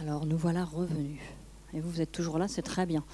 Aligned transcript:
Alors 0.00 0.26
nous 0.26 0.36
voilà 0.36 0.64
revenus. 0.64 1.20
Et 1.74 1.80
vous, 1.80 1.90
vous 1.90 2.00
êtes 2.00 2.12
toujours 2.12 2.38
là, 2.38 2.48
c'est 2.48 2.62
très 2.62 2.86
bien. 2.86 3.04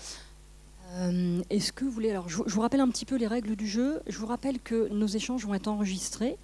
Euh, 0.95 1.43
Est-ce 1.51 1.72
que 1.72 1.85
vous 1.85 1.90
voulez. 1.90 2.11
Alors, 2.11 2.29
je, 2.29 2.37
vous 2.37 2.61
rappelle 2.61 2.81
un 2.81 2.88
petit 2.88 3.04
peu 3.04 3.17
les 3.17 3.27
règles 3.27 3.56
du 3.56 3.67
jeu. 3.67 4.01
Je 4.06 4.19
vous 4.19 4.27
rappelle 4.27 4.58
que 4.58 4.88
nos 4.88 5.06
échanges 5.06 5.45
vont 5.45 5.54
être 5.54 5.69
enregistrés, 5.69 6.38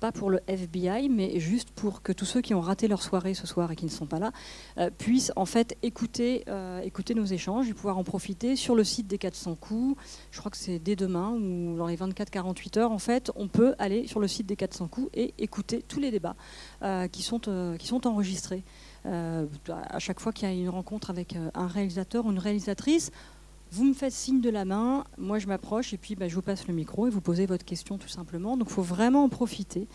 pas 0.00 0.10
pour 0.10 0.30
le 0.30 0.40
FBI, 0.48 1.08
mais 1.10 1.38
juste 1.38 1.70
pour 1.70 2.02
que 2.02 2.12
tous 2.12 2.24
ceux 2.24 2.40
qui 2.40 2.54
ont 2.54 2.60
raté 2.60 2.88
leur 2.88 3.02
soirée 3.02 3.34
ce 3.34 3.46
soir 3.46 3.70
et 3.70 3.76
qui 3.76 3.84
ne 3.84 3.90
sont 3.90 4.06
pas 4.06 4.18
là 4.18 4.32
euh, 4.78 4.90
puissent 4.90 5.32
en 5.36 5.44
fait 5.44 5.76
écouter, 5.82 6.44
euh, 6.48 6.80
écouter 6.80 7.14
nos 7.14 7.26
échanges 7.26 7.68
et 7.68 7.74
pouvoir 7.74 7.98
en 7.98 8.04
profiter 8.04 8.56
sur 8.56 8.74
le 8.74 8.84
site 8.84 9.06
des 9.06 9.18
400 9.18 9.56
coups. 9.56 10.00
Je 10.30 10.38
crois 10.38 10.50
que 10.50 10.56
c'est 10.56 10.78
dès 10.78 10.96
demain 10.96 11.30
ou 11.32 11.76
dans 11.76 11.86
les 11.86 11.96
24-48 11.96 12.78
heures, 12.78 12.92
en 12.92 12.98
fait, 12.98 13.30
on 13.36 13.48
peut 13.48 13.74
aller 13.78 14.06
sur 14.06 14.18
le 14.18 14.28
site 14.28 14.46
des 14.46 14.56
400 14.56 14.88
coups 14.88 15.10
et 15.12 15.34
écouter 15.38 15.84
tous 15.86 16.00
les 16.00 16.10
débats 16.10 16.36
qui 17.12 17.22
sont 17.22 18.06
enregistrés. 18.06 18.64
Euh, 19.06 19.46
à 19.68 19.98
chaque 19.98 20.20
fois 20.20 20.32
qu'il 20.32 20.48
y 20.48 20.50
a 20.50 20.54
une 20.54 20.68
rencontre 20.68 21.10
avec 21.10 21.36
euh, 21.36 21.50
un 21.54 21.66
réalisateur 21.66 22.26
ou 22.26 22.30
une 22.30 22.38
réalisatrice, 22.38 23.10
vous 23.72 23.84
me 23.84 23.94
faites 23.94 24.12
signe 24.12 24.40
de 24.40 24.50
la 24.50 24.64
main, 24.64 25.04
moi 25.16 25.38
je 25.38 25.46
m'approche 25.46 25.94
et 25.94 25.96
puis 25.96 26.16
bah, 26.16 26.26
je 26.26 26.34
vous 26.34 26.42
passe 26.42 26.66
le 26.66 26.74
micro 26.74 27.06
et 27.06 27.10
vous 27.10 27.20
posez 27.20 27.46
votre 27.46 27.64
question 27.64 27.98
tout 27.98 28.08
simplement. 28.08 28.56
Donc 28.56 28.68
il 28.68 28.74
faut 28.74 28.82
vraiment 28.82 29.24
en 29.24 29.28
profiter. 29.28 29.86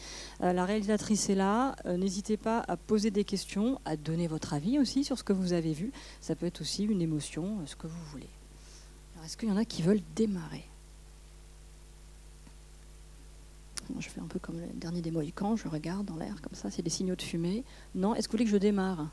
Euh, 0.41 0.53
la 0.53 0.65
réalisatrice 0.65 1.29
est 1.29 1.35
là, 1.35 1.75
n'hésitez 1.85 2.37
pas 2.37 2.63
à 2.67 2.77
poser 2.77 3.11
des 3.11 3.25
questions, 3.25 3.79
à 3.85 3.97
donner 3.97 4.27
votre 4.27 4.53
avis 4.53 4.79
aussi 4.79 5.03
sur 5.03 5.17
ce 5.17 5.23
que 5.23 5.33
vous 5.33 5.53
avez 5.53 5.73
vu. 5.73 5.91
Ça 6.21 6.35
peut 6.35 6.45
être 6.45 6.61
aussi 6.61 6.85
une 6.85 7.01
émotion, 7.01 7.59
ce 7.65 7.75
que 7.75 7.87
vous 7.87 8.03
voulez. 8.11 8.29
Est-ce 9.23 9.37
qu'il 9.37 9.49
y 9.49 9.51
en 9.51 9.57
a 9.57 9.65
qui 9.65 9.81
veulent 9.81 10.03
démarrer? 10.15 10.65
Bon, 13.89 14.01
Je 14.01 14.09
fais 14.09 14.21
un 14.21 14.27
peu 14.27 14.39
comme 14.39 14.59
le 14.59 14.67
dernier 14.73 15.01
des 15.01 15.11
Mohicans, 15.11 15.55
je 15.55 15.67
regarde 15.67 16.05
dans 16.05 16.17
l'air 16.17 16.41
comme 16.41 16.55
ça, 16.55 16.71
c'est 16.71 16.81
des 16.81 16.89
signaux 16.89 17.15
de 17.15 17.21
fumée. 17.21 17.63
Non, 17.93 18.15
est-ce 18.15 18.27
que 18.27 18.31
vous 18.31 18.37
voulez 18.37 18.45
que 18.45 18.51
je 18.51 18.57
démarre? 18.57 19.09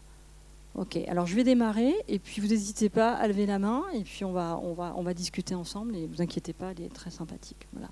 Ok, 0.74 0.96
alors 1.06 1.26
je 1.26 1.36
vais 1.36 1.44
démarrer 1.44 1.94
et 2.08 2.18
puis 2.18 2.40
vous 2.40 2.48
n'hésitez 2.48 2.88
pas 2.88 3.12
à 3.12 3.28
lever 3.28 3.44
la 3.44 3.58
main 3.58 3.82
et 3.92 4.02
puis 4.04 4.24
on 4.24 4.32
va, 4.32 4.58
on 4.62 4.72
va, 4.72 4.94
on 4.96 5.02
va 5.02 5.12
discuter 5.12 5.54
ensemble 5.54 5.94
et 5.94 6.06
vous 6.06 6.22
inquiétez 6.22 6.54
pas, 6.54 6.70
elle 6.70 6.86
est 6.86 6.94
très 6.94 7.10
sympathique. 7.10 7.68
Voilà. 7.74 7.90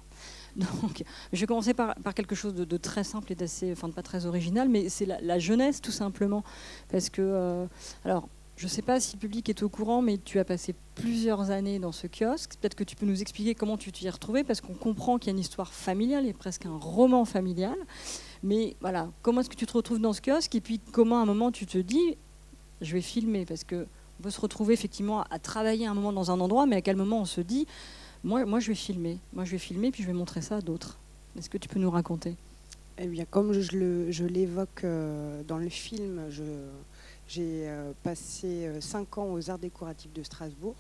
Donc, 0.57 1.05
je 1.31 1.41
vais 1.41 1.47
commencer 1.47 1.75
par, 1.75 1.95
quelque 2.15 2.35
chose 2.35 2.55
de, 2.55 2.77
très 2.79 3.05
simple 3.05 3.33
et 3.33 3.35
d'assez, 3.35 3.73
enfin 3.73 3.89
de 3.89 3.93
pas 3.93 4.03
très 4.03 4.25
original, 4.25 4.71
mais 4.71 4.89
c'est 4.89 5.05
la, 5.05 5.21
la 5.21 5.39
jeunesse 5.39 5.83
tout 5.83 5.91
simplement. 5.91 6.43
Parce 6.91 7.11
que, 7.11 7.21
euh, 7.21 7.67
alors, 8.07 8.29
je 8.61 8.67
ne 8.67 8.69
sais 8.69 8.83
pas 8.83 9.01
si 9.01 9.17
le 9.17 9.21
public 9.21 9.49
est 9.49 9.63
au 9.63 9.71
courant, 9.71 10.03
mais 10.03 10.19
tu 10.19 10.39
as 10.39 10.45
passé 10.45 10.75
plusieurs 10.95 11.51
années 11.51 11.79
dans 11.79 11.93
ce 11.93 12.07
kiosque. 12.07 12.57
Peut-être 12.61 12.75
que 12.75 12.85
tu 12.85 12.95
peux 12.95 13.07
nous 13.07 13.23
expliquer 13.23 13.55
comment 13.55 13.79
tu 13.79 13.91
t'y 13.91 14.07
es 14.07 14.11
retrouvé, 14.11 14.45
parce 14.45 14.61
qu'on 14.61 14.75
comprend 14.75 15.17
qu'il 15.17 15.29
y 15.29 15.31
a 15.31 15.33
une 15.33 15.39
histoire 15.41 15.73
familiale 15.73 16.27
et 16.27 16.35
presque 16.35 16.67
un 16.67 16.77
roman 16.77 17.25
familial. 17.25 17.77
Mais 18.43 18.77
voilà, 18.83 19.09
comment 19.23 19.41
est-ce 19.41 19.49
que 19.49 19.55
tu 19.55 19.65
te 19.65 19.73
retrouves 19.73 19.99
dans 19.99 20.13
ce 20.13 20.21
kiosque 20.21 20.55
Et 20.57 20.61
puis 20.61 20.79
comment 20.93 21.21
à 21.21 21.23
un 21.23 21.25
moment 21.25 21.51
tu 21.51 21.65
te 21.65 21.79
dis, 21.79 22.19
je 22.83 22.93
vais 22.93 23.01
filmer? 23.01 23.47
Parce 23.47 23.65
qu'on 23.65 23.87
peut 24.23 24.29
se 24.31 24.41
retrouver 24.43 24.75
effectivement 24.75 25.23
à 25.31 25.39
travailler 25.39 25.87
un 25.87 25.95
moment 25.95 26.13
dans 26.13 26.31
un 26.31 26.39
endroit, 26.39 26.67
mais 26.67 26.77
à 26.77 26.83
quel 26.83 26.97
moment 26.97 27.21
on 27.23 27.25
se 27.25 27.41
dit, 27.41 27.67
moi, 28.25 28.45
moi 28.45 28.61
je 28.61 28.69
vais 28.69 28.75
filmer, 28.75 29.17
moi 29.33 29.47
je 29.47 29.53
vais 29.53 29.59
filmer, 29.59 29.91
puis 29.91 30.03
je 30.03 30.07
vais 30.07 30.13
montrer 30.13 30.43
ça 30.43 30.57
à 30.57 30.61
d'autres. 30.61 30.99
Est-ce 31.39 31.49
que 31.49 31.57
tu 31.57 31.67
peux 31.71 31.81
nous 31.81 31.91
raconter? 31.91 32.37
Eh 32.99 33.07
bien, 33.07 33.25
comme 33.25 33.55
je, 33.55 34.11
je 34.11 34.25
l'évoque 34.27 34.85
euh, 34.85 35.43
dans 35.49 35.57
le 35.57 35.71
film, 35.71 36.27
je- 36.29 36.43
j'ai 37.31 37.69
euh, 37.69 37.93
passé 38.03 38.67
euh, 38.67 38.81
cinq 38.81 39.17
ans 39.17 39.33
aux 39.33 39.51
Arts 39.51 39.59
décoratifs 39.59 40.13
de 40.13 40.23
Strasbourg, 40.23 40.75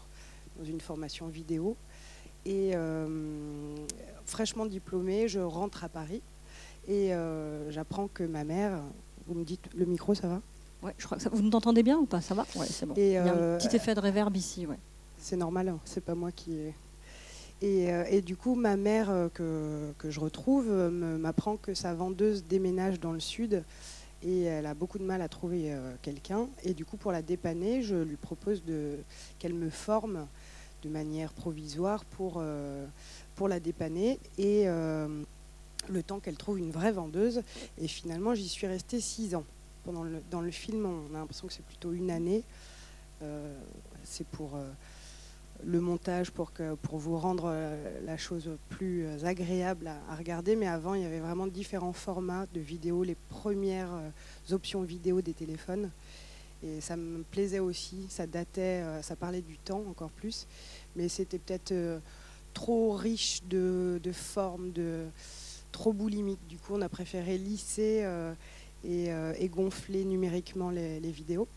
dans 0.58 0.64
une 0.64 0.80
formation 0.80 1.28
vidéo. 1.28 1.76
Et 2.44 2.72
euh, 2.74 3.06
fraîchement 4.26 4.66
diplômée, 4.66 5.28
je 5.28 5.38
rentre 5.38 5.84
à 5.84 5.88
Paris 5.88 6.22
et 6.88 7.14
euh, 7.14 7.70
j'apprends 7.70 8.08
que 8.08 8.24
ma 8.24 8.42
mère, 8.42 8.80
vous 9.28 9.34
me 9.34 9.44
dites, 9.44 9.64
le 9.76 9.84
micro, 9.84 10.14
ça 10.14 10.26
va? 10.26 10.40
Ouais, 10.82 10.94
je 10.98 11.04
crois 11.04 11.18
que 11.18 11.22
ça, 11.22 11.30
vous 11.30 11.42
nous 11.42 11.54
entendez 11.54 11.84
bien 11.84 11.98
ou 11.98 12.06
pas? 12.06 12.20
Ça 12.20 12.34
va? 12.34 12.44
Ouais, 12.56 12.66
c'est 12.66 12.86
bon. 12.86 12.94
Et, 12.96 13.10
Il 13.10 13.12
y 13.12 13.16
a 13.16 13.32
un 13.32 13.58
petit 13.58 13.76
effet 13.76 13.94
de 13.94 14.00
réverb 14.00 14.36
ici, 14.36 14.66
ouais. 14.66 14.78
C'est 15.18 15.36
normal, 15.36 15.68
hein, 15.68 15.78
c'est 15.84 16.02
pas 16.02 16.14
moi 16.14 16.32
qui. 16.32 16.52
Et, 17.62 17.92
euh, 17.92 18.04
et 18.08 18.22
du 18.22 18.36
coup, 18.36 18.54
ma 18.54 18.76
mère, 18.76 19.28
que, 19.34 19.92
que 19.98 20.10
je 20.10 20.18
retrouve, 20.18 20.68
m'apprend 20.68 21.58
que 21.58 21.74
sa 21.74 21.94
vendeuse 21.94 22.42
déménage 22.42 22.98
dans 22.98 23.12
le 23.12 23.20
sud 23.20 23.62
et 24.22 24.42
elle 24.42 24.66
a 24.66 24.74
beaucoup 24.74 24.98
de 24.98 25.04
mal 25.04 25.22
à 25.22 25.28
trouver 25.28 25.72
euh, 25.72 25.94
quelqu'un. 26.02 26.48
Et 26.62 26.74
du 26.74 26.84
coup, 26.84 26.96
pour 26.96 27.12
la 27.12 27.22
dépanner, 27.22 27.82
je 27.82 27.96
lui 27.96 28.16
propose 28.16 28.62
qu'elle 29.38 29.54
me 29.54 29.70
forme 29.70 30.26
de 30.82 30.88
manière 30.88 31.32
provisoire 31.32 32.04
pour, 32.04 32.34
euh, 32.36 32.86
pour 33.34 33.48
la 33.48 33.60
dépanner. 33.60 34.18
Et 34.38 34.68
euh, 34.68 35.22
le 35.88 36.02
temps 36.02 36.20
qu'elle 36.20 36.36
trouve 36.36 36.58
une 36.58 36.70
vraie 36.70 36.92
vendeuse. 36.92 37.42
Et 37.78 37.88
finalement, 37.88 38.34
j'y 38.34 38.48
suis 38.48 38.66
restée 38.66 39.00
six 39.00 39.34
ans. 39.34 39.44
Pendant 39.84 40.02
le, 40.02 40.22
dans 40.30 40.42
le 40.42 40.50
film, 40.50 40.84
on 40.84 41.14
a 41.14 41.18
l'impression 41.18 41.46
que 41.46 41.54
c'est 41.54 41.64
plutôt 41.64 41.92
une 41.92 42.10
année. 42.10 42.42
C'est 44.02 44.26
pour 44.26 44.52
le 45.64 45.80
montage, 45.80 46.30
pour, 46.30 46.52
que, 46.52 46.74
pour 46.74 46.98
vous 46.98 47.16
rendre 47.16 47.44
euh, 47.46 48.00
la 48.04 48.16
chose 48.16 48.50
plus 48.68 49.06
euh, 49.06 49.24
agréable 49.24 49.88
à, 50.08 50.14
regarder. 50.16 50.56
Mais 50.56 50.66
avant, 50.66 50.94
il 50.94 51.02
y 51.02 51.04
avait 51.04 51.20
vraiment 51.20 51.46
différents 51.46 51.92
formats 51.92 52.46
de 52.52 52.60
vidéos, 52.60 53.02
les 53.02 53.16
premières 53.28 53.92
euh, 53.92 54.54
options 54.54 54.82
vidéo 54.82 55.20
des 55.20 55.34
téléphones. 55.34 55.90
Et 56.62 56.80
ça 56.80 56.96
me 56.96 57.22
plaisait 57.22 57.58
aussi, 57.58 58.06
ça 58.10 58.26
datait, 58.26 58.84
ça 59.00 59.16
parlait 59.16 59.40
du 59.40 59.56
temps 59.56 59.82
encore 59.88 60.10
plus. 60.10 60.46
Mais 60.94 61.08
c'était 61.08 61.38
peut-être 61.38 61.72
trop 62.52 62.92
riche 62.92 63.42
de, 63.48 63.98
de 64.02 64.12
formes, 64.12 64.70
de, 64.72 65.06
trop 65.72 65.94
boulimique. 65.94 66.46
Du 66.50 66.58
coup, 66.58 66.74
on 66.74 66.82
a 66.82 66.90
préféré 66.90 67.38
lisser 67.38 68.06
et, 68.84 69.06
et 69.38 69.48
gonfler 69.48 70.04
numériquement 70.04 70.68
les, 70.68 71.00
les 71.00 71.10
vidéos. 71.10 71.48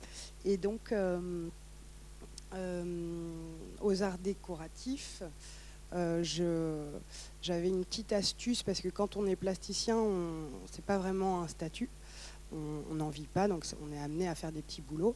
Et 0.45 0.55
donc, 0.55 0.93
aux 3.81 4.03
arts 4.03 4.17
décoratifs, 4.17 5.23
euh, 5.93 6.23
j'avais 7.41 7.67
une 7.67 7.85
petite 7.85 8.13
astuce 8.13 8.63
parce 8.63 8.81
que 8.81 8.89
quand 8.89 9.15
on 9.17 9.25
est 9.25 9.35
plasticien, 9.35 9.97
c'est 10.71 10.83
pas 10.83 10.97
vraiment 10.97 11.41
un 11.41 11.47
statut, 11.47 11.89
on 12.51 12.95
n'en 12.95 13.09
vit 13.09 13.27
pas, 13.27 13.47
donc 13.47 13.65
on 13.81 13.91
est 13.93 13.99
amené 13.99 14.27
à 14.27 14.35
faire 14.35 14.51
des 14.51 14.61
petits 14.61 14.81
boulots. 14.81 15.15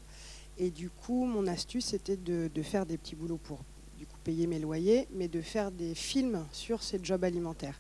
Et 0.58 0.72
du 0.72 0.90
coup, 0.90 1.26
mon 1.26 1.48
astuce 1.48 1.86
c'était 1.86 2.18
de, 2.18 2.50
de 2.54 2.62
faire 2.64 2.86
des 2.86 2.98
petits 2.98 3.16
boulots 3.16 3.38
pour 3.38 3.60
du 3.98 4.06
coup 4.06 4.18
payer 4.24 4.48
mes 4.48 4.60
loyers, 4.60 5.08
mais 5.12 5.28
de 5.28 5.42
faire 5.42 5.72
des 5.72 5.96
films 5.96 6.46
sur 6.52 6.84
ces 6.84 7.00
jobs 7.04 7.24
alimentaires. 7.24 7.80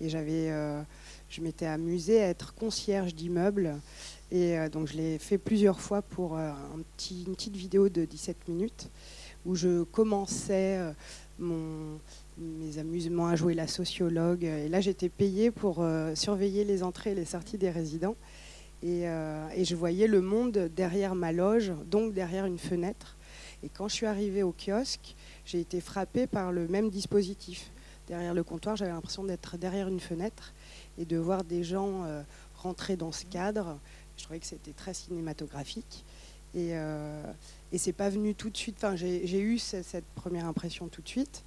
Et 0.00 0.08
j'avais, 0.08 0.50
euh, 0.50 0.82
je 1.28 1.40
m'étais 1.42 1.66
amusée 1.66 2.22
à 2.22 2.28
être 2.28 2.54
concierge 2.54 3.14
d'immeubles. 3.14 3.76
Et 4.30 4.58
euh, 4.58 4.68
donc 4.68 4.88
je 4.88 4.96
l'ai 4.96 5.18
fait 5.18 5.38
plusieurs 5.38 5.80
fois 5.80 6.02
pour 6.02 6.36
euh, 6.36 6.50
une 7.10 7.34
petite 7.34 7.56
vidéo 7.56 7.88
de 7.88 8.04
17 8.04 8.48
minutes 8.48 8.90
où 9.46 9.54
je 9.54 9.84
commençais 9.84 10.78
euh, 10.78 10.92
mes 12.38 12.78
amusements 12.78 13.28
à 13.28 13.36
jouer 13.36 13.54
la 13.54 13.66
sociologue. 13.66 14.44
Et 14.44 14.68
là, 14.68 14.80
j'étais 14.80 15.08
payée 15.08 15.50
pour 15.50 15.84
surveiller 16.14 16.64
les 16.64 16.82
entrées 16.82 17.12
et 17.12 17.14
les 17.14 17.24
sorties 17.24 17.56
des 17.56 17.70
résidents. 17.70 18.16
Et, 18.82 19.02
et 19.02 19.64
je 19.64 19.76
voyais 19.76 20.08
le 20.08 20.20
monde 20.20 20.68
derrière 20.74 21.14
ma 21.14 21.30
loge, 21.30 21.72
donc 21.86 22.12
derrière 22.12 22.44
une 22.44 22.58
fenêtre. 22.58 23.16
Et 23.62 23.68
quand 23.68 23.88
je 23.88 23.94
suis 23.94 24.06
arrivée 24.06 24.42
au 24.42 24.52
kiosque, 24.52 25.14
j'ai 25.44 25.60
été 25.60 25.80
frappée 25.80 26.26
par 26.26 26.50
le 26.50 26.66
même 26.66 26.90
dispositif. 26.90 27.70
Derrière 28.08 28.34
le 28.34 28.42
comptoir, 28.42 28.74
j'avais 28.74 28.90
l'impression 28.90 29.24
d'être 29.24 29.56
derrière 29.56 29.88
une 29.88 30.00
fenêtre 30.00 30.52
et 30.98 31.04
de 31.04 31.16
voir 31.16 31.44
des 31.44 31.64
gens 31.64 32.04
euh, 32.04 32.22
rentrer 32.56 32.96
dans 32.96 33.12
ce 33.12 33.24
cadre. 33.24 33.78
Je 34.16 34.24
trouvais 34.24 34.40
que 34.40 34.46
c'était 34.46 34.72
très 34.72 34.94
cinématographique. 34.94 36.04
Et, 36.54 36.70
euh, 36.72 37.22
c'est 37.76 37.92
pas 37.92 38.10
venu 38.10 38.34
tout 38.34 38.50
de 38.50 38.56
suite. 38.56 38.76
Enfin, 38.78 38.96
j'ai 38.96 39.40
eu 39.40 39.58
ce- 39.58 39.82
cette 39.82 40.06
première 40.16 40.46
impression 40.46 40.88
tout 40.88 41.02
de 41.02 41.08
suite. 41.08 41.44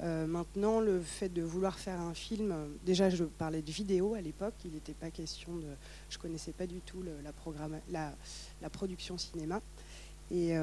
Euh, 0.00 0.26
maintenant, 0.26 0.80
le 0.80 1.00
fait 1.00 1.28
de 1.28 1.42
vouloir 1.42 1.78
faire 1.78 2.00
un 2.00 2.14
film, 2.14 2.54
déjà 2.84 3.10
je 3.10 3.24
parlais 3.24 3.62
de 3.62 3.70
vidéo 3.70 4.14
à 4.14 4.20
l'époque, 4.20 4.54
il 4.64 4.72
n'était 4.72 4.94
pas 4.94 5.10
question 5.10 5.54
de. 5.56 5.66
Je 6.10 6.18
connaissais 6.18 6.52
pas 6.52 6.66
du 6.66 6.80
tout 6.80 7.02
la, 7.92 8.12
la, 8.60 8.70
production 8.70 9.18
cinéma. 9.18 9.60
Et, 10.32 10.54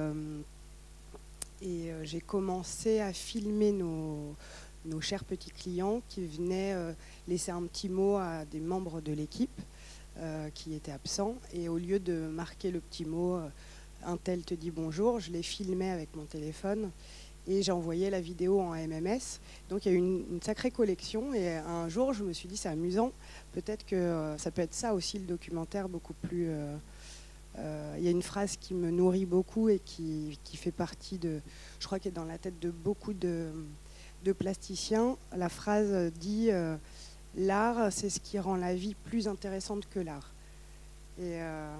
j'ai 2.04 2.22
commencé 2.22 3.00
à 3.00 3.14
filmer 3.14 3.72
nos, 3.72 4.36
nos 4.86 5.02
chers 5.02 5.24
petits 5.24 5.52
clients 5.52 6.02
qui 6.10 6.26
venaient 6.26 6.74
euh, 6.74 6.94
laisser 7.28 7.52
un 7.52 7.64
petit 7.64 7.90
mot 7.90 8.18
à 8.18 8.46
des 8.46 8.60
membres 8.60 9.02
de 9.02 9.14
l'équipe 9.14 9.62
euh, 10.18 10.50
qui 10.54 10.74
étaient 10.74 10.92
absents. 10.92 11.36
Et 11.54 11.70
au 11.70 11.78
lieu 11.78 12.00
de 12.00 12.14
marquer 12.14 12.72
le 12.72 12.80
petit 12.80 13.06
mot, 13.06 13.36
euh, 13.36 13.48
un 14.04 14.18
tel 14.18 14.44
te 14.44 14.54
dit 14.54 14.72
bonjour, 14.72 15.20
je 15.20 15.32
les 15.32 15.44
filmais 15.44 15.92
avec 15.92 16.16
mon 16.16 16.26
téléphone 16.26 16.92
et 17.48 17.64
j'envoyais 17.64 18.10
la 18.10 18.22
vidéo 18.22 18.60
en 18.60 18.72
MMS. 18.72 19.40
Donc 19.70 19.86
il 19.86 19.92
y 19.92 19.92
a 19.92 19.96
eu 19.96 20.00
une, 20.00 20.42
sacrée 20.42 20.72
collection 20.72 21.34
et 21.34 21.58
un 21.58 21.90
jour 21.90 22.14
je 22.14 22.24
me 22.24 22.34
suis 22.34 22.48
dit 22.48 22.58
c'est 22.58 22.70
amusant, 22.70 23.12
peut-être 23.52 23.86
que 23.86 24.36
ça 24.38 24.52
peut 24.52 24.62
être 24.62 24.76
ça 24.76 24.94
aussi 24.94 25.20
le 25.20 25.26
documentaire 25.26 25.90
beaucoup 25.90 26.14
plus... 26.14 26.50
Il 27.98 28.04
y 28.04 28.08
a 28.08 28.12
une 28.12 28.22
phrase 28.22 28.56
qui 28.56 28.74
me 28.74 28.92
nourrit 28.92 29.26
beaucoup 29.26 29.68
et 29.70 29.80
qui, 29.80 30.40
qui 30.44 30.56
fait 30.56 30.72
partie 30.72 31.18
de... 31.18 31.42
Je 31.80 31.86
crois 31.86 32.00
qu'elle 32.00 32.14
est 32.14 32.16
dans 32.16 32.26
la 32.26 32.38
tête 32.38 32.60
de 32.60 32.72
beaucoup 32.72 33.14
de, 33.14 33.52
de 34.24 34.32
plasticiens. 34.34 35.18
La 35.36 35.50
phrase 35.50 36.12
dit 36.14 36.52
euh, 36.52 36.76
L'art, 37.36 37.92
c'est 37.92 38.10
ce 38.10 38.20
qui 38.20 38.40
rend 38.40 38.56
la 38.56 38.76
vie 38.76 38.96
plus 39.06 39.28
intéressante 39.28 39.88
que 39.90 40.00
l'art. 40.00 40.32
Et, 41.20 41.42
euh, 41.42 41.76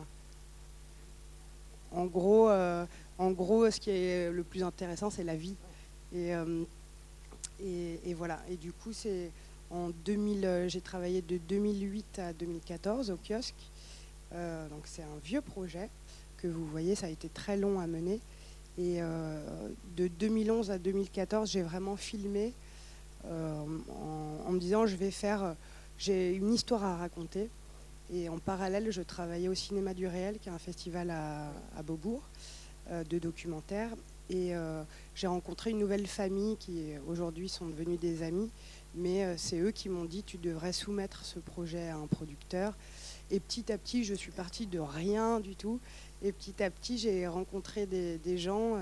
en 1.92 2.06
gros, 2.06 2.50
en 2.50 3.32
gros, 3.32 3.70
ce 3.70 3.80
qui 3.80 3.90
est 3.90 4.32
le 4.32 4.44
plus 4.44 4.64
intéressant, 4.64 5.10
c'est 5.10 5.26
la 5.26 5.36
vie. 5.36 5.56
Et, 6.16 6.32
et, 7.62 8.14
voilà. 8.14 8.40
Et 8.50 8.56
du 8.56 8.72
coup, 8.72 8.94
c'est 8.94 9.30
en 9.70 9.90
2000, 10.06 10.68
j'ai 10.68 10.80
travaillé 10.80 11.22
de 11.22 11.38
2008 11.38 12.20
à 12.20 12.32
2014 12.32 13.12
au 13.12 13.18
kiosque. 13.18 13.56
donc 14.32 14.84
c'est 14.86 15.04
un 15.04 15.20
vieux 15.22 15.42
projet 15.42 15.90
que 16.42 16.48
vous 16.48 16.66
voyez, 16.66 16.96
ça 16.96 17.08
a 17.08 17.10
été 17.10 17.30
très 17.30 17.58
long 17.58 17.80
à 17.80 17.88
mener. 17.88 18.20
Et 18.78 19.00
de 19.98 20.08
2011 20.08 20.72
à 20.72 20.78
2014, 20.78 21.52
j'ai 21.52 21.62
vraiment 21.62 21.98
filmé 21.98 22.54
en, 23.26 24.52
me 24.52 24.60
disant 24.60 24.86
je 24.86 24.96
vais 24.96 25.12
faire, 25.12 25.56
j'ai 25.98 26.34
une 26.34 26.54
histoire 26.54 26.84
à 26.84 26.96
raconter. 26.96 27.50
Et 28.14 28.28
en 28.28 28.40
parallèle, 28.40 28.92
je 28.92 29.02
travaillais 29.02 29.48
au 29.48 29.56
Cinéma 29.56 29.94
du 29.94 30.06
Réel, 30.06 30.38
qui 30.40 30.50
est 30.50 30.52
un 30.52 30.60
festival 30.60 31.10
à, 31.12 31.82
Beaubourg 31.84 32.22
euh, 32.90 33.04
de 33.06 33.20
documentaires. 33.20 33.92
Et 34.30 34.54
euh, 34.54 34.84
j'ai 35.16 35.28
rencontré 35.28 35.72
une 35.72 35.80
nouvelle 35.80 36.08
famille 36.08 36.58
qui 36.58 36.92
aujourd'hui 37.08 37.48
sont 37.48 37.68
devenus 37.68 38.00
des 38.00 38.24
amis. 38.24 38.50
Mais 38.96 39.24
euh, 39.24 39.36
c'est 39.38 39.60
eux 39.60 39.72
qui 39.72 39.88
m'ont 39.88 40.04
dit 40.04 40.24
tu 40.24 40.38
devrais 40.38 40.74
soumettre 40.74 41.24
ce 41.24 41.40
projet 41.40 41.88
à 41.88 41.96
un 41.96 42.08
producteur. 42.08 42.76
Et 43.30 43.40
petit 43.40 43.72
à 43.72 43.78
petit, 43.78 44.04
je 44.04 44.14
suis 44.14 44.32
partie 44.32 44.68
de 44.68 44.80
rien 44.80 45.40
du 45.40 45.56
tout. 45.56 45.80
Et 46.24 46.32
petit 46.32 46.62
à 46.62 46.70
petit, 46.70 46.98
j'ai 46.98 47.28
rencontré 47.28 47.86
des, 47.86 48.18
des 48.20 48.38
gens 48.38 48.78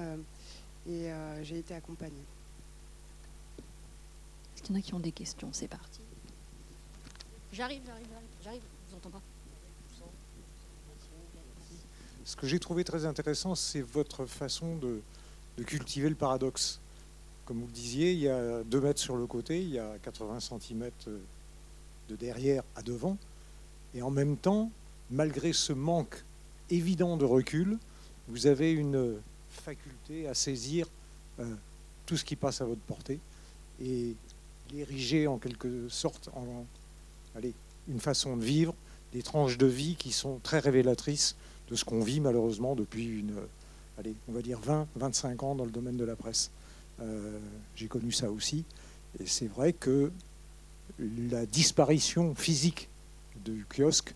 et 0.88 1.10
j'ai 1.42 1.60
été 1.60 1.74
accompagnée. 1.74 2.26
Est-ce 4.54 4.64
qu'il 4.64 4.76
y 4.76 4.78
en 4.78 4.82
a 4.82 4.84
qui 4.84 4.94
ont 4.94 5.00
des 5.00 5.14
questions? 5.14 5.50
C'est 5.54 5.70
parti. 5.70 6.02
J'arrive, 7.54 7.82
j'arrive, 7.86 8.08
j'arrive. 8.44 8.62
Je 8.62 8.92
vous 8.92 8.98
entends 8.98 9.10
pas. 9.10 9.22
Ce 12.30 12.36
que 12.36 12.46
j'ai 12.46 12.60
trouvé 12.60 12.84
très 12.84 13.06
intéressant, 13.06 13.56
c'est 13.56 13.82
votre 13.82 14.28
façon 14.28 14.76
de, 14.76 15.02
cultiver 15.64 16.10
le 16.10 16.16
paradoxe. 16.16 16.80
Comme 17.46 17.60
vous 17.62 17.66
le 17.66 17.72
disiez, 17.72 18.12
il 18.12 18.20
y 18.20 18.30
a 18.30 18.64
2 18.64 18.82
mètres 18.82 19.00
sur 19.00 19.16
le 19.16 19.26
côté, 19.26 19.62
il 19.62 19.70
y 19.70 19.80
a 19.80 19.98
80 20.04 20.40
cm 20.42 20.92
de 21.08 22.16
derrière 22.16 22.64
à 22.76 22.84
devant. 22.84 23.18
Et 23.96 24.04
en 24.04 24.12
même 24.12 24.38
temps, 24.38 24.70
malgré 25.10 25.54
ce 25.54 25.74
manque 25.74 26.24
évident 26.70 27.18
de 27.18 27.26
recul, 27.26 27.78
vous 28.28 28.48
avez 28.48 28.72
une 28.72 29.18
faculté 29.50 30.28
à 30.28 30.34
saisir 30.34 30.88
euh, 31.40 31.56
tout 32.06 32.18
ce 32.18 32.26
qui 32.26 32.36
passe 32.36 32.62
à 32.62 32.66
votre 32.66 32.82
portée 32.82 33.20
et 33.82 34.16
l'ériger 34.74 35.28
en 35.28 35.38
quelque 35.38 35.90
sorte 35.90 36.30
en 36.36 36.66
une 37.88 38.00
façon 38.00 38.38
de 38.38 38.44
vivre, 38.44 38.74
des 39.14 39.24
tranches 39.24 39.58
de 39.58 39.66
vie 39.66 39.96
qui 39.96 40.12
sont 40.12 40.40
très 40.44 40.60
révélatrices 40.60 41.36
de 41.70 41.76
ce 41.76 41.86
qu'on 41.86 42.02
vit 42.02 42.20
malheureusement 42.20 42.76
depuis 42.76 43.06
une, 43.06 43.36
allez, 43.98 44.14
on 44.28 44.34
va 44.34 44.42
dire 44.42 44.60
20, 44.60 44.88
25 44.96 45.44
ans 45.44 45.56
dans 45.56 45.66
le 45.66 45.72
domaine 45.72 45.98
de 45.98 46.06
la 46.06 46.16
presse. 46.16 46.52
Euh, 47.02 47.40
j'ai 47.76 47.88
connu 47.88 48.12
ça 48.12 48.32
aussi. 48.32 48.66
Et 49.20 49.26
c'est 49.26 49.48
vrai 49.48 49.74
que 49.74 50.12
la 51.00 51.46
disparition 51.46 52.36
physique 52.36 52.90
du 53.44 53.66
kiosque, 53.66 54.14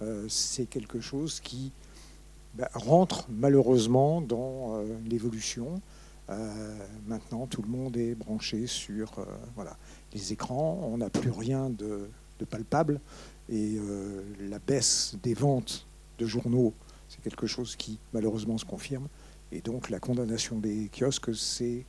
euh, 0.00 0.26
c'est 0.28 0.66
quelque 0.66 1.00
chose 1.00 1.40
qui 1.40 1.72
bah, 2.56 2.70
rentre 2.74 3.26
malheureusement 3.30 4.20
dans 4.20 4.76
euh, 4.76 4.84
l'évolution. 5.06 5.80
maintenant, 7.06 7.46
tout 7.46 7.62
le 7.62 7.68
monde 7.68 7.96
est 7.96 8.14
branché 8.14 8.66
sur 8.66 9.24
voilà, 9.54 9.76
les 10.12 10.32
écrans. 10.32 10.80
On 10.92 10.98
n'a 10.98 11.10
plus 11.10 11.30
rien 11.30 11.70
de, 11.70 12.08
palpable. 12.50 13.00
Et 13.48 13.78
la 14.40 14.58
baisse 14.58 15.14
des 15.22 15.34
ventes 15.34 15.86
de 16.18 16.26
journaux 16.26 16.74
c'est 17.08 17.22
quelque 17.22 17.46
chose 17.46 17.76
qui 17.76 17.98
malheureusement 18.12 18.58
se 18.58 18.64
confirme. 18.64 19.08
Et 19.52 19.60
donc 19.60 19.90
la 19.90 20.00
condamnation 20.00 20.58
des 20.58 20.90
kiosques, 20.92 21.34
c'est 21.34 21.84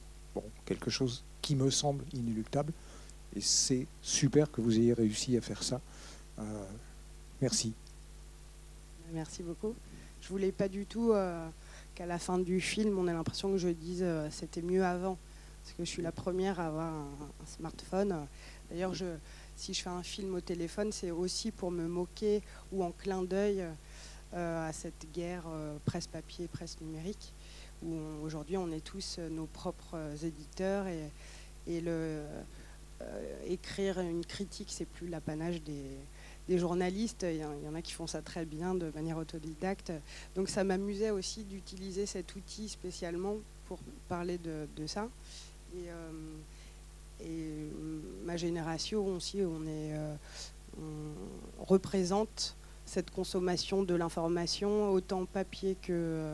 quelque 0.65 0.89
chose 0.89 1.23
qui 1.41 1.55
me 1.55 1.69
semble 1.69 2.03
inéluctable. 2.13 2.73
Et 3.35 3.41
c'est 3.41 3.87
super 4.01 4.51
que 4.51 4.61
vous 4.61 4.77
ayez 4.77 4.93
réussi 4.93 5.37
à 5.37 5.41
faire 5.41 5.63
ça. 5.63 5.81
Euh, 6.39 6.43
merci. 7.41 7.73
Merci 9.13 9.43
beaucoup. 9.43 9.73
Je 10.27 10.33
voulais 10.33 10.51
pas 10.51 10.67
du 10.67 10.85
tout 10.85 11.13
euh, 11.13 11.47
qu'à 11.95 12.05
la 12.05 12.19
fin 12.19 12.37
du 12.37 12.59
film, 12.59 12.99
on 12.99 13.07
ait 13.07 13.13
l'impression 13.13 13.49
que 13.49 13.57
je 13.57 13.69
dise 13.69 14.01
euh, 14.03 14.27
c'était 14.29 14.61
mieux 14.61 14.83
avant. 14.83 15.17
Parce 15.63 15.73
que 15.77 15.85
je 15.85 15.89
suis 15.89 16.01
la 16.01 16.11
première 16.11 16.59
à 16.59 16.67
avoir 16.67 16.93
un, 16.93 17.07
smartphone. 17.45 18.27
D'ailleurs, 18.69 18.91
si 19.55 19.73
je 19.73 19.81
fais 19.81 19.89
un 19.89 20.03
film 20.03 20.35
au 20.35 20.41
téléphone, 20.41 20.91
c'est 20.91 21.11
aussi 21.11 21.51
pour 21.51 21.71
me 21.71 21.87
moquer 21.87 22.43
ou 22.73 22.83
en 22.83 22.91
clin 22.91 23.23
d'œil 23.23 23.63
euh, 24.33 24.67
à 24.67 24.73
cette 24.73 25.09
guerre 25.13 25.45
presse-papier, 25.85 26.49
presse 26.49 26.81
numérique, 26.81 27.33
où 27.81 27.95
aujourd'hui 28.21 28.57
on 28.57 28.69
est 28.73 28.83
tous 28.83 29.19
nos 29.31 29.45
propres 29.45 29.95
éditeurs 30.25 30.87
et, 30.87 31.09
écrire 33.45 34.01
une 34.01 34.25
critique, 34.25 34.71
c'est 34.71 34.87
plus 34.87 35.07
l'apanage 35.07 35.61
des, 35.61 35.85
journalistes. 36.49 37.25
Il 37.27 37.37
y, 37.37 37.67
en 37.67 37.75
a 37.75 37.81
qui 37.81 37.93
font 37.93 38.07
ça 38.07 38.21
très 38.21 38.45
bien 38.45 38.75
de 38.75 38.91
manière 38.95 39.17
autodidacte. 39.17 39.91
Donc 40.35 40.49
ça 40.49 40.63
m'amusait 40.63 41.11
aussi 41.11 41.43
d'utiliser 41.43 42.05
cet 42.05 42.35
outil 42.35 42.69
spécialement 42.69 43.35
pour 43.65 43.79
parler 44.07 44.37
de, 44.37 44.87
ça. 44.87 45.09
Et, 45.75 47.25
et, 47.25 47.71
ma 48.25 48.37
génération 48.37 49.05
aussi, 49.07 49.41
on, 49.41 49.65
est, 49.67 49.93
on 50.79 51.63
représente 51.65 52.55
cette 52.87 53.11
consommation 53.11 53.83
de 53.83 53.93
l'information, 53.93 54.91
autant 54.91 55.25
papier 55.25 55.75
que, 55.81 56.33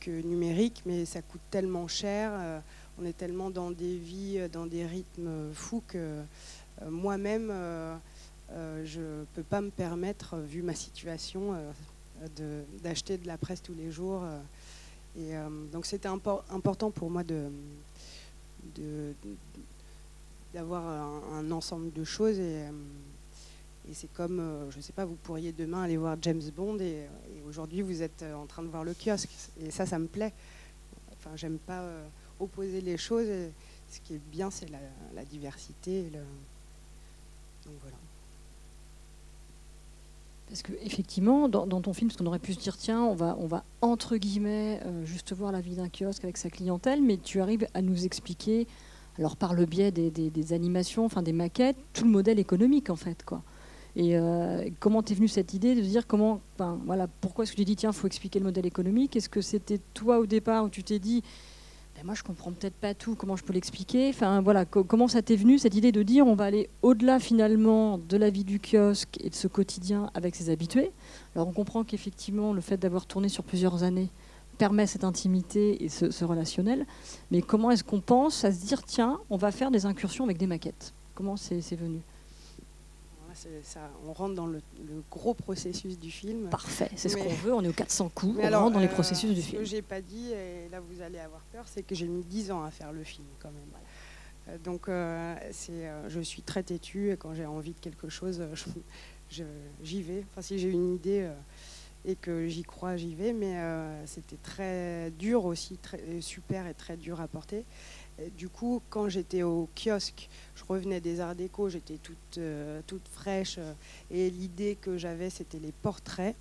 que 0.00 0.10
numérique, 0.10 0.82
mais 0.84 1.04
ça 1.04 1.22
coûte 1.22 1.40
tellement 1.50 1.88
cher, 1.88 2.32
euh, 2.34 2.60
on 3.00 3.04
est 3.04 3.16
tellement 3.16 3.50
dans 3.50 3.70
des 3.70 3.96
vies, 3.96 4.38
euh, 4.38 4.48
dans 4.48 4.66
des 4.66 4.84
rythmes 4.84 5.52
fous 5.54 5.82
que 5.86 5.98
euh, 5.98 6.90
moi-même, 6.90 7.52
je 8.50 9.00
ne 9.00 9.24
peux 9.34 9.42
pas 9.42 9.60
me 9.60 9.70
permettre, 9.70 10.38
vu 10.38 10.62
ma 10.62 10.74
situation, 10.74 11.54
d'acheter 12.82 13.18
de, 13.18 13.26
la 13.26 13.38
presse 13.38 13.62
tous 13.62 13.74
les 13.74 13.90
jours. 13.90 14.22
et 15.18 15.32
donc 15.72 15.86
c'était 15.86 16.08
important 16.08 16.90
pour 16.90 17.10
moi 17.10 17.22
d'avoir 20.54 20.86
un, 21.34 21.50
ensemble 21.50 21.92
de 21.92 22.04
choses 22.04 22.38
et, 22.38 22.64
c'est 23.92 24.12
comme, 24.14 24.40
euh, 24.40 24.70
je 24.70 24.78
ne 24.78 24.82
sais 24.82 24.92
pas, 24.92 25.04
vous 25.04 25.14
pourriez 25.14 25.52
demain 25.52 25.82
aller 25.82 25.96
voir 25.96 26.16
James 26.22 26.42
Bond 26.56 26.78
et, 26.80 27.06
aujourd'hui 27.48 27.82
vous 27.82 28.02
êtes 28.02 28.22
euh, 28.22 28.34
en 28.34 28.46
train 28.46 28.62
de 28.62 28.68
voir 28.68 28.82
le 28.82 28.94
kiosque. 28.94 29.30
Et 29.60 29.70
ça, 29.70 29.86
ça 29.86 29.98
me 29.98 30.08
plaît. 30.08 30.32
Enfin, 31.12 31.36
j'aime 31.36 31.58
pas 31.58 31.80
euh, 31.80 32.04
opposer 32.40 32.80
les 32.80 32.96
choses. 32.96 33.28
ce 33.88 34.00
qui 34.00 34.14
est 34.14 34.20
bien, 34.32 34.50
c'est 34.50 34.68
la, 34.68 35.24
diversité. 35.24 36.10
Donc 37.64 37.74
voilà. 37.80 37.96
Parce 40.48 40.62
qu'effectivement, 40.62 41.48
dans, 41.48 41.66
dans 41.66 41.80
ton 41.80 41.92
film, 41.92 42.10
ce 42.10 42.16
qu'on 42.16 42.26
aurait 42.26 42.38
pu 42.38 42.54
se 42.54 42.58
dire, 42.58 42.76
tiens, 42.76 43.02
on 43.02 43.14
va, 43.14 43.64
entre 43.80 44.16
guillemets 44.16 44.80
juste 45.04 45.32
voir 45.32 45.50
la 45.50 45.60
vie 45.60 45.74
d'un 45.74 45.88
kiosque 45.88 46.22
avec 46.22 46.36
sa 46.36 46.50
clientèle, 46.50 47.02
mais 47.02 47.16
tu 47.16 47.40
arrives 47.40 47.66
à 47.74 47.82
nous 47.82 48.04
expliquer, 48.04 48.68
alors 49.18 49.36
par 49.36 49.54
le 49.54 49.66
biais 49.66 49.90
des, 49.90 50.52
animations, 50.52 51.04
enfin 51.04 51.22
des 51.22 51.32
maquettes, 51.32 51.76
tout 51.92 52.04
le 52.04 52.10
modèle 52.10 52.38
économique 52.38 52.90
en 52.90 52.96
fait, 52.96 53.24
quoi. 53.24 53.42
Et 53.96 54.16
euh, 54.16 54.68
comment 54.78 55.02
t'es 55.02 55.14
venue 55.14 55.26
cette 55.26 55.54
idée 55.54 55.74
de 55.74 55.80
dire 55.80 56.06
comment, 56.06 56.40
voilà, 56.84 57.08
pourquoi 57.22 57.44
est-ce 57.44 57.52
que 57.52 57.56
tu 57.56 57.64
dis 57.64 57.76
tiens, 57.76 57.92
faut 57.92 58.06
expliquer 58.06 58.38
le 58.38 58.44
modèle 58.44 58.66
économique? 58.66 59.16
Est-ce 59.16 59.30
que 59.30 59.40
c'était 59.40 59.80
toi 59.94 60.18
au 60.18 60.26
départ 60.26 60.64
où 60.64 60.68
tu 60.68 60.82
t'es 60.84 60.98
dit 60.98 61.22
ben 61.96 62.04
moi 62.04 62.14
je 62.14 62.22
comprends 62.22 62.52
peut-être 62.52 62.74
pas 62.74 62.92
tout, 62.92 63.14
comment 63.14 63.36
je 63.36 63.44
peux 63.44 63.54
l'expliquer? 63.54 64.10
Enfin 64.10 64.42
voilà, 64.42 64.66
comment 64.66 65.08
ça 65.08 65.22
t'est 65.22 65.36
venu 65.36 65.58
cette 65.58 65.74
idée 65.74 65.92
de 65.92 66.02
dire 66.02 66.26
on 66.26 66.34
va 66.34 66.44
aller 66.44 66.68
au-delà 66.82 67.18
finalement 67.18 67.96
de 67.96 68.18
la 68.18 68.28
vie 68.28 68.44
du 68.44 68.60
kiosque 68.60 69.16
et 69.20 69.30
de 69.30 69.34
ce 69.34 69.48
quotidien 69.48 70.10
avec 70.12 70.34
ses 70.34 70.50
habitués? 70.50 70.90
Alors 71.34 71.48
on 71.48 71.52
comprend 71.52 71.84
qu'effectivement 71.84 72.52
le 72.52 72.60
fait 72.60 72.76
d'avoir 72.76 73.06
tourné 73.06 73.30
sur 73.30 73.44
plusieurs 73.44 73.82
années 73.82 74.10
permet 74.58 74.86
cette 74.86 75.04
intimité 75.04 75.84
et 75.84 75.88
ce, 75.88 76.10
ce 76.10 76.24
relationnel, 76.24 76.86
mais 77.30 77.40
comment 77.40 77.70
est-ce 77.70 77.84
qu'on 77.84 78.00
pense 78.00 78.44
à 78.44 78.52
se 78.52 78.64
dire 78.64 78.82
tiens, 78.82 79.18
on 79.30 79.36
va 79.36 79.50
faire 79.50 79.70
des 79.70 79.86
incursions 79.86 80.24
avec 80.24 80.36
des 80.36 80.46
maquettes? 80.46 80.92
Comment 81.14 81.36
c'est 81.36 81.76
venu? 81.76 82.00
Ça, 83.62 83.80
on 84.06 84.12
rentre 84.12 84.34
dans 84.34 84.46
le, 84.46 84.60
gros 85.10 85.34
processus 85.34 85.98
du 85.98 86.10
film. 86.10 86.48
Parfait, 86.48 86.90
c'est 86.96 87.08
ce 87.08 87.16
qu'on 87.16 87.28
veut, 87.28 87.52
on 87.52 87.62
est 87.62 87.68
aux 87.68 87.72
400 87.72 88.10
coups, 88.14 88.38
on 88.38 88.50
rentre 88.58 88.74
dans 88.74 88.80
les 88.80 88.86
euh, 88.86 88.90
processus 88.90 89.34
du 89.34 89.42
film. 89.42 89.58
Ce 89.58 89.64
que 89.64 89.64
j'ai 89.64 89.82
pas 89.82 90.00
dit, 90.00 90.32
et 90.32 90.68
là 90.70 90.80
vous 90.80 91.02
allez 91.02 91.18
avoir 91.18 91.42
peur, 91.52 91.64
c'est 91.66 91.82
que 91.82 91.94
j'ai 91.94 92.08
mis 92.08 92.24
10 92.24 92.50
ans 92.52 92.62
à 92.62 92.70
faire 92.70 92.92
le 92.92 93.04
film 93.04 93.26
quand 93.38 93.50
même. 93.50 93.62
Euh, 94.48 94.58
donc 94.58 94.88
euh, 94.88 95.34
je 96.08 96.20
suis 96.20 96.42
très 96.42 96.62
têtue 96.62 97.10
et 97.10 97.16
quand 97.16 97.34
j'ai 97.34 97.46
envie 97.46 97.72
de 97.72 97.80
quelque 97.80 98.08
chose, 98.08 98.42
j'y 99.30 100.02
vais. 100.02 100.24
Enfin, 100.30 100.42
si 100.42 100.58
j'ai 100.58 100.70
une 100.70 100.94
idée 100.94 101.30
et 102.04 102.14
que 102.14 102.46
j'y 102.46 102.62
crois, 102.62 102.96
j'y 102.96 103.14
vais. 103.14 103.32
Mais 103.32 103.56
c'était 104.06 104.38
très 104.42 105.10
dur 105.12 105.44
aussi, 105.44 105.76
très, 105.78 106.20
super 106.20 106.66
et 106.66 106.74
très 106.74 106.96
dur 106.96 107.20
à 107.20 107.28
porter. 107.28 107.64
Du 108.36 108.48
coup, 108.48 108.82
quand 108.88 109.08
j'étais 109.08 109.42
au 109.42 109.68
kiosque, 109.74 110.28
je 110.54 110.64
revenais 110.64 111.00
des 111.00 111.20
arts 111.20 111.34
déco, 111.34 111.68
j'étais 111.68 111.98
toute, 111.98 112.38
euh, 112.38 112.80
toute 112.86 113.06
fraîche. 113.08 113.56
Euh, 113.58 113.72
et 114.10 114.30
l'idée 114.30 114.76
que 114.80 114.96
j'avais, 114.96 115.30
c'était 115.30 115.58
les 115.58 115.72
portraits. 115.72 116.34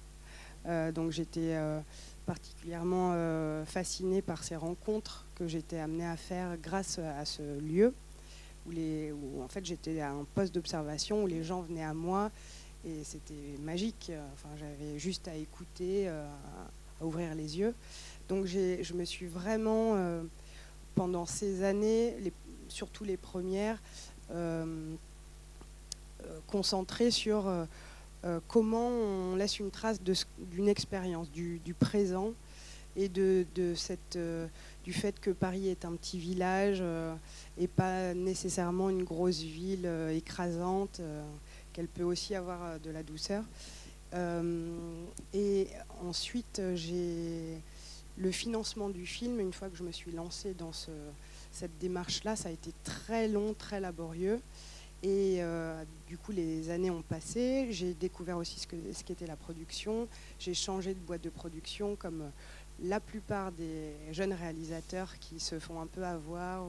Euh, 0.68 0.92
donc 0.92 1.12
j'étais 1.12 1.56
particulièrement 2.26 3.12
euh, 3.14 3.66
fascinée 3.66 4.22
par 4.22 4.44
ces 4.44 4.56
rencontres 4.56 5.26
que 5.36 5.48
j'étais 5.48 5.78
amenée 5.78 6.08
à 6.08 6.18
faire 6.18 6.58
grâce 6.58 6.98
à 6.98 7.24
ce 7.24 7.60
lieu, 7.60 7.94
où, 8.66 8.72
les, 8.72 9.12
où 9.12 9.44
en 9.44 9.48
fait 9.48 9.64
j'étais 9.64 10.00
à 10.02 10.12
un 10.12 10.26
poste 10.34 10.56
d'observation 10.56 11.24
où 11.24 11.28
les 11.28 11.44
gens 11.44 11.62
venaient 11.62 11.84
à 11.84 11.94
moi 11.94 12.32
et 12.86 13.04
c'était 13.04 13.58
magique. 13.62 14.12
Enfin, 14.34 14.50
j'avais 14.58 15.00
juste 15.00 15.28
à 15.28 15.36
écouter, 15.36 16.08
euh, 16.08 16.28
à 17.02 17.06
ouvrir 17.06 17.34
les 17.36 17.58
yeux. 17.58 17.74
Donc 18.30 18.46
je 18.46 18.94
me 18.94 19.06
suis 19.06 19.28
vraiment, 19.28 19.96
euh, 19.96 20.24
pendant 20.96 21.26
ces 21.26 21.64
années, 21.64 22.16
surtout 22.70 23.04
les 23.04 23.18
premières, 23.18 23.82
concentrée 26.48 27.12
sur 27.12 27.48
euh, 28.26 28.40
comment 28.48 28.88
on 28.88 29.36
laisse 29.36 29.60
une 29.60 29.70
trace 29.70 30.00
d'une 30.02 30.68
expérience, 30.68 31.30
du, 31.32 31.62
présent 31.80 32.34
et 32.96 33.08
de, 33.08 33.46
cette, 33.76 34.16
euh, 34.16 34.48
du 34.84 34.94
fait 34.94 35.20
que 35.20 35.30
Paris 35.30 35.68
est 35.68 35.86
un 35.86 35.94
petit 35.94 36.18
village 36.18 36.80
euh, 36.82 37.14
et 37.60 37.68
pas 37.68 38.16
nécessairement 38.16 38.90
une 38.90 39.04
grosse 39.04 39.42
ville 39.42 39.88
écrasante, 40.12 41.02
qu'elle 41.72 41.88
peut 41.88 42.04
aussi 42.04 42.34
avoir 42.34 42.80
de 42.80 42.90
la 42.90 43.04
douceur. 43.04 43.44
et 45.34 45.68
ensuite, 46.04 46.62
j'ai 46.74 47.62
le 48.18 48.32
financement 48.32 48.90
du 48.90 49.06
film, 49.06 49.40
une 49.40 49.54
fois 49.54 49.70
que 49.70 49.76
je 49.76 49.84
me 49.84 49.92
suis 49.92 50.12
lancée 50.12 50.54
dans 50.54 50.72
cette 50.72 51.78
démarche-là, 51.80 52.36
ça 52.36 52.50
a 52.50 52.52
été 52.52 52.72
très 52.84 53.28
long, 53.28 53.54
très 53.54 53.80
laborieux. 53.80 54.42
Et 55.04 55.38
euh, 55.40 55.84
du 56.08 56.18
coup, 56.18 56.32
les 56.32 56.72
années 56.72 56.90
ont 56.90 57.04
passé. 57.04 57.68
J'ai 57.70 57.94
découvert 57.94 58.38
aussi 58.38 58.60
ce, 58.60 58.66
que, 58.66 58.76
ce 58.92 59.04
qu'était 59.04 59.28
la 59.28 59.36
production. 59.36 60.08
J'ai 60.40 60.56
changé 60.56 60.96
de 60.96 61.00
boîte 61.00 61.22
de 61.22 61.30
production, 61.30 61.96
comme 61.96 62.22
euh, 62.22 62.30
la 62.82 63.00
plupart 63.00 63.52
des 63.52 63.94
jeunes 64.12 64.34
réalisateurs 64.34 65.20
qui 65.20 65.40
se 65.40 65.60
font 65.60 65.80
un 65.80 65.86
peu 65.86 66.04
avoir. 66.04 66.66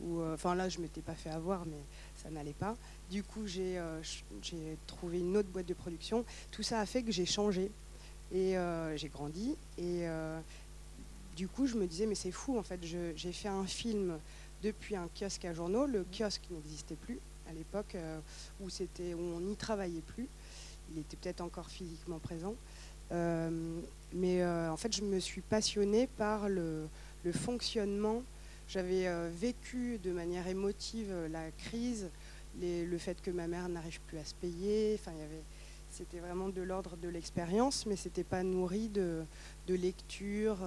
Ou, 0.00 0.20
euh, 0.20 0.34
enfin 0.34 0.54
là, 0.54 0.70
je 0.70 0.80
m'étais 0.80 1.02
pas 1.02 1.14
fait 1.14 1.28
avoir, 1.28 1.66
mais 1.66 1.82
ça 2.16 2.30
n'allait 2.30 2.54
pas. 2.54 2.76
Du 3.10 3.22
coup, 3.22 3.46
j'ai, 3.46 3.78
j'ai 4.40 4.78
trouvé 4.86 5.18
une 5.18 5.36
autre 5.36 5.50
boîte 5.50 5.66
de 5.66 5.74
production. 5.74 6.24
Tout 6.50 6.62
ça 6.62 6.80
a 6.80 6.86
fait 6.86 7.02
que 7.02 7.12
j'ai 7.12 7.26
changé 7.26 7.70
et 8.32 8.54
j'ai 8.94 9.08
grandi. 9.08 9.56
Et 9.76 10.06
du 11.36 11.48
coup, 11.48 11.66
je 11.66 11.76
me 11.76 11.86
disais, 11.86 12.06
mais 12.06 12.14
c'est 12.14 12.32
fou, 12.32 12.58
en 12.58 12.62
fait, 12.62 12.80
j'ai 12.82 13.32
fait 13.32 13.48
un 13.48 13.66
film 13.66 14.18
depuis 14.62 14.96
un 14.96 15.08
kiosque 15.08 15.44
à 15.44 15.54
journaux. 15.54 15.86
Le 15.86 16.04
kiosque 16.04 16.42
n'existait 16.50 16.96
plus 16.96 17.18
à 17.48 17.52
l'époque 17.52 17.94
euh, 17.94 18.20
où, 18.60 18.68
c'était, 18.68 19.14
où 19.14 19.20
on 19.20 19.40
n'y 19.40 19.56
travaillait 19.56 20.02
plus. 20.02 20.28
Il 20.92 21.00
était 21.00 21.16
peut-être 21.16 21.40
encore 21.40 21.68
physiquement 21.68 22.18
présent. 22.18 22.54
Euh, 23.12 23.80
mais 24.12 24.42
euh, 24.42 24.70
en 24.70 24.76
fait, 24.76 24.94
je 24.94 25.02
me 25.02 25.18
suis 25.18 25.40
passionnée 25.40 26.06
par 26.06 26.48
le, 26.48 26.88
fonctionnement. 27.32 28.22
J'avais 28.68 29.08
vécu 29.30 29.98
de 29.98 30.12
manière 30.12 30.46
émotive 30.46 31.12
la 31.30 31.50
crise, 31.50 32.08
le 32.60 32.98
fait 32.98 33.20
que 33.20 33.30
ma 33.30 33.48
mère 33.48 33.68
n'arrive 33.68 34.00
plus 34.02 34.16
à 34.16 34.24
se 34.24 34.34
payer. 34.34 34.96
Enfin, 34.98 35.10
il 35.14 35.20
y 35.20 35.24
avait, 35.24 35.42
c'était 35.90 36.18
vraiment 36.18 36.48
de 36.48 36.62
l'ordre 36.62 36.96
de 36.96 37.08
l'expérience, 37.08 37.86
mais 37.86 37.96
c'était 37.96 38.24
pas 38.24 38.42
nourri 38.42 38.88
de, 38.88 39.24
de 39.66 39.74
lecture. 39.74 40.58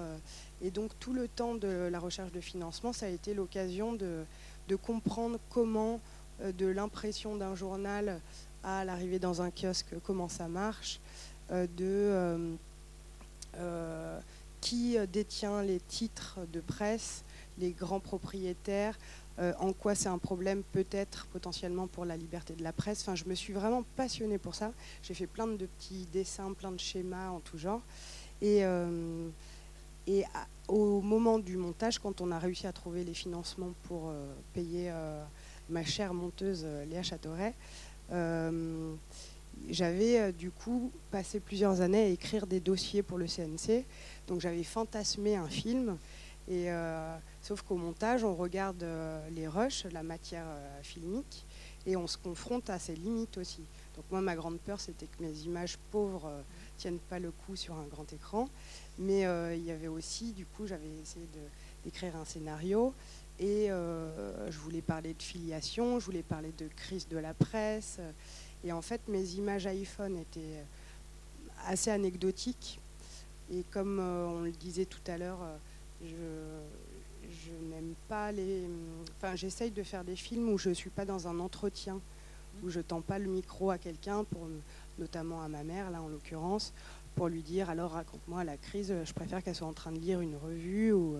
Et 0.62 0.70
donc 0.70 0.92
tout 1.00 1.12
le 1.12 1.28
temps 1.28 1.54
de 1.54 1.88
la 1.90 1.98
recherche 1.98 2.32
de 2.32 2.40
financement, 2.40 2.92
ça 2.92 3.06
a 3.06 3.08
été 3.08 3.34
l'occasion 3.34 3.92
de, 3.92 4.24
de 4.68 4.76
comprendre 4.76 5.38
comment 5.50 6.00
euh, 6.40 6.52
de 6.52 6.66
l'impression 6.66 7.36
d'un 7.36 7.54
journal 7.54 8.20
à 8.62 8.84
l'arrivée 8.84 9.18
dans 9.18 9.42
un 9.42 9.50
kiosque, 9.50 9.94
comment 10.02 10.28
ça 10.28 10.48
marche, 10.48 11.00
euh, 11.50 11.66
de 11.76 12.56
euh, 13.56 14.20
qui 14.60 14.96
détient 15.12 15.62
les 15.62 15.78
titres 15.78 16.40
de 16.52 16.60
presse, 16.60 17.22
les 17.58 17.72
grands 17.72 18.00
propriétaires, 18.00 18.98
en 19.38 19.72
quoi 19.72 19.94
c'est 19.94 20.08
un 20.08 20.18
problème 20.18 20.62
peut-être 20.72 21.26
potentiellement 21.26 21.86
pour 21.86 22.04
la 22.04 22.16
liberté 22.16 22.54
de 22.54 22.62
la 22.62 22.72
presse. 22.72 23.02
Enfin, 23.02 23.14
je 23.16 23.24
me 23.24 23.34
suis 23.34 23.52
vraiment 23.52 23.82
passionnée 23.96 24.38
pour 24.38 24.54
ça. 24.54 24.72
J'ai 25.02 25.14
fait 25.14 25.26
plein 25.26 25.46
de 25.46 25.66
petits 25.66 26.06
dessins, 26.12 26.52
plein 26.52 26.70
de 26.70 26.78
schémas 26.78 27.30
en 27.30 27.40
tout 27.40 27.58
genre. 27.58 27.82
Et, 28.40 28.62
et 30.06 30.24
au 30.68 31.00
moment 31.00 31.38
du 31.40 31.56
montage, 31.56 31.98
quand 31.98 32.20
on 32.20 32.30
a 32.30 32.38
réussi 32.38 32.66
à 32.66 32.72
trouver 32.72 33.02
les 33.02 33.14
financements 33.14 33.72
pour 33.82 34.12
payer 34.52 34.92
ma 35.68 35.84
chère 35.84 36.14
monteuse 36.14 36.62
euh, 36.64 36.84
Léa 36.84 37.02
Châteauret, 37.02 37.54
euh, 38.12 38.94
j'avais 39.68 40.20
euh, 40.20 40.32
du 40.32 40.50
coup 40.50 40.90
passé 41.10 41.40
plusieurs 41.40 41.80
années 41.80 42.02
à 42.02 42.08
écrire 42.08 42.46
des 42.46 42.60
dossiers 42.60 43.02
pour 43.02 43.18
le 43.18 43.26
CNC. 43.26 43.84
Donc 44.26 44.40
j'avais 44.40 44.62
fantasmé 44.62 45.36
un 45.36 45.48
film. 45.48 45.96
Et, 46.48 46.68
sauf 47.40 47.62
qu'au 47.62 47.76
montage, 47.76 48.22
on 48.22 48.34
regarde 48.34 48.84
les 49.30 49.48
rushs, 49.48 49.84
la 49.90 50.02
matière 50.02 50.46
filmique, 50.82 51.46
et 51.86 51.96
on 51.96 52.06
se 52.06 52.18
confronte 52.18 52.68
à 52.68 52.78
ses 52.78 52.94
limites 52.94 53.38
aussi. 53.38 53.62
Donc 53.96 54.04
moi, 54.10 54.20
ma 54.20 54.36
grande 54.36 54.58
peur, 54.58 54.78
c'était 54.78 55.06
que 55.06 55.22
mes 55.22 55.32
images 55.40 55.78
pauvres 55.90 56.30
tiennent 56.76 56.98
pas 56.98 57.18
le 57.18 57.30
coup 57.30 57.56
sur 57.56 57.74
un 57.76 57.86
grand 57.86 58.12
écran. 58.12 58.48
Mais 58.98 59.20
il 59.56 59.64
y 59.64 59.70
avait 59.70 59.88
aussi, 59.88 60.32
du 60.32 60.44
coup, 60.44 60.66
j'avais 60.66 60.90
essayé 61.02 61.26
d'écrire 61.82 62.14
un 62.16 62.26
scénario 62.26 62.92
et 63.38 63.70
euh, 63.70 64.50
je 64.50 64.58
voulais 64.58 64.82
parler 64.82 65.12
de 65.14 65.22
filiation, 65.22 65.98
je 65.98 66.04
voulais 66.04 66.22
parler 66.22 66.52
de 66.56 66.68
crise 66.68 67.08
de 67.08 67.18
la 67.18 67.34
presse. 67.34 67.98
Et 68.62 68.72
en 68.72 68.82
fait, 68.82 69.00
mes 69.08 69.24
images 69.34 69.66
iPhone 69.66 70.16
étaient 70.18 70.64
assez 71.66 71.90
anecdotiques. 71.90 72.80
Et 73.50 73.64
comme 73.72 73.98
euh, 74.00 74.26
on 74.26 74.40
le 74.42 74.52
disait 74.52 74.86
tout 74.86 75.02
à 75.06 75.18
l'heure, 75.18 75.42
euh, 75.42 75.56
je, 76.04 77.28
je 77.30 77.50
n'aime 77.70 77.94
pas 78.08 78.32
les. 78.32 78.64
Enfin, 79.16 79.34
j'essaye 79.36 79.70
de 79.70 79.82
faire 79.82 80.04
des 80.04 80.16
films 80.16 80.48
où 80.48 80.58
je 80.58 80.68
ne 80.68 80.74
suis 80.74 80.90
pas 80.90 81.04
dans 81.04 81.28
un 81.28 81.40
entretien, 81.40 82.00
où 82.62 82.70
je 82.70 82.80
tends 82.80 83.00
pas 83.00 83.18
le 83.18 83.26
micro 83.26 83.70
à 83.70 83.78
quelqu'un, 83.78 84.24
pour, 84.24 84.48
notamment 84.98 85.42
à 85.42 85.48
ma 85.48 85.62
mère, 85.64 85.90
là 85.90 86.02
en 86.02 86.08
l'occurrence, 86.08 86.72
pour 87.14 87.28
lui 87.28 87.42
dire 87.42 87.70
alors 87.70 87.92
raconte-moi 87.92 88.44
la 88.44 88.56
crise, 88.56 88.94
je 89.04 89.12
préfère 89.12 89.42
qu'elle 89.42 89.54
soit 89.54 89.66
en 89.68 89.72
train 89.72 89.92
de 89.92 89.98
lire 89.98 90.20
une 90.20 90.36
revue 90.36 90.92
ou 90.92 91.16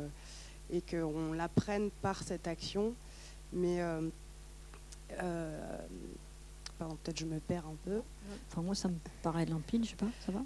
et 0.70 0.80
qu'on 0.80 1.32
l'apprenne 1.32 1.90
par 2.02 2.22
cette 2.22 2.46
action. 2.48 2.94
Mais 3.52 3.80
euh, 3.80 4.08
euh, 5.22 5.78
pardon, 6.78 6.96
peut-être 7.02 7.18
je 7.18 7.26
me 7.26 7.38
perds 7.38 7.66
un 7.66 7.76
peu. 7.84 8.00
Enfin, 8.50 8.62
moi, 8.62 8.74
ça 8.74 8.88
me 8.88 8.96
paraît 9.22 9.46
limpide, 9.46 9.84
je 9.84 9.90
sais 9.90 9.96
pas, 9.96 10.08
ça 10.24 10.32
va? 10.32 10.40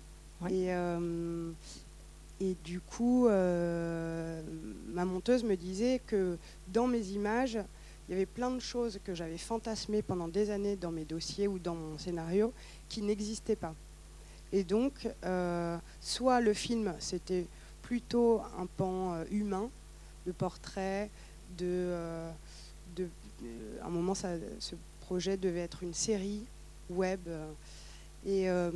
Et, 0.50 0.72
euh, 0.72 1.50
et 2.40 2.56
du 2.64 2.80
coup, 2.80 3.28
ma 3.28 5.04
monteuse 5.04 5.44
me 5.44 5.56
disait 5.56 6.00
que 6.06 6.38
dans 6.68 6.86
mes 6.86 7.08
images, 7.08 7.58
il 8.08 8.12
y 8.12 8.14
avait 8.14 8.26
plein 8.26 8.50
de 8.50 8.60
choses 8.60 8.98
que 9.04 9.14
j'avais 9.14 9.38
fantasmées 9.38 10.02
pendant 10.02 10.28
des 10.28 10.50
années 10.50 10.76
dans 10.76 10.90
mes 10.90 11.04
dossiers 11.04 11.48
ou 11.48 11.58
dans 11.58 11.74
mon 11.74 11.98
scénario 11.98 12.52
qui 12.88 13.02
n'existaient 13.02 13.56
pas. 13.56 13.74
Et 14.52 14.62
donc, 14.64 15.08
soit 16.00 16.40
le 16.40 16.54
film, 16.54 16.94
c'était 17.00 17.46
plutôt 17.82 18.40
un 18.58 18.66
pan 18.66 19.24
humain, 19.30 19.68
de 20.28 20.32
portraits, 20.32 21.10
de, 21.56 21.64
euh, 21.66 22.30
à 23.82 23.86
un 23.86 23.90
moment, 23.90 24.14
ce 24.14 24.74
projet 25.00 25.36
devait 25.36 25.60
être 25.60 25.82
une 25.82 25.94
série 25.94 26.44
web. 26.90 27.20
Euh, 28.26 28.70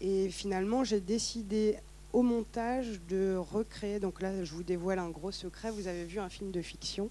et 0.00 0.28
finalement, 0.28 0.84
j'ai 0.84 1.00
décidé 1.00 1.78
au 2.16 2.22
montage 2.22 2.98
de 3.10 3.36
recréer, 3.36 4.00
donc 4.00 4.22
là 4.22 4.42
je 4.42 4.54
vous 4.54 4.62
dévoile 4.62 4.98
un 4.98 5.10
gros 5.10 5.32
secret, 5.32 5.70
vous 5.70 5.86
avez 5.86 6.06
vu 6.06 6.18
un 6.18 6.30
film 6.30 6.50
de 6.50 6.62
fiction, 6.62 7.10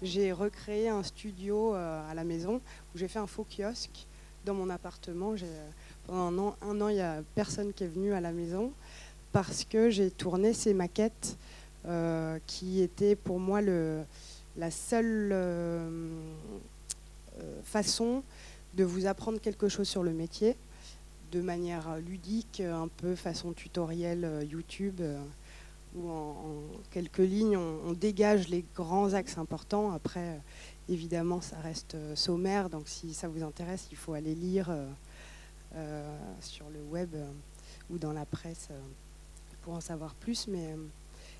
j'ai 0.00 0.30
recréé 0.30 0.88
un 0.88 1.02
studio 1.02 1.74
euh, 1.74 2.08
à 2.08 2.14
la 2.14 2.22
maison. 2.22 2.60
Où 2.94 2.98
j'ai 2.98 3.08
fait 3.08 3.18
un 3.18 3.26
faux 3.26 3.44
kiosque 3.44 4.06
dans 4.44 4.54
mon 4.54 4.70
appartement. 4.70 5.34
Pendant 6.06 6.22
un 6.22 6.38
an, 6.38 6.56
un 6.62 6.80
an, 6.80 6.88
il 6.88 6.94
n'y 6.94 7.00
a 7.00 7.20
personne 7.34 7.72
qui 7.72 7.82
est 7.82 7.88
venu 7.88 8.12
à 8.12 8.20
la 8.20 8.30
maison 8.30 8.70
parce 9.32 9.64
que 9.64 9.90
j'ai 9.90 10.08
tourné 10.08 10.52
ces 10.52 10.72
maquettes 10.72 11.36
euh, 11.86 12.38
qui 12.46 12.80
était 12.80 13.16
pour 13.16 13.40
moi 13.40 13.60
la 13.60 14.70
seule 14.70 15.30
euh, 15.32 15.88
euh, 17.40 17.60
façon 17.64 18.22
de 18.74 18.84
vous 18.84 19.06
apprendre 19.06 19.40
quelque 19.40 19.68
chose 19.68 19.88
sur 19.88 20.04
le 20.04 20.12
métier 20.12 20.56
de 21.32 21.40
manière 21.40 21.98
ludique, 21.98 22.60
un 22.60 22.88
peu 22.88 23.14
façon 23.14 23.52
tutoriel 23.52 24.46
YouTube, 24.50 25.00
où 25.94 26.10
en, 26.10 26.36
quelques 26.90 27.18
lignes 27.18 27.56
on, 27.56 27.92
dégage 27.92 28.48
les 28.48 28.64
grands 28.74 29.14
axes 29.14 29.38
importants. 29.38 29.92
Après, 29.92 30.40
évidemment, 30.88 31.40
ça 31.40 31.58
reste 31.58 31.96
sommaire, 32.14 32.70
donc 32.70 32.88
si 32.88 33.14
ça 33.14 33.28
vous 33.28 33.42
intéresse, 33.42 33.88
il 33.90 33.96
faut 33.96 34.14
aller 34.14 34.34
lire 34.34 34.70
sur 36.40 36.68
le 36.70 36.80
web 36.90 37.14
ou 37.90 37.98
dans 37.98 38.12
la 38.12 38.24
presse 38.24 38.68
pour 39.62 39.74
en 39.74 39.80
savoir 39.80 40.14
plus. 40.14 40.48
Mais 40.48 40.76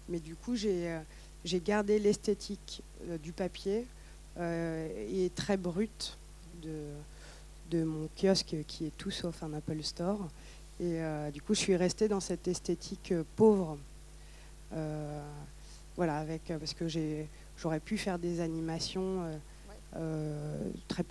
mais 0.08 0.20
du 0.20 0.34
coup, 0.34 0.56
j'ai 0.56 0.90
euh, 0.90 1.58
gardé 1.64 1.98
l'esthétique 1.98 2.82
euh, 3.08 3.18
du 3.18 3.32
papier 3.32 3.86
euh, 4.38 4.88
et 5.10 5.30
très 5.30 5.56
brute 5.56 6.16
de, 6.62 6.92
de 7.70 7.84
mon 7.84 8.08
kiosque 8.16 8.56
qui 8.66 8.86
est 8.86 8.96
tout 8.96 9.10
sauf 9.10 9.42
un 9.42 9.52
Apple 9.54 9.82
Store. 9.82 10.28
Et 10.80 11.00
du 11.32 11.42
coup, 11.42 11.54
je 11.54 11.60
suis 11.60 11.76
restée 11.76 12.08
dans 12.08 12.20
cette 12.20 12.46
esthétique 12.46 13.12
pauvre. 13.36 13.78
voilà, 15.96 16.18
avec, 16.18 16.52
parce 16.58 16.74
que 16.74 16.86
j'aurais 17.56 17.80
pu 17.80 17.98
faire 17.98 18.18
des 18.18 18.40
animations 18.40 19.24
très 20.86 21.04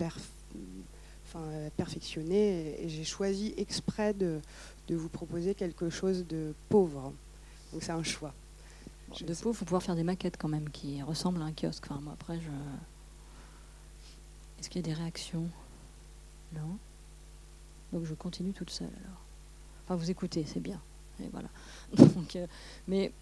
perfectionnées 1.76 2.82
et, 2.82 2.88
j'ai 2.88 3.04
choisi 3.04 3.52
exprès 3.58 4.14
de, 4.14 4.40
de 4.88 4.96
vous 4.96 5.08
proposer 5.08 5.54
quelque 5.54 5.90
chose 5.90 6.26
de 6.26 6.54
pauvre. 6.68 7.12
Donc 7.72 7.82
c'est 7.82 7.92
un 7.92 8.02
choix. 8.02 8.32
de 9.20 9.34
pauvre, 9.34 9.54
il 9.54 9.58
faut 9.58 9.64
pouvoir 9.64 9.82
faire 9.82 9.96
des 9.96 10.04
maquettes 10.04 10.36
quand 10.38 10.48
même 10.48 10.70
qui 10.70 11.02
ressemblent 11.02 11.42
à 11.42 11.44
un 11.44 11.52
kiosque. 11.52 11.84
Enfin, 11.90 12.00
moi, 12.00 12.14
après, 12.14 12.40
je... 12.40 12.50
Est-ce 14.58 14.70
qu'il 14.70 14.80
y 14.80 14.84
a 14.90 14.94
des 14.94 15.00
réactions? 15.00 15.48
Non. 16.54 16.78
Donc 17.92 18.04
je 18.04 18.14
continue 18.14 18.52
toute 18.52 18.70
seule 18.70 18.90
alors. 19.04 19.20
Enfin, 19.84 19.96
vous 19.96 20.10
écoutez, 20.10 20.44
c'est 20.46 20.60
bien. 20.60 20.80
Et 21.22 21.28
voilà. 21.32 21.48
Donc, 22.14 22.36
euh, 22.36 22.46
mais 22.86 23.12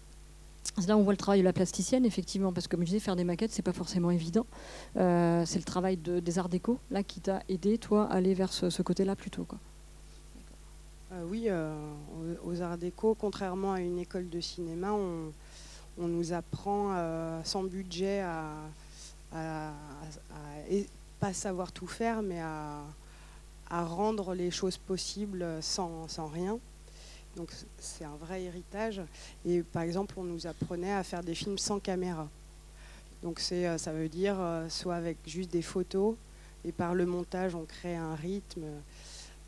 là 0.85 0.97
on 0.97 1.03
voit 1.03 1.13
le 1.13 1.17
travail 1.17 1.39
de 1.39 1.45
la 1.45 1.53
plasticienne, 1.53 2.05
effectivement, 2.05 2.51
parce 2.51 2.67
que 2.67 2.75
comme 2.75 2.81
je 2.81 2.87
disais, 2.87 2.99
faire 2.99 3.15
des 3.15 3.23
maquettes, 3.23 3.51
c'est 3.51 3.61
pas 3.61 3.73
forcément 3.73 4.11
évident. 4.11 4.45
Euh, 4.97 5.45
c'est 5.45 5.59
le 5.59 5.63
travail 5.63 5.97
de, 5.97 6.19
des 6.19 6.39
arts 6.39 6.49
déco, 6.49 6.79
là, 6.91 7.03
qui 7.03 7.21
t'a 7.21 7.41
aidé, 7.47 7.77
toi, 7.77 8.07
à 8.11 8.15
aller 8.15 8.33
vers 8.33 8.51
ce, 8.51 8.81
côté-là 8.81 9.15
plutôt. 9.15 9.45
Quoi. 9.45 9.59
Euh, 11.13 11.23
oui, 11.29 11.49
aux, 12.43 12.61
arts 12.61 12.77
déco, 12.77 13.15
contrairement 13.15 13.73
à 13.73 13.79
une 13.79 13.97
école 13.97 14.29
de 14.29 14.41
cinéma, 14.41 14.91
on, 14.91 15.31
nous 15.99 16.33
apprend 16.33 16.93
sans 17.43 17.63
budget 17.63 18.19
à, 18.19 19.71
pas 21.19 21.33
savoir 21.33 21.71
tout 21.71 21.87
faire, 21.87 22.21
mais 22.21 22.39
à, 22.39 22.81
rendre 23.69 24.33
les 24.33 24.51
choses 24.51 24.77
possibles 24.77 25.45
sans, 25.61 26.07
rien. 26.31 26.59
Donc 27.35 27.51
c'est 27.77 28.05
un 28.05 28.15
vrai 28.15 28.43
héritage. 28.43 29.01
Et 29.45 29.63
par 29.63 29.83
exemple, 29.83 30.15
on 30.17 30.23
nous 30.23 30.47
apprenait 30.47 30.93
à 30.93 31.03
faire 31.03 31.23
des 31.23 31.35
films 31.35 31.57
sans 31.57 31.79
caméra. 31.79 32.29
Donc 33.23 33.39
c'est, 33.39 33.77
ça 33.77 33.91
veut 33.91 34.09
dire 34.09 34.37
soit 34.69 34.95
avec 34.95 35.17
juste 35.25 35.51
des 35.51 35.61
photos, 35.61 36.15
et 36.65 36.71
par 36.71 36.95
le 36.95 37.05
montage, 37.05 37.55
on 37.55 37.65
crée 37.65 37.95
un 37.95 38.15
rythme. 38.15 38.63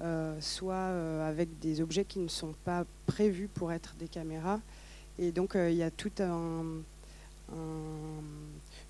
Euh, 0.02 0.40
soit 0.40 0.76
euh, 0.76 1.30
avec 1.30 1.60
des 1.60 1.82
objets 1.82 2.06
qui 2.06 2.20
ne 2.20 2.30
sont 2.30 2.56
pas 2.64 2.86
prévus 3.06 3.50
pour 3.50 3.74
être 3.74 3.96
des 4.00 4.08
caméras. 4.08 4.62
Et 5.18 5.34
donc 5.34 5.58
euh, 5.58 5.70
il 5.70 5.76
y 5.76 5.84
a 5.84 5.92
toute 5.92 6.22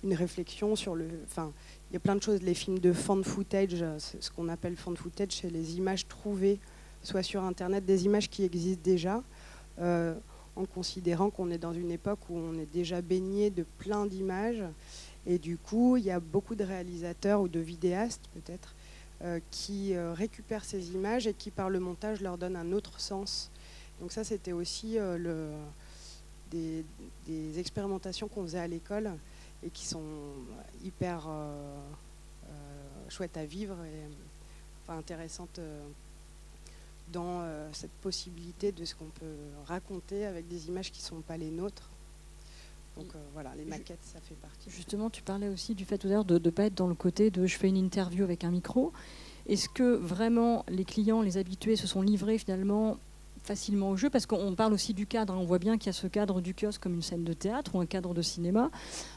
une 0.04 0.14
réflexion 0.14 0.76
sur 0.76 0.94
le. 0.94 1.08
Enfin, 1.24 1.52
il 1.90 1.94
y 1.94 1.96
a 1.96 2.00
plein 2.00 2.16
de 2.16 2.22
choses. 2.22 2.42
Les 2.42 2.54
films 2.54 2.78
de 2.78 2.92
fan 2.92 3.22
footage, 3.24 3.84
ce 3.98 4.30
qu'on 4.30 4.48
appelle 4.48 4.76
fan 4.76 4.96
footage, 4.96 5.40
c'est 5.40 5.50
les 5.50 5.76
images 5.76 6.06
trouvées, 6.08 6.58
soit 7.02 7.22
sur 7.22 7.42
Internet, 7.42 7.84
des 7.84 8.04
images 8.04 8.28
qui 8.28 8.44
existent 8.44 8.82
déjà, 8.82 9.22
en 9.78 10.64
considérant 10.74 11.30
qu'on 11.30 11.50
est 11.50 11.58
dans 11.58 11.72
une 11.72 11.90
époque 11.90 12.20
où 12.28 12.36
on 12.36 12.54
est 12.58 12.70
déjà 12.72 13.02
baigné 13.02 13.50
de 13.50 13.64
plein 13.78 14.06
d'images. 14.06 14.64
Et 15.26 15.38
du 15.38 15.58
coup, 15.58 15.96
il 15.96 16.04
y 16.04 16.10
a 16.10 16.20
beaucoup 16.20 16.54
de 16.54 16.64
réalisateurs 16.64 17.40
ou 17.40 17.48
de 17.48 17.60
vidéastes, 17.60 18.28
peut-être, 18.34 18.74
euh, 19.22 19.38
qui 19.50 19.94
euh, 19.94 20.14
récupèrent 20.14 20.64
ces 20.64 20.92
images 20.92 21.26
et 21.26 21.34
qui, 21.34 21.50
par 21.50 21.68
le 21.68 21.78
montage, 21.78 22.20
leur 22.20 22.38
donnent 22.38 22.56
un 22.56 22.72
autre 22.72 23.00
sens. 23.00 23.50
Donc 24.00 24.12
ça, 24.12 24.24
c'était 24.24 24.52
aussi 24.52 24.98
euh, 24.98 25.18
le, 25.18 25.50
des, 26.50 27.58
expérimentations 27.58 28.28
qu'on 28.28 28.42
faisait 28.42 28.60
à 28.60 28.66
l'école 28.66 29.10
et 29.62 29.70
qui 29.70 29.84
sont 29.84 30.02
hyper 30.84 31.28
chouettes 33.08 33.36
à 33.36 33.44
vivre 33.44 33.76
et 33.84 34.08
enfin, 34.82 34.98
intéressantes 34.98 35.60
dans 37.12 37.44
cette 37.72 37.92
possibilité 38.02 38.72
de 38.72 38.84
ce 38.84 38.94
qu'on 38.94 39.10
peut 39.20 39.36
raconter 39.66 40.26
avec 40.26 40.46
des 40.48 40.68
images 40.68 40.92
qui 40.92 41.00
ne 41.00 41.06
sont 41.06 41.20
pas 41.20 41.36
les 41.36 41.50
nôtres. 41.50 41.90
Donc 42.96 43.08
voilà, 43.32 43.54
les 43.56 43.64
maquettes, 43.64 44.02
ça 44.02 44.20
fait 44.20 44.34
partie. 44.34 44.70
Justement, 44.70 45.10
tu 45.10 45.22
parlais 45.22 45.48
aussi 45.48 45.74
du 45.74 45.84
fait 45.84 45.98
tout 45.98 46.08
de 46.08 46.38
ne 46.38 46.50
pas 46.50 46.64
être 46.64 46.74
dans 46.74 46.88
le 46.88 46.94
côté 46.94 47.30
de 47.30 47.46
je 47.46 47.56
fais 47.56 47.68
une 47.68 47.76
interview 47.76 48.24
avec 48.24 48.44
un 48.44 48.50
micro. 48.50 48.92
Est-ce 49.46 49.68
que 49.68 49.94
vraiment 49.94 50.64
les 50.68 50.84
clients, 50.84 51.22
les 51.22 51.36
habitués 51.36 51.76
se 51.76 51.86
sont 51.86 52.02
livrés 52.02 52.38
finalement 52.38 52.98
facilement 53.42 53.90
au 53.90 53.96
jeu 53.96 54.10
parce 54.10 54.26
qu'on 54.26 54.54
parle 54.54 54.72
aussi 54.72 54.94
du 54.94 55.06
cadre. 55.06 55.34
Hein. 55.34 55.38
On 55.40 55.44
voit 55.44 55.58
bien 55.58 55.78
qu'il 55.78 55.86
y 55.86 55.90
a 55.90 55.92
ce 55.92 56.06
cadre 56.06 56.40
du 56.40 56.54
kiosque 56.54 56.82
comme 56.82 56.94
une 56.94 57.02
scène 57.02 57.24
de 57.24 57.32
théâtre 57.32 57.74
ou 57.74 57.80
un 57.80 57.86
cadre 57.86 58.14
de 58.14 58.22
cinéma. 58.22 58.70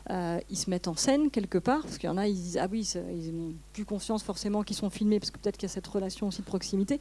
Euh, 0.10 0.40
ils 0.50 0.58
se 0.58 0.70
mettent 0.70 0.88
en 0.88 0.96
scène 0.96 1.30
quelque 1.30 1.58
part 1.58 1.82
parce 1.84 1.98
qu'il 1.98 2.08
y 2.08 2.12
en 2.12 2.18
a, 2.18 2.28
ils 2.28 2.58
ah 2.60 2.68
oui, 2.72 2.90
ils 3.12 3.36
n'ont 3.36 3.54
plus 3.74 3.86
conscience 3.86 4.24
forcément 4.24 4.64
qu'ils 4.64 4.76
sont 4.76 4.90
filmés 4.90 5.20
parce 5.20 5.32
que 5.32 5.40
peut-être 5.40 5.58
qu'il 5.58 5.68
y 5.68 5.72
a 5.72 5.74
cette 5.74 5.88
relation 5.88 6.28
aussi 6.28 6.42
de 6.42 6.46
proximité 6.46 7.00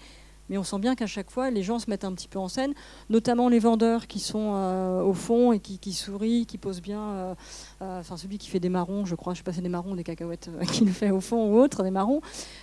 mais 0.53 0.59
on 0.59 0.65
sent 0.65 0.79
bien 0.81 0.95
qu'à 0.95 1.07
chaque 1.07 1.31
fois, 1.31 1.51
les 1.51 1.62
gens 1.62 1.79
se 1.79 1.88
mettent 1.88 2.05
un 2.05 2.12
petit 2.12 2.29
peu 2.29 2.38
en 2.38 2.47
scène, 2.47 2.75
notamment 3.09 3.49
les 3.49 3.59
vendeurs 3.59 4.07
qui 4.07 4.19
sont 4.19 4.53
euh, 4.55 5.01
au 5.01 5.15
fond 5.15 5.51
et 5.53 5.61
qui, 5.61 5.95
sourient, 5.95 6.45
qui 6.45 6.59
posent 6.59 6.83
bien. 6.83 7.01
Euh, 7.01 7.35
euh, 7.81 8.01
enfin, 8.01 8.19
celui 8.19 8.37
qui 8.37 8.51
fait 8.51 8.61
des 8.61 8.69
marrons, 8.69 9.07
je 9.07 9.15
crois, 9.15 9.33
je 9.33 9.38
sais 9.38 9.45
pas, 9.45 9.55
c'est 9.55 9.62
des 9.62 9.71
marrons, 9.71 9.95
des 9.95 10.05
cacahuètes, 10.05 10.51
qui 10.71 10.85
le 10.85 10.93
fait 10.93 11.11
au 11.11 11.23
fond 11.23 11.51
ou 11.51 11.59
autre, 11.59 11.83
des 11.83 11.91
marrons. 11.91 12.21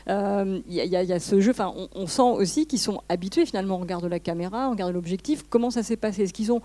Il 0.08 0.62
y, 0.68 0.96
a 0.96 1.20
ce 1.20 1.42
jeu. 1.42 1.52
On, 1.58 1.90
on, 1.96 2.06
sent 2.06 2.22
aussi 2.22 2.68
qu'ils 2.68 2.78
sont 2.78 3.02
habitués 3.10 3.48
finalement 3.48 3.78
au 3.78 3.80
regard 3.80 4.02
de 4.02 4.08
la 4.08 4.20
caméra, 4.20 4.68
au 4.68 4.72
regard 4.72 4.90
de 4.90 4.94
l'objectif. 4.94 5.44
Comment 5.50 5.72
ça 5.72 5.82
s'est 5.82 5.98
passé 5.98 6.22
Est-ce 6.22 6.34
qu'ils 6.34 6.52
ont 6.52 6.62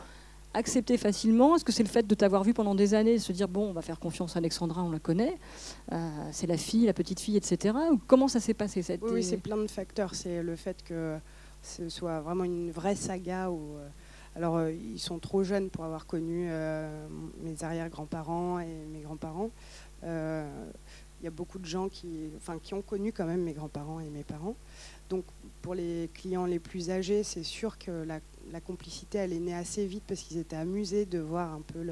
accepter 0.54 0.96
facilement 0.96 1.56
Est-ce 1.56 1.64
que 1.64 1.72
c'est 1.72 1.82
le 1.82 1.88
fait 1.88 2.06
de 2.06 2.14
t'avoir 2.14 2.44
vu 2.44 2.54
pendant 2.54 2.74
des 2.74 2.94
années, 2.94 3.18
se 3.18 3.32
dire 3.32 3.48
bon, 3.48 3.68
on 3.68 3.72
va 3.72 3.82
faire 3.82 3.98
confiance 3.98 4.36
à 4.36 4.38
Alexandra, 4.38 4.82
on 4.82 4.90
la 4.90 5.00
connaît, 5.00 5.36
euh, 5.92 6.08
c'est 6.32 6.46
la 6.46 6.56
fille, 6.56 6.86
la 6.86 6.94
petite 6.94 7.20
fille, 7.20 7.36
etc. 7.36 7.76
Ou 7.92 8.00
comment 8.06 8.28
ça 8.28 8.40
s'est 8.40 8.54
passé 8.54 8.82
cette 8.82 9.02
Oui, 9.02 9.22
c'est 9.22 9.36
plein 9.36 9.56
de 9.56 9.66
facteurs. 9.66 10.14
C'est 10.14 10.42
le 10.42 10.56
fait 10.56 10.82
que 10.84 11.18
ce 11.62 11.88
soit 11.88 12.20
vraiment 12.20 12.44
une 12.44 12.70
vraie 12.70 12.94
saga 12.94 13.50
où. 13.50 13.76
Euh, 13.76 13.88
alors, 14.36 14.56
euh, 14.56 14.72
ils 14.72 14.98
sont 14.98 15.20
trop 15.20 15.44
jeunes 15.44 15.70
pour 15.70 15.84
avoir 15.84 16.06
connu 16.06 16.48
mes 17.40 17.62
arrière-grands-parents 17.62 18.58
et 18.58 18.84
mes 18.92 19.00
grands-parents. 19.00 19.50
Il 20.02 21.24
y 21.24 21.28
a 21.28 21.30
beaucoup 21.30 21.60
de 21.60 21.64
gens 21.64 21.88
qui, 21.88 22.30
enfin, 22.36 22.58
qui 22.60 22.74
ont 22.74 22.82
connu 22.82 23.12
quand 23.12 23.26
même 23.26 23.42
mes 23.42 23.52
grands-parents 23.52 24.00
et 24.00 24.10
mes 24.10 24.24
parents. 24.24 24.56
Donc, 25.08 25.24
pour 25.62 25.74
les 25.74 26.10
clients 26.12 26.46
les 26.46 26.58
plus 26.58 26.90
âgés, 26.90 27.22
c'est 27.22 27.44
sûr 27.44 27.78
que 27.78 27.92
la 27.92 28.18
la 28.52 28.60
complicité, 28.60 29.18
elle 29.18 29.32
est 29.32 29.40
née 29.40 29.54
assez 29.54 29.86
vite 29.86 30.04
parce 30.06 30.20
qu'ils 30.22 30.38
étaient 30.38 30.56
amusés 30.56 31.06
de 31.06 31.18
voir 31.18 31.52
un 31.52 31.60
peu 31.60 31.82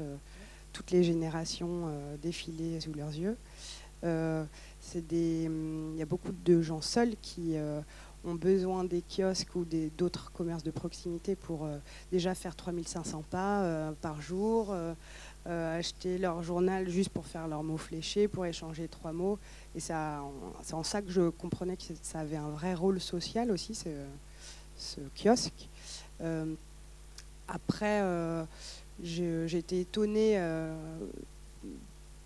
toutes 0.73 0.91
les 0.91 1.03
générations 1.03 1.85
euh, 1.87 2.17
défiler 2.17 2.81
sous 2.81 2.93
leurs 2.93 3.15
yeux. 3.15 3.37
Euh, 4.03 4.43
il 4.95 5.95
y 5.95 6.01
a 6.01 6.05
beaucoup 6.05 6.33
de 6.33 6.61
gens 6.61 6.81
seuls 6.81 7.15
qui 7.21 7.55
euh, 7.55 7.79
ont 8.25 8.35
besoin 8.35 8.83
des 8.83 9.01
kiosques 9.01 9.55
ou 9.55 9.65
d'autres 9.97 10.31
commerces 10.33 10.63
de 10.63 10.71
proximité 10.71 11.35
pour 11.37 11.67
déjà 12.11 12.35
faire 12.35 12.55
3500 12.55 13.23
pas 13.29 13.93
par 14.01 14.21
jour, 14.21 14.75
acheter 15.45 16.17
leur 16.17 16.43
journal 16.43 16.89
juste 16.89 17.09
pour 17.09 17.25
faire 17.25 17.47
leurs 17.47 17.63
mots 17.63 17.77
fléchés, 17.77 18.27
pour 18.27 18.45
échanger 18.45 18.87
trois 18.87 19.13
mots. 19.13 19.39
Et 19.75 19.79
c'est 19.79 19.93
en 19.93 20.83
ça 20.83 21.01
que 21.01 21.11
je 21.11 21.29
comprenais 21.29 21.77
que 21.77 21.83
ça 22.01 22.19
avait 22.19 22.37
un 22.37 22.49
vrai 22.49 22.73
rôle 22.73 22.99
social 22.99 23.51
aussi, 23.51 23.77
ce 24.75 24.99
kiosque. 25.15 25.69
Euh, 26.21 26.53
après, 27.47 28.01
euh, 28.01 28.43
j'ai 29.01 29.57
été 29.57 29.81
étonnée 29.81 30.33
euh, 30.37 30.73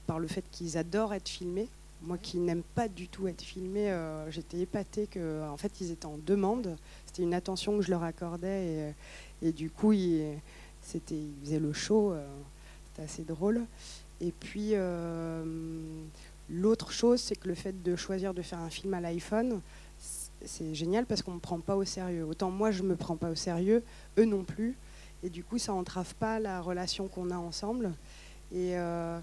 par 0.06 0.20
le 0.20 0.28
fait 0.28 0.44
qu'ils 0.52 0.78
adorent 0.78 1.14
être 1.14 1.30
filmés. 1.30 1.68
Moi 2.04 2.20
qui 2.20 2.38
n'aime 2.38 2.62
pas 2.76 2.88
du 2.88 3.08
tout 3.08 3.28
être 3.28 3.42
filmé, 3.42 3.92
j'étais 4.30 4.60
épatée 4.60 5.08
qu'en 5.12 5.50
en 5.50 5.58
fait 5.58 5.82
ils 5.82 5.90
étaient 5.90 6.06
en 6.06 6.20
demande. 6.24 6.78
C'était 7.08 7.24
une 7.24 7.34
attention 7.34 7.76
que 7.76 7.84
je 7.84 7.90
leur 7.90 8.04
accordais 8.04 8.94
et, 9.42 9.52
du 9.52 9.72
coup 9.72 9.94
ils, 9.94 10.38
ils 10.94 11.34
faisaient 11.44 11.60
le 11.60 11.74
show. 11.74 12.14
C'était 12.86 13.02
assez 13.02 13.24
drôle. 13.24 13.66
Et 14.22 14.32
puis 14.32 14.76
l'autre 16.52 16.92
chose, 16.92 17.20
c'est 17.20 17.36
que 17.36 17.48
le 17.48 17.56
fait 17.56 17.82
de 17.82 17.96
choisir 17.96 18.36
de 18.36 18.44
faire 18.44 18.60
un 18.60 18.70
film 18.70 18.94
à 18.94 19.02
l'iPhone, 19.02 19.60
c'est 20.46 20.74
génial 20.76 21.06
parce 21.06 21.22
qu'on 21.22 21.32
ne 21.32 21.38
me 21.38 21.42
prend 21.42 21.60
pas 21.60 21.76
au 21.76 21.86
sérieux. 21.86 22.26
Autant 22.26 22.52
moi, 22.52 22.72
je 22.72 22.84
ne 22.84 22.90
me 22.90 22.96
prends 22.96 23.18
pas 23.18 23.30
au 23.30 23.36
sérieux, 23.36 23.84
eux 24.18 24.26
non 24.26 24.44
plus. 24.44 24.78
Et 25.24 25.30
du 25.30 25.44
coup, 25.44 25.58
ça 25.58 25.74
entrave 25.74 26.14
pas 26.16 26.40
la 26.40 26.62
relation 26.62 27.08
qu'on 27.08 27.32
a 27.32 27.38
ensemble. 27.38 27.92
Et 28.52 28.78
euh, 28.78 29.20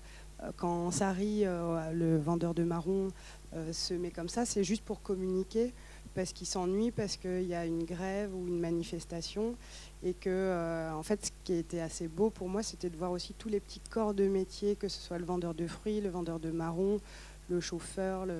quand 0.56 0.90
Sari, 0.90 1.42
euh, 1.44 1.92
le 1.92 2.18
vendeur 2.18 2.54
de 2.54 2.64
marron, 2.64 3.08
euh, 3.54 3.72
se 3.72 3.94
met 3.94 4.10
comme 4.10 4.28
ça, 4.28 4.44
c'est 4.44 4.64
juste 4.64 4.82
pour 4.82 5.02
communiquer 5.02 5.72
parce 6.14 6.32
qu'il 6.32 6.46
s'ennuie, 6.46 6.92
parce 6.92 7.16
qu'il 7.16 7.42
y 7.42 7.54
a 7.54 7.66
une 7.66 7.84
grève 7.84 8.34
ou 8.34 8.46
une 8.46 8.60
manifestation. 8.60 9.56
Et 10.04 10.14
que, 10.14 10.92
en 10.92 11.02
fait, 11.02 11.26
ce 11.26 11.30
qui 11.42 11.54
était 11.54 11.80
assez 11.80 12.06
beau 12.06 12.30
pour 12.30 12.48
moi, 12.48 12.62
c'était 12.62 12.90
de 12.90 12.96
voir 12.96 13.10
aussi 13.10 13.34
tous 13.34 13.48
les 13.48 13.58
petits 13.58 13.80
corps 13.90 14.14
de 14.14 14.28
métier, 14.28 14.76
que 14.76 14.86
ce 14.86 15.00
soit 15.00 15.18
le 15.18 15.24
vendeur 15.24 15.54
de 15.54 15.66
fruits, 15.66 16.00
le 16.00 16.10
vendeur 16.10 16.38
de 16.38 16.52
marron, 16.52 17.00
le 17.48 17.60
chauffeur, 17.60 18.26
le, 18.26 18.38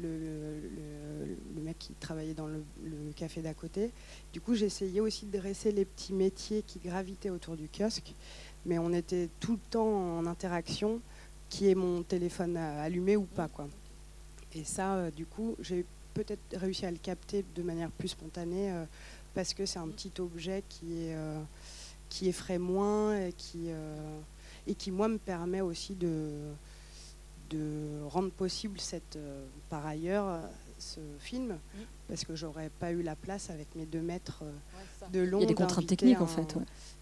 le, 0.00 1.62
mec 1.62 1.78
qui 1.78 1.92
travaillait 1.94 2.34
dans 2.34 2.46
le, 2.46 2.62
café 3.14 3.40
d'à 3.42 3.54
côté. 3.54 3.90
Du 4.32 4.40
coup, 4.40 4.54
j'essayais 4.54 5.00
aussi 5.00 5.26
de 5.26 5.38
dresser 5.38 5.72
les 5.72 5.84
petits 5.84 6.12
métiers 6.12 6.62
qui 6.62 6.78
gravitaient 6.78 7.30
autour 7.30 7.56
du 7.56 7.68
kiosque, 7.68 8.14
mais 8.64 8.78
on 8.78 8.92
était 8.92 9.28
tout 9.40 9.52
le 9.52 9.70
temps 9.70 10.18
en 10.18 10.26
interaction, 10.26 11.00
qui 11.48 11.70
est 11.70 11.74
mon 11.74 12.02
téléphone 12.02 12.56
allumé 12.56 13.16
ou 13.16 13.22
pas. 13.24 13.48
Quoi. 13.48 13.68
Et 14.54 14.64
ça, 14.64 14.94
euh, 14.94 15.10
du 15.10 15.26
coup, 15.26 15.56
j'ai 15.60 15.84
peut-être 16.14 16.40
réussi 16.56 16.86
à 16.86 16.90
le 16.90 16.96
capter 16.96 17.44
de 17.54 17.62
manière 17.62 17.90
plus 17.90 18.08
spontanée 18.08 18.72
euh, 18.72 18.84
parce 19.34 19.54
que 19.54 19.66
c'est 19.66 19.78
un 19.78 19.88
petit 19.88 20.12
objet 20.18 20.64
qui, 20.68 21.04
est, 21.04 21.16
qui 22.08 22.28
effraie 22.28 22.58
moins 22.58 23.18
et 23.18 23.32
qui, 23.36 23.68
et 24.66 24.74
qui, 24.74 24.90
moi, 24.90 25.08
me 25.08 25.18
permet 25.18 25.60
aussi 25.60 25.94
de, 25.94 26.30
de 27.50 28.02
rendre 28.04 28.30
possible 28.30 28.80
cette, 28.80 29.18
par 29.68 29.86
ailleurs 29.86 30.40
ce 30.78 31.00
film, 31.18 31.54
mm. 31.54 31.78
parce 32.08 32.24
que 32.24 32.34
j'aurais 32.34 32.70
pas 32.70 32.92
eu 32.92 33.02
la 33.02 33.16
place 33.16 33.50
avec 33.50 33.74
mes 33.74 33.86
deux 33.86 34.02
mètres 34.02 34.44
de 35.12 35.20
long. 35.20 35.38
Il 35.38 35.42
y 35.42 35.44
a 35.44 35.48
des 35.48 35.54
contraintes 35.54 35.86
techniques 35.86 36.20
en 36.20 36.26
fait 36.26 36.56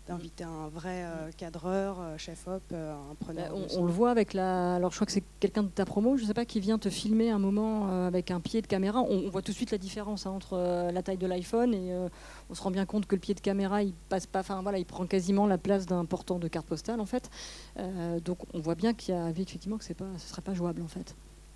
d'inviter 0.07 0.45
un 0.45 0.69
vrai 0.69 1.05
euh, 1.05 1.31
cadreur, 1.37 1.97
euh, 2.01 2.19
chef-op, 2.19 2.63
euh, 2.73 2.95
un 3.11 3.15
preneur. 3.15 3.51
Bah, 3.51 3.67
on, 3.77 3.85
le 3.85 3.93
voit 3.93 4.11
avec 4.11 4.35
la. 4.35 4.75
Alors, 4.75 4.91
je 4.91 4.97
crois 4.97 5.07
que 5.07 5.13
c'est 5.13 5.25
quelqu'un 5.41 5.63
de 5.63 5.69
ta 5.69 5.85
promo, 5.85 6.17
je 6.17 6.25
sais 6.25 6.35
pas, 6.35 6.45
qui 6.45 6.61
vient 6.61 6.79
te 6.79 6.91
filmer 6.91 7.31
un 7.31 7.39
moment 7.39 8.07
avec 8.07 8.31
un 8.31 8.41
pied 8.41 8.61
de 8.61 8.67
caméra. 8.67 9.01
On, 9.01 9.29
voit 9.31 9.43
tout 9.43 9.53
de 9.53 9.57
suite 9.57 9.71
la 9.71 9.79
différence 9.79 10.27
hein, 10.27 10.31
entre 10.31 10.91
la 10.93 11.03
taille 11.03 11.17
de 11.17 11.27
l'iPhone 11.27 11.75
et 11.75 11.95
on 12.51 12.55
se 12.55 12.63
rend 12.63 12.71
bien 12.71 12.85
compte 12.85 13.07
que 13.07 13.15
le 13.15 13.21
pied 13.21 13.35
de 13.35 13.41
caméra, 13.41 13.83
il 13.83 13.95
passe 14.09 14.27
pas. 14.27 14.41
Enfin, 14.41 14.63
voilà, 14.63 14.79
il 14.79 14.87
prend 14.87 15.07
quasiment 15.07 15.47
la 15.47 15.59
place 15.59 15.87
d'un 15.87 16.05
portant 16.05 16.39
de 16.39 16.49
carte 16.49 16.67
postale, 16.67 17.01
en 17.01 17.07
fait. 17.07 17.31
donc, 18.25 18.39
on 18.53 18.61
voit 18.61 18.75
bien 18.75 18.95
qu'il 18.95 19.15
y 19.15 19.19
a 19.19 19.31
effectivement 19.31 19.79
que 19.79 19.85
c'est 19.85 19.95
pas, 19.95 20.07
ce 20.19 20.29
serait 20.29 20.43
pas 20.43 20.55
jouable, 20.55 20.83
en 20.83 20.89
fait. 20.89 21.15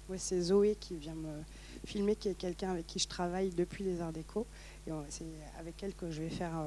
Oui, 0.08 0.16
c'est 0.18 0.40
Zoé 0.40 0.76
qui 0.80 0.96
vient 0.96 1.14
me 1.14 1.42
filmer, 1.88 2.16
qui 2.16 2.28
est 2.28 2.34
quelqu'un 2.34 2.70
avec 2.70 2.86
qui 2.86 2.98
je 2.98 3.08
travaille 3.08 3.50
depuis 3.50 3.82
les 3.82 4.00
Arts 4.00 4.12
Déco. 4.12 4.46
Et 4.86 4.90
c'est 5.08 5.24
avec 5.58 5.82
elle 5.82 5.94
que 5.94 6.10
je 6.10 6.22
vais 6.22 6.30
faire 6.30 6.62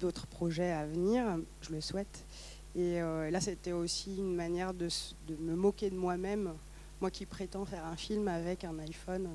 d'autres 0.00 0.26
projets 0.26 0.72
à 0.72 0.86
venir, 0.86 1.24
je 1.60 1.70
le 1.72 1.80
souhaite. 1.80 2.24
Et 2.74 3.00
euh, 3.00 3.30
là, 3.30 3.40
c'était 3.40 3.72
aussi 3.72 4.16
une 4.16 4.34
manière 4.34 4.72
de, 4.72 4.88
de 5.28 5.36
me 5.36 5.54
moquer 5.54 5.90
de 5.90 5.96
moi-même, 5.96 6.54
moi 7.00 7.10
qui 7.10 7.26
prétends 7.26 7.64
faire 7.64 7.84
un 7.84 7.96
film 7.96 8.28
avec 8.28 8.64
un 8.64 8.78
iPhone. 8.78 9.26
Euh, 9.26 9.30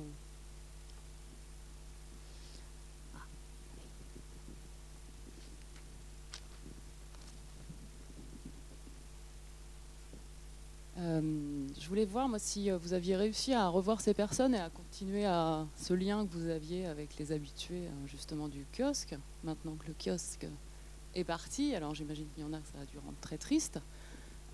je 10.98 11.88
voulais 11.88 12.06
voir 12.06 12.28
moi 12.28 12.38
si 12.38 12.70
euh, 12.70 12.78
vous 12.78 12.94
aviez 12.94 13.16
réussi 13.16 13.52
à 13.52 13.68
revoir 13.68 14.00
ces 14.00 14.14
personnes 14.14 14.54
et 14.54 14.60
à 14.60 14.70
continuer 14.70 15.26
à 15.26 15.66
ce 15.76 15.92
lien 15.92 16.26
que 16.26 16.32
vous 16.32 16.48
aviez 16.48 16.86
avec 16.86 17.18
les 17.18 17.32
habitués 17.32 17.86
hein, 17.88 18.06
justement 18.06 18.48
du 18.48 18.64
kiosque. 18.72 19.14
Maintenant 19.44 19.74
que 19.74 19.88
le 19.88 19.94
kiosque 19.94 20.46
est 21.14 21.24
parti, 21.24 21.74
alors 21.74 21.94
j'imagine 21.94 22.26
qu'il 22.34 22.44
y 22.44 22.46
en 22.46 22.52
a, 22.52 22.58
ça 22.58 22.80
a 22.80 22.84
dû 22.86 22.98
rendre 22.98 23.18
très 23.20 23.36
triste. 23.36 23.78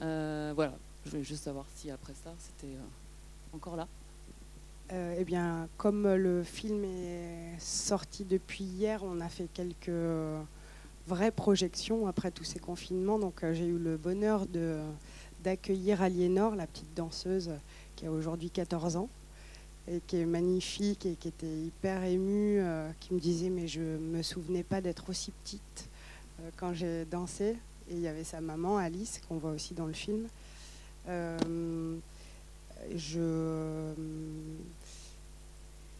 Euh, 0.00 0.52
voilà, 0.54 0.74
je 1.04 1.10
voulais 1.10 1.24
juste 1.24 1.44
savoir 1.44 1.66
si 1.76 1.90
après 1.90 2.14
ça, 2.14 2.34
c'était 2.38 2.74
encore 3.52 3.76
là. 3.76 3.86
eh 4.90 5.24
bien, 5.24 5.68
comme 5.76 6.12
le 6.12 6.42
film 6.42 6.84
est 6.84 7.56
sorti 7.58 8.24
depuis 8.24 8.64
hier, 8.64 9.02
on 9.04 9.20
a 9.20 9.28
fait 9.28 9.48
quelques 9.52 9.90
vraies 11.06 11.30
projections 11.30 12.06
après 12.06 12.30
tous 12.30 12.44
ces 12.44 12.58
confinements. 12.58 13.18
Donc, 13.18 13.44
j'ai 13.52 13.66
eu 13.66 13.78
le 13.78 13.96
bonheur 13.96 14.46
de 14.46 14.80
d'accueillir 15.42 16.02
Aliénor, 16.02 16.54
la 16.54 16.66
petite 16.66 16.94
danseuse 16.94 17.50
qui 17.96 18.06
a 18.06 18.10
aujourd'hui 18.10 18.50
14 18.50 18.96
ans 18.96 19.08
et 19.88 20.00
qui 20.06 20.16
est 20.16 20.26
magnifique 20.26 21.06
et 21.06 21.16
qui 21.16 21.28
était 21.28 21.46
hyper 21.46 22.04
émue, 22.04 22.60
euh, 22.60 22.90
qui 23.00 23.14
me 23.14 23.20
disait 23.20 23.50
mais 23.50 23.66
je 23.66 23.80
me 23.80 24.22
souvenais 24.22 24.62
pas 24.62 24.80
d'être 24.80 25.10
aussi 25.10 25.32
petite 25.42 25.88
euh, 26.40 26.50
quand 26.56 26.72
j'ai 26.72 27.04
dansé. 27.04 27.56
Et 27.90 27.94
il 27.94 28.00
y 28.00 28.08
avait 28.08 28.24
sa 28.24 28.40
maman 28.40 28.78
Alice 28.78 29.20
qu'on 29.28 29.38
voit 29.38 29.50
aussi 29.50 29.74
dans 29.74 29.86
le 29.86 29.92
film. 29.92 30.28
Euh, 31.08 31.96
je, 32.94 33.92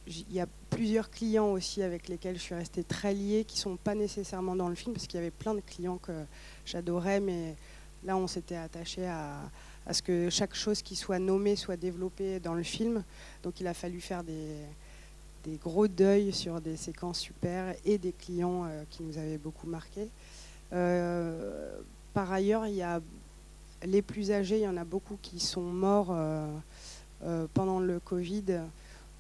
il 0.07 0.33
y 0.33 0.41
a 0.41 0.47
plusieurs 0.71 1.11
clients 1.11 1.51
aussi 1.53 1.83
avec 1.83 2.09
lesquels 2.09 2.37
je 2.37 2.43
suis 2.43 2.55
restée 2.55 2.85
très 2.85 3.15
liée, 3.15 3.45
qui 3.47 3.59
sont 3.59 3.77
pas 3.77 3.95
nécessairement 3.95 4.57
dans 4.57 4.69
le 4.69 4.75
film, 4.75 4.95
parce 4.95 5.07
qu'il 5.07 5.19
y 5.19 5.23
avait 5.23 5.31
plein 5.31 5.55
de 5.55 5.61
clients 5.61 5.99
que 5.99 6.13
j'adorais, 6.65 7.21
mais 7.21 7.55
Là, 8.05 8.17
on 8.17 8.27
s'était 8.27 8.57
attaché 8.57 9.07
à, 9.07 9.39
ce 9.93 10.03
que 10.03 10.29
chaque 10.29 10.55
chose 10.55 10.83
qui 10.83 10.97
soit 10.97 11.21
nommée 11.21 11.55
soit 11.55 11.77
développée 11.77 12.41
dans 12.41 12.55
le 12.55 12.63
film. 12.65 13.05
Donc 13.43 13.61
il 13.61 13.67
a 13.67 13.75
fallu 13.75 14.01
faire 14.01 14.25
des, 14.25 15.57
gros 15.59 15.87
deuils 15.87 16.33
sur 16.33 16.61
des 16.61 16.77
séquences 16.77 17.21
super 17.21 17.75
et 17.85 17.99
des 17.99 18.13
clients 18.13 18.65
euh, 18.65 18.83
qui 18.91 19.03
nous 19.03 19.19
avaient 19.19 19.39
beaucoup 19.39 19.67
marqués. 19.67 20.09
Euh, 20.73 21.79
par 22.15 22.33
ailleurs, 22.33 22.67
il 22.67 22.75
y 22.75 22.83
a 22.83 23.01
les 23.85 24.03
plus 24.03 24.31
âgés, 24.31 24.59
il 24.59 24.63
y 24.63 24.69
en 24.69 24.77
a 24.77 24.85
beaucoup 24.85 25.19
qui 25.21 25.41
sont 25.41 25.63
morts 25.63 26.11
euh, 26.11 27.47
pendant 27.55 27.81
le 27.81 28.01
Covid 28.01 28.61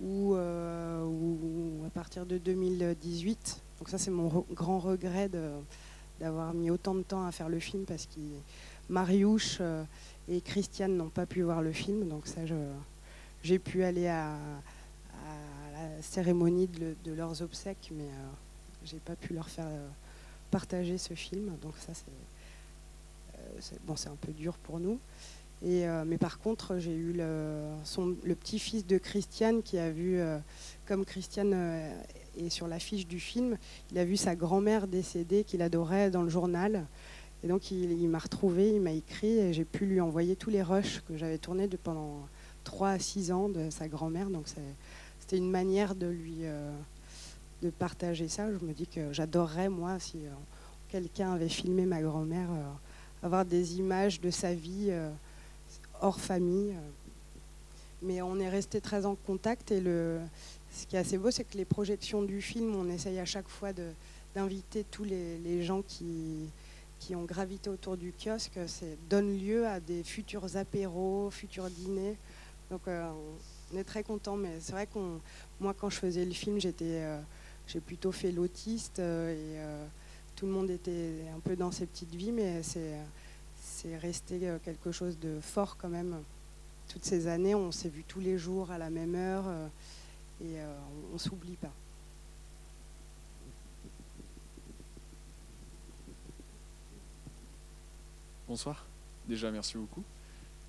ou, 0.01 0.35
à 0.35 1.91
partir 1.95 2.27
de 2.27 2.39
2018. 2.39 3.61
Donc 3.79 3.89
ça, 3.89 3.99
c'est 3.99 4.11
mon 4.11 4.45
grand 4.53 4.79
regret 4.81 5.29
d'avoir 6.21 6.55
mis 6.55 6.71
autant 6.71 6.95
de 6.95 7.03
temps 7.03 7.25
à 7.27 7.33
faire 7.33 7.49
le 7.49 7.59
film 7.61 7.85
parce 7.85 8.07
qu'il 8.07 8.31
Mariouche 8.89 9.59
euh, 9.61 9.85
et 10.29 10.41
Christiane 10.41 10.97
n'ont 10.97 11.09
pas 11.09 11.27
pu 11.27 11.43
voir 11.43 11.63
le 11.63 11.73
film, 11.73 12.09
donc 12.09 12.27
ça, 12.27 12.41
j'ai 13.43 13.59
pu 13.59 13.85
aller 13.85 14.09
à, 14.09 14.37
la 15.73 16.03
cérémonie 16.03 16.69
de, 16.69 17.13
leurs 17.13 17.43
obsèques, 17.43 17.91
mais 17.93 18.05
euh, 18.05 18.31
j'ai 18.85 18.99
pas 18.99 19.17
pu 19.17 19.35
leur 19.35 19.49
faire 19.49 19.67
euh, 19.67 19.89
partager 20.51 20.99
ce 20.99 21.15
film, 21.15 21.57
donc 21.63 21.75
ça 21.79 21.93
c'est 21.95 23.85
bon, 23.85 23.97
c'est 23.97 24.09
un 24.09 24.17
peu 24.21 24.33
dur 24.33 24.57
pour 24.59 24.79
nous. 24.79 24.99
Mais 25.63 26.19
par 26.19 26.41
contre, 26.41 26.79
j'ai 26.79 26.95
eu 26.95 27.13
le, 27.13 27.63
le 28.25 28.35
petit-fils 28.35 28.85
de 28.85 28.99
Christiane 28.99 29.63
qui 29.63 29.79
a 29.79 29.91
vu, 29.91 30.21
comme 30.87 31.05
Christiane 31.05 31.55
est 32.37 32.51
sur 32.51 32.67
l'affiche 32.67 33.07
du 33.07 33.21
film, 33.21 33.57
il 33.93 33.99
a 33.99 34.05
vu 34.05 34.17
sa 34.17 34.35
grand-mère 34.35 34.89
décédée 34.89 35.45
qu'il 35.45 35.63
adorait 35.63 36.11
dans 36.11 36.23
le 36.23 36.29
journal. 36.29 36.87
Et 37.45 37.49
donc 37.49 37.71
il, 37.73 38.09
m'a 38.09 38.19
retrouvé, 38.19 38.71
il 38.71 38.81
m'a 38.81 38.93
écrit 38.93 39.39
et 39.39 39.53
j'ai 39.53 39.65
pu 39.65 39.85
lui 39.85 40.01
envoyer 40.01 40.37
tous 40.37 40.51
les 40.51 40.63
rushs 40.63 41.03
que 41.09 41.17
j'avais 41.17 41.39
tournés 41.39 41.69
pendant 41.83 42.21
3 42.63 42.91
à 42.91 42.99
6 43.01 43.33
ans 43.33 43.49
de 43.49 43.69
sa 43.71 43.89
grand-mère. 43.89 44.31
Donc 44.31 44.47
c'était 45.19 45.39
une 45.39 45.51
manière 45.51 45.97
de 45.97 46.07
lui 46.07 46.39
euh, 46.43 46.71
de 47.61 47.71
partager 47.71 48.29
ça. 48.29 48.47
Je 48.53 48.65
me 48.65 48.73
dis 48.73 48.87
que 48.87 49.13
j'adorerais, 49.13 49.69
moi, 49.69 49.99
si 49.99 50.19
euh, 50.19 50.31
quelqu'un 50.89 51.33
avait 51.33 51.49
filmé 51.49 51.85
ma 51.85 52.01
grand-mère, 52.01 52.49
euh, 52.53 53.27
avoir 53.27 53.45
des 53.45 53.79
images 53.79 54.21
de 54.21 54.31
sa 54.31 54.55
vie 54.55 54.93
hors 56.01 56.21
famille. 56.21 56.75
Mais 58.03 58.21
on 58.23 58.39
est 58.39 58.49
resté 58.49 58.81
très 58.81 59.07
en 59.07 59.15
contact 59.15 59.71
et 59.71 59.81
ce 59.81 60.87
qui 60.89 60.97
est 60.97 60.99
assez 60.99 61.19
beau, 61.19 61.31
c'est 61.31 61.45
que 61.45 61.57
les 61.57 61.65
projections 61.65 62.23
du 62.23 62.43
film, 62.43 62.75
on 62.75 62.89
essaye 62.89 63.21
à 63.21 63.25
chaque 63.25 63.49
fois 63.49 63.71
d'inviter 64.35 64.85
tous 64.91 65.05
les 65.05 65.63
gens 65.63 65.83
qui 65.83 66.49
qui 67.03 67.17
ont 67.17 67.25
gravité 67.25 67.69
autour 67.69 67.97
du 67.97 68.13
kiosque 68.13 68.61
c'est, 68.69 68.97
donne 69.09 69.37
lieu 69.37 69.67
à 69.67 69.81
des 69.81 70.05
futurs 70.05 70.57
apéros, 70.57 71.31
futurs 71.31 71.69
dîners. 71.69 72.17
Donc 72.71 72.83
euh, 72.87 73.11
on 73.73 73.77
est 73.77 73.85
très 73.85 74.05
content, 74.05 74.37
mais 74.37 74.61
c'est 74.61 74.73
vrai 74.73 74.87
que 74.87 74.99
moi 75.59 75.75
quand 75.75 75.91
je 75.91 75.99
faisais 75.99 76.25
le 76.25 76.33
film, 76.33 76.61
j'étais, 76.61 77.03
euh, 77.03 77.21
j'ai 77.67 77.81
plutôt 77.81 78.13
fait 78.13 78.31
l'autiste 78.31 79.01
euh, 79.01 79.33
et 79.33 79.89
tout 80.37 80.47
le 80.47 80.53
monde 80.53 80.71
était 80.71 81.25
un 81.35 81.41
peu 81.41 81.57
dans 81.57 81.73
ses 81.73 81.87
petites 81.87 82.15
vies, 82.15 82.33
mais 82.33 82.63
c'est, 82.63 82.95
c'est 83.61 83.97
resté 83.97 84.41
quelque 84.65 84.93
chose 84.93 85.19
de 85.19 85.41
fort 85.41 85.77
quand 85.77 85.89
même. 85.89 86.23
Toutes 86.89 87.05
ces 87.05 87.27
années, 87.27 87.55
on 87.55 87.73
s'est 87.73 87.89
vu 87.89 88.05
tous 88.05 88.21
les 88.21 88.39
jours 88.39 88.71
à 88.71 88.79
la 88.79 88.91
même 88.91 89.15
heure 89.15 89.45
et 90.41 90.57
on, 90.61 91.15
on 91.15 91.19
s'oublie 91.19 91.57
pas. 91.57 91.73
Bonsoir. 98.49 98.87
Déjà, 99.29 99.53
merci 99.53 99.77
beaucoup. 99.79 100.03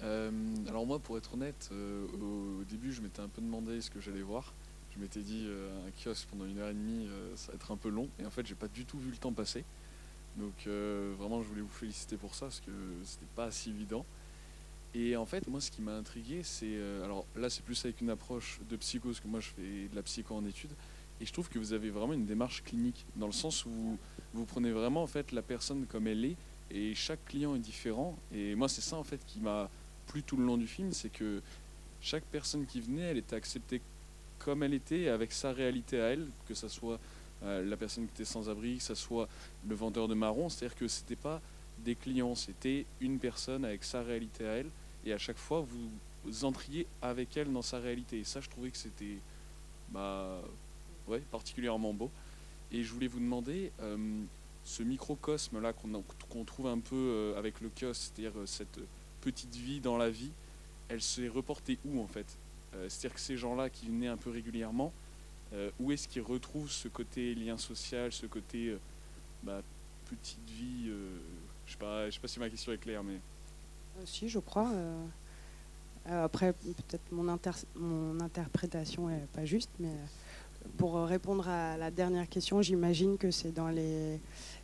Euh, 0.03 0.29
alors 0.67 0.85
moi, 0.85 0.99
pour 0.99 1.17
être 1.17 1.33
honnête, 1.33 1.69
euh, 1.71 2.05
au, 2.05 2.63
début, 2.65 2.93
je 2.93 3.01
m'étais 3.01 3.21
un 3.21 3.27
peu 3.27 3.41
demandé 3.41 3.81
ce 3.81 3.89
que 3.89 3.99
j'allais 3.99 4.21
voir. 4.21 4.53
Je 4.95 4.99
m'étais 4.99 5.21
dit 5.21 5.45
euh, 5.47 5.87
un 5.87 5.91
kiosque 5.91 6.27
pendant 6.29 6.45
une 6.45 6.59
heure 6.59 6.69
et 6.69 6.75
demie, 6.75 7.07
ça 7.35 7.51
va 7.51 7.55
être 7.55 7.71
un 7.71 7.77
peu 7.77 7.89
long. 7.89 8.09
Et 8.19 8.25
en 8.27 8.29
fait, 8.29 8.45
j'ai 8.45 8.53
pas 8.53 8.67
du 8.67 8.85
tout 8.85 8.99
vu 8.99 9.09
le 9.09 9.17
temps 9.17 9.33
passer. 9.33 9.65
Donc 10.37 10.67
vraiment, 10.67 11.41
je 11.41 11.47
voulais 11.47 11.61
vous 11.61 11.67
féliciter 11.67 12.15
pour 12.15 12.35
ça 12.35 12.45
parce 12.45 12.59
que 12.59 12.71
c'était 13.03 13.25
pas 13.35 13.49
si 13.49 13.71
évident. 13.71 14.05
Et 14.93 15.15
en 15.17 15.25
fait, 15.25 15.47
moi, 15.47 15.59
ce 15.59 15.71
qui 15.71 15.81
m'a 15.81 15.95
intrigué, 15.95 16.41
c'est 16.43 16.79
alors 17.03 17.25
là, 17.35 17.49
c'est 17.49 17.63
plus 17.63 17.83
avec 17.85 18.01
une 18.01 18.11
approche 18.11 18.59
de 18.69 18.75
psychose 18.77 19.19
que 19.19 19.27
moi, 19.27 19.39
je 19.39 19.49
fais 19.49 19.87
de 19.89 19.95
la 19.95 20.03
psycho 20.03 20.35
en 20.35 20.45
études. 20.45 20.73
Et 21.21 21.25
je 21.25 21.33
trouve 21.33 21.49
que 21.49 21.57
vous 21.57 21.73
avez 21.73 21.89
vraiment 21.89 22.13
une 22.13 22.25
démarche 22.25 22.63
clinique 22.63 23.05
dans 23.15 23.27
le 23.27 23.31
sens 23.31 23.65
où 23.65 23.69
vous, 23.69 23.97
vous 24.33 24.45
prenez 24.45 24.71
vraiment 24.71 25.01
en 25.01 25.07
fait 25.07 25.31
la 25.31 25.41
personne 25.41 25.85
comme 25.87 26.07
elle 26.07 26.25
est 26.25 26.35
et 26.71 26.95
chaque 26.95 27.23
client 27.25 27.55
est 27.55 27.59
différent. 27.59 28.17
Et 28.33 28.55
moi, 28.55 28.69
c'est 28.69 28.81
ça 28.81 28.97
en 28.97 29.03
fait 29.03 29.19
qui 29.25 29.39
m'a 29.39 29.69
plu 30.07 30.23
tout 30.23 30.37
le 30.37 30.45
long 30.45 30.57
du 30.57 30.67
film, 30.67 30.91
c'est 30.91 31.11
que 31.11 31.41
chaque 32.01 32.23
personne 32.25 32.65
qui 32.65 32.81
venait, 32.81 33.03
elle 33.03 33.17
était 33.17 33.35
acceptée 33.35 33.81
comme 34.39 34.63
elle 34.63 34.73
était, 34.73 35.07
avec 35.07 35.31
sa 35.31 35.53
réalité 35.53 36.01
à 36.01 36.07
elle, 36.07 36.27
que 36.47 36.53
ce 36.53 36.67
soit 36.67 36.99
euh, 37.43 37.63
la 37.63 37.77
personne 37.77 38.05
qui 38.07 38.11
était 38.13 38.25
sans 38.25 38.49
abri, 38.49 38.77
que 38.77 38.83
ce 38.83 38.95
soit 38.95 39.29
le 39.67 39.73
vendeur 39.73 40.07
de 40.07 40.13
marron. 40.13 40.49
C'est-à-dire 40.49 40.75
que 40.75 40.87
c'était 40.87 41.15
pas 41.15 41.41
des 41.79 41.95
clients, 41.95 42.35
c'était 42.35 42.85
une 42.99 43.19
personne 43.19 43.63
avec 43.63 43.83
sa 43.83 44.01
réalité 44.01 44.45
à 44.45 44.51
elle, 44.53 44.69
et 45.05 45.13
à 45.13 45.17
chaque 45.17 45.37
fois 45.37 45.65
vous 46.25 46.45
entriez 46.45 46.87
avec 47.01 47.35
elle 47.37 47.51
dans 47.51 47.61
sa 47.61 47.79
réalité. 47.79 48.19
Et 48.19 48.23
ça, 48.23 48.41
je 48.41 48.49
trouvais 48.49 48.69
que 48.69 48.77
c'était 48.77 49.17
bah, 49.89 50.41
particulièrement 51.31 51.93
beau. 51.93 52.09
Et 52.71 52.83
je 52.83 52.91
voulais 52.91 53.07
vous 53.07 53.19
demander, 53.19 53.71
ce 54.63 54.83
microcosme-là 54.83 55.73
qu'on 55.73 56.43
trouve 56.45 56.67
un 56.67 56.79
peu 56.79 57.33
avec 57.37 57.61
le 57.61 57.69
kiosque, 57.69 58.11
c'est-à-dire 58.15 58.33
cette 58.45 58.79
petite 59.21 59.55
vie 59.55 59.79
dans 59.79 59.97
la 59.97 60.09
vie, 60.09 60.31
elle 60.89 61.01
s'est 61.01 61.27
reportée 61.27 61.79
où 61.85 62.01
en 62.01 62.07
fait? 62.07 62.37
C'est-à-dire 62.87 63.13
que 63.13 63.19
ces 63.19 63.37
gens-là 63.37 63.69
qui 63.69 63.87
venaient 63.87 64.07
un 64.07 64.17
peu 64.17 64.29
régulièrement, 64.29 64.93
où 65.79 65.91
est-ce 65.91 66.07
qu'ils 66.07 66.21
retrouvent 66.21 66.71
ce 66.71 66.87
côté 66.87 67.35
lien 67.35 67.57
social, 67.57 68.11
ce 68.11 68.25
côté 68.25 68.77
bah, 69.43 69.61
petite 70.09 70.49
vie 70.49 70.85
Je 70.85 70.91
ne 70.91 71.19
sais, 71.67 71.77
pas, 71.77 72.09
sais 72.09 72.19
pas 72.19 72.27
si 72.27 72.39
ma 72.39 72.49
question 72.49 72.71
est 72.71 72.77
claire, 72.77 73.03
mais... 73.03 73.19
Si, 74.05 74.27
je 74.27 74.39
crois. 74.39 74.71
Euh, 76.07 76.25
après, 76.25 76.53
peut-être 76.53 77.11
mon, 77.11 77.23
mon, 77.75 78.19
interprétation 78.19 79.07
n'est 79.07 79.27
pas 79.33 79.45
juste, 79.45 79.69
mais 79.79 79.89
euh, 79.89 80.67
pour 80.77 80.95
répondre 80.95 81.47
à 81.47 81.77
la 81.77 81.91
dernière 81.91 82.27
question, 82.27 82.61
j'imagine 82.61 83.17
que 83.17 83.31
c'est 83.31 83.51
dans 83.51 83.69
les, 83.69 84.19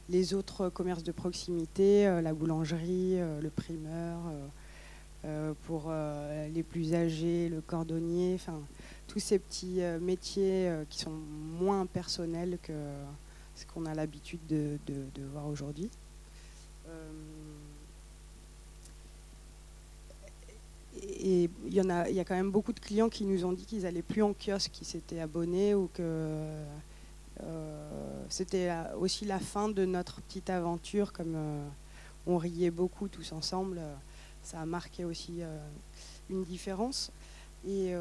les, 0.10 0.34
autres 0.34 0.69
commerces 0.69 1.04
de 1.04 1.12
proximité, 1.12 2.08
euh, 2.08 2.22
la 2.22 2.34
boulangerie, 2.34 3.17
le 3.17 3.50
primeur, 3.50 4.17
pour 5.65 5.91
les 6.54 6.63
plus 6.63 6.93
âgés, 6.93 7.50
le 7.50 7.60
cordonnier, 7.60 8.38
tous 9.08 9.19
ces 9.19 9.38
petits 9.38 9.82
métiers 10.00 10.72
qui 10.89 11.00
sont 11.00 11.12
moins 11.60 11.86
personnels 11.86 12.58
que 12.63 12.72
ce 13.56 13.65
qu'on 13.65 13.86
a 13.86 13.93
l'habitude 13.93 14.39
de, 14.48 14.80
voir 15.34 15.45
aujourd'hui. 15.48 15.89
et 21.22 21.50
il 21.67 21.74
y, 21.74 21.80
a, 21.80 22.26
quand 22.26 22.36
même 22.36 22.52
beaucoup 22.52 22.74
de 22.74 22.80
clients 22.80 23.10
qui 23.10 23.26
nous 23.26 23.45
ont 23.45 23.52
dit 23.52 23.65
qu'ils 23.65 23.84
n'allaient 23.84 24.02
plus 24.02 24.24
en 24.24 24.34
kiosque, 24.34 24.72
qui 24.72 24.86
s'étaient 24.86 25.19
abonnés 25.19 25.76
ou 25.76 25.89
que 25.93 26.02
euh, 26.02 26.65
c'était 28.30 28.71
aussi 28.99 29.25
la 29.25 29.39
fin 29.39 29.69
de 29.69 29.86
notre 29.86 30.21
petite 30.21 30.49
aventure, 30.49 31.13
comme 31.13 31.34
euh, 31.36 31.67
on 32.28 32.38
riait 32.38 32.71
beaucoup 32.71 33.08
tous 33.08 33.32
ensemble. 33.32 33.82
ça 34.43 34.62
a 34.62 34.65
marqué 34.65 35.06
aussi 35.06 35.41
euh, 35.41 35.58
une 36.30 36.43
différence. 36.43 37.12
Et, 37.67 37.91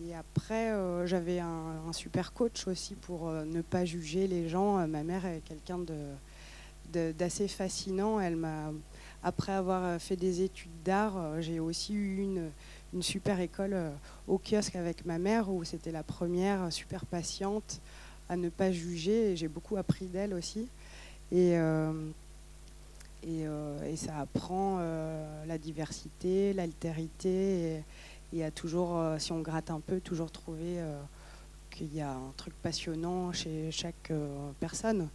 et 0.00 0.14
après, 0.14 0.72
j'avais 1.06 1.38
un, 1.38 1.92
super 1.92 2.32
coach 2.32 2.66
aussi 2.66 2.94
pour 2.94 3.30
ne 3.30 3.60
pas 3.60 3.84
juger 3.84 4.26
les 4.26 4.48
gens. 4.48 4.88
Ma 4.88 5.02
mère 5.02 5.26
est 5.26 5.42
quelqu'un 5.44 5.78
de, 5.78 7.12
d'assez 7.12 7.48
fascinant. 7.48 8.20
Elle 8.20 8.36
m'a 8.36 8.72
après 9.22 9.52
avoir 9.52 9.84
euh, 9.84 9.98
fait 9.98 10.16
des 10.16 10.42
études 10.42 10.82
d'art, 10.84 11.16
euh, 11.16 11.40
j'ai 11.40 11.60
aussi 11.60 11.94
eu 11.94 12.22
une, 12.22 12.50
une 12.92 13.02
super 13.02 13.40
école 13.40 13.74
euh, 13.74 13.90
au 14.28 14.38
kiosque 14.38 14.76
avec 14.76 15.04
ma 15.04 15.18
mère 15.18 15.50
où 15.50 15.64
c'était 15.64 15.92
la 15.92 16.02
première, 16.02 16.72
super 16.72 17.06
patiente, 17.06 17.80
à 18.28 18.36
ne 18.36 18.48
pas 18.48 18.72
juger. 18.72 19.32
Et 19.32 19.36
j'ai 19.36 19.48
beaucoup 19.48 19.76
appris 19.76 20.06
d'elle 20.06 20.34
aussi. 20.34 20.68
Et, 21.30 21.54
et, 23.26 23.44
et, 23.86 23.96
ça 23.96 24.18
apprend 24.18 24.80
la 25.46 25.56
diversité, 25.56 26.52
l'altérité. 26.52 27.82
Et, 28.34 28.44
à 28.44 28.50
toujours, 28.50 29.02
si 29.18 29.32
on 29.32 29.40
gratte 29.40 29.70
un 29.70 29.80
peu, 29.80 29.98
toujours 29.98 30.30
trouver 30.30 30.82
qu'il 31.70 31.94
y 31.94 32.02
a 32.02 32.12
un 32.12 32.32
truc 32.36 32.52
passionnant 32.62 33.32
chez 33.32 33.70
chaque 33.70 34.12
personne. 34.60 35.08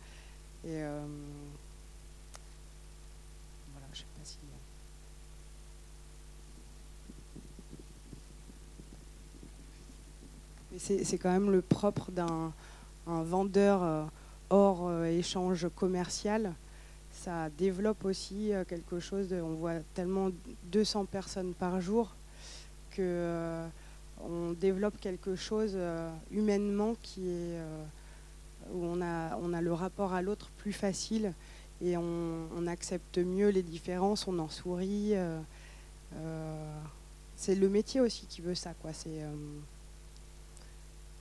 C'est 10.77 11.17
quand 11.17 11.31
même 11.31 11.51
le 11.51 11.61
propre 11.61 12.11
d'un 12.11 12.51
vendeur 13.07 13.83
euh, 13.83 14.03
hors 14.49 14.87
euh, 14.87 15.05
échange 15.05 15.67
commercial. 15.75 16.53
Ça 17.11 17.49
développe 17.57 18.05
aussi 18.05 18.53
euh, 18.53 18.63
quelque 18.63 18.99
chose, 18.99 19.33
on 19.33 19.53
voit 19.53 19.79
tellement 19.93 20.29
200 20.65 21.05
personnes 21.05 21.53
par 21.53 21.81
jour 21.81 22.15
que 22.91 23.63
on 24.23 24.51
développe 24.53 24.99
quelque 24.99 25.35
chose 25.35 25.77
humainement 26.31 26.95
qui 27.03 27.29
est 27.29 27.59
où 28.73 28.83
on 28.83 28.99
a, 28.99 29.37
on 29.37 29.53
a 29.53 29.61
le 29.61 29.71
rapport 29.71 30.13
à 30.13 30.23
l'autre 30.23 30.49
plus 30.57 30.73
facile 30.73 31.33
et 31.79 31.95
on, 31.97 32.65
accepte 32.65 33.19
mieux 33.19 33.49
les 33.49 33.61
différences, 33.61 34.27
on 34.27 34.39
en 34.39 34.49
sourit. 34.49 35.13
c'est 37.35 37.53
le 37.53 37.69
métier 37.69 38.01
aussi 38.01 38.25
qui 38.25 38.41
veut 38.41 38.55
ça, 38.55 38.73
quoi. 38.81 38.91
C'est 38.91 39.21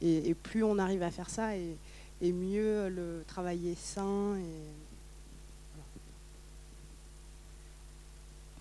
et, 0.02 0.34
plus 0.34 0.62
on 0.62 0.78
arrive 0.78 1.02
à 1.02 1.10
faire 1.10 1.30
ça, 1.30 1.56
et, 1.56 1.76
mieux 2.22 2.88
le 2.88 3.24
travail 3.26 3.68
est 3.68 3.78
sain. 3.78 4.36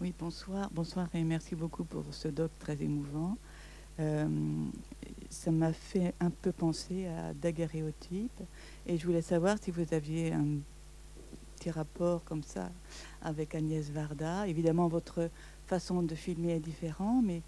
Oui, 0.01 0.13
bonsoir. 0.19 0.69
Bonsoir 0.73 1.07
et 1.13 1.23
merci 1.23 1.55
beaucoup 1.55 1.85
pour 1.85 2.03
ce 2.11 2.27
doc 2.27 2.51
très 2.59 2.81
émouvant. 2.81 3.37
Euh, 3.99 4.27
ça 5.29 5.51
m'a 5.51 5.71
fait 5.71 6.13
un 6.19 6.29
peu 6.29 6.51
penser 6.51 7.07
à 7.07 7.33
daguerréotype 7.33 8.41
et 8.85 8.97
je 8.97 9.05
voulais 9.05 9.21
savoir 9.21 9.57
si 9.61 9.71
vous 9.71 9.93
aviez 9.93 10.33
un 10.33 10.57
petit 11.55 11.71
rapport 11.71 12.25
comme 12.25 12.43
ça 12.43 12.69
avec 13.21 13.55
Agnès 13.55 13.89
Varda. 13.89 14.47
Évidemment, 14.47 14.89
votre 14.89 15.29
façon 15.65 16.03
de 16.03 16.13
filmer 16.13 16.55
est 16.55 16.59
différente, 16.59 17.23
mais 17.23 17.41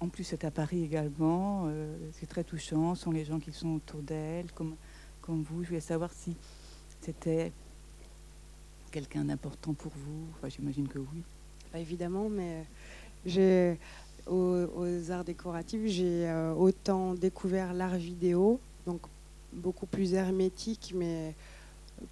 en 0.00 0.08
plus, 0.08 0.24
c'est 0.24 0.44
à 0.44 0.50
Paris 0.50 0.82
également. 0.82 1.64
Euh, 1.66 1.96
c'est 2.12 2.26
très 2.26 2.44
touchant. 2.44 2.94
Ce 2.94 3.02
sont 3.02 3.10
les 3.10 3.24
gens 3.24 3.38
qui 3.38 3.52
sont 3.52 3.76
autour 3.76 4.00
d'elle, 4.00 4.46
comme, 4.52 4.74
vous. 5.26 5.62
Je 5.62 5.68
voulais 5.68 5.80
savoir 5.80 6.12
si 6.12 6.36
c'était 7.00 7.52
quelqu'un 8.90 9.24
d'important 9.24 9.72
pour 9.74 9.92
vous. 9.94 10.26
Enfin, 10.34 10.48
J'imagine 10.48 10.88
que 10.88 10.98
oui. 10.98 11.22
évidemment, 11.74 12.28
mais 12.28 12.64
j'ai 13.24 13.78
aux, 14.26 15.10
arts 15.10 15.24
décoratifs, 15.24 15.80
j'ai 15.86 16.28
euh, 16.28 16.52
autant 16.54 17.14
découvert 17.14 17.72
l'art 17.72 17.96
vidéo, 17.96 18.60
donc 18.86 19.00
beaucoup 19.52 19.86
plus 19.86 20.14
hermétique, 20.14 20.92
mais 20.94 21.34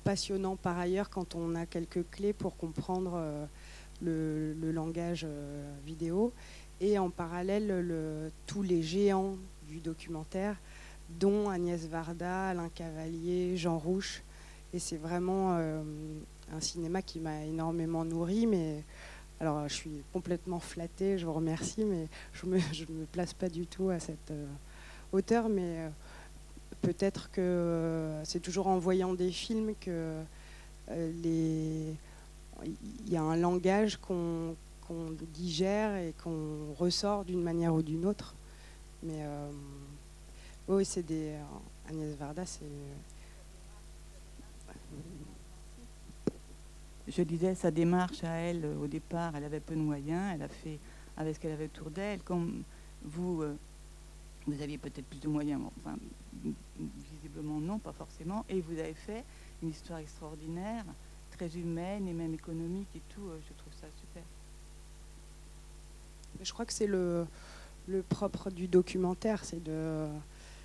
passionnant 0.03 0.57
par 0.57 0.79
ailleurs 0.79 1.11
quand 1.11 1.35
on 1.35 1.55
a 1.55 1.67
quelques 1.67 2.09
clés 2.11 2.33
pour 2.33 2.57
comprendre 2.57 3.13
euh, 3.15 3.47
le, 4.03 4.73
langage 4.73 5.27
vidéo 5.85 6.33
et 6.81 6.99
en 6.99 7.11
parallèle 7.11 7.67
le, 7.67 8.31
tous 8.47 8.63
les 8.63 8.83
géants 8.83 9.37
du 9.69 9.81
documentaire, 9.81 10.57
dont 11.09 11.49
Agnès 11.51 11.87
Varda, 11.87 12.49
Alain 12.49 12.69
Cavalier, 12.75 13.57
Jean 13.57 13.79
Rouche. 13.79 14.23
Et 14.73 14.79
c'est 14.79 14.97
vraiment 14.97 15.57
euh, 15.59 15.83
un 16.53 16.61
cinéma 16.61 17.03
qui 17.03 17.21
m'a 17.21 17.45
énormément 17.45 18.05
nourri, 18.05 18.47
mais 18.47 18.85
alors 19.41 19.69
je 19.69 19.75
suis 19.75 20.03
complètement 20.13 20.61
flattée, 20.61 21.19
je 21.19 21.27
vous 21.27 21.33
remercie, 21.33 21.85
mais 21.85 22.09
je 22.33 22.47
ne 22.47 22.53
me, 22.53 23.05
place 23.07 23.35
pas 23.35 23.49
du 23.49 23.67
tout 23.67 23.91
à 23.91 23.99
cette 23.99 24.31
euh, 24.31 24.47
hauteur, 25.13 25.49
mais 25.49 25.79
euh, 25.79 25.89
peut-être 26.83 27.31
que 27.31 28.13
c'est 28.25 28.41
toujours 28.41 28.69
en 28.69 28.79
voyant 28.79 29.15
des 29.15 29.31
films 29.31 29.75
que 29.81 30.21
il 30.93 31.95
y 33.09 33.17
a 33.17 33.23
un 33.23 33.37
langage 33.37 33.97
qu'on 33.97 34.57
qu'on 34.91 35.15
digère 35.33 35.97
et 35.97 36.13
qu'on 36.23 36.73
ressort 36.77 37.25
d'une 37.25 37.43
manière 37.43 37.73
ou 37.73 37.81
d'une 37.83 38.05
autre. 38.05 38.35
Mais 39.05 39.21
euh, 39.21 39.51
oui, 40.67 40.85
c'est 40.85 41.05
des. 41.05 41.37
Agnès 41.89 42.17
Varda, 42.17 42.45
c'est. 42.45 42.65
Je 47.07 47.23
disais, 47.23 47.55
sa 47.55 47.71
démarche 47.71 48.23
à 48.25 48.35
elle, 48.35 48.65
au 48.81 48.87
départ, 48.87 49.35
elle 49.35 49.45
avait 49.45 49.61
peu 49.61 49.75
de 49.75 49.81
moyens, 49.81 50.33
elle 50.35 50.43
a 50.43 50.49
fait 50.49 50.79
avec 51.17 51.35
ce 51.37 51.41
qu'elle 51.41 51.53
avait 51.53 51.65
autour 51.65 51.91
d'elle. 51.91 52.23
Comme 52.23 52.63
vous, 53.03 53.43
euh, 53.43 53.57
vous 54.47 54.63
aviez 54.63 54.79
peut-être 54.79 55.07
plus 55.07 55.21
de 55.21 55.29
moyens, 55.29 55.61
enfin, 55.79 55.97
visiblement 57.11 57.61
non, 57.61 57.79
pas 57.79 57.93
forcément, 57.93 58.45
et 58.49 58.61
vous 58.61 58.79
avez 58.79 58.95
fait 58.95 59.25
une 59.63 59.71
histoire 59.71 59.99
extraordinaire, 59.99 60.85
très 61.33 61.57
humaine 61.57 62.07
et 62.07 62.13
même 62.13 62.35
économique 62.35 62.89
et 62.95 63.03
tout. 63.09 63.29
Euh, 63.29 63.41
je 63.49 63.55
trouve 63.55 63.73
ça 63.73 63.89
super. 63.99 64.23
Je 66.43 66.53
crois 66.53 66.65
que 66.65 66.73
c'est 66.73 66.87
le, 66.87 67.27
propre 68.09 68.51
du 68.51 68.69
documentaire, 68.69 69.45
c'est 69.45 69.63
de 69.63 70.07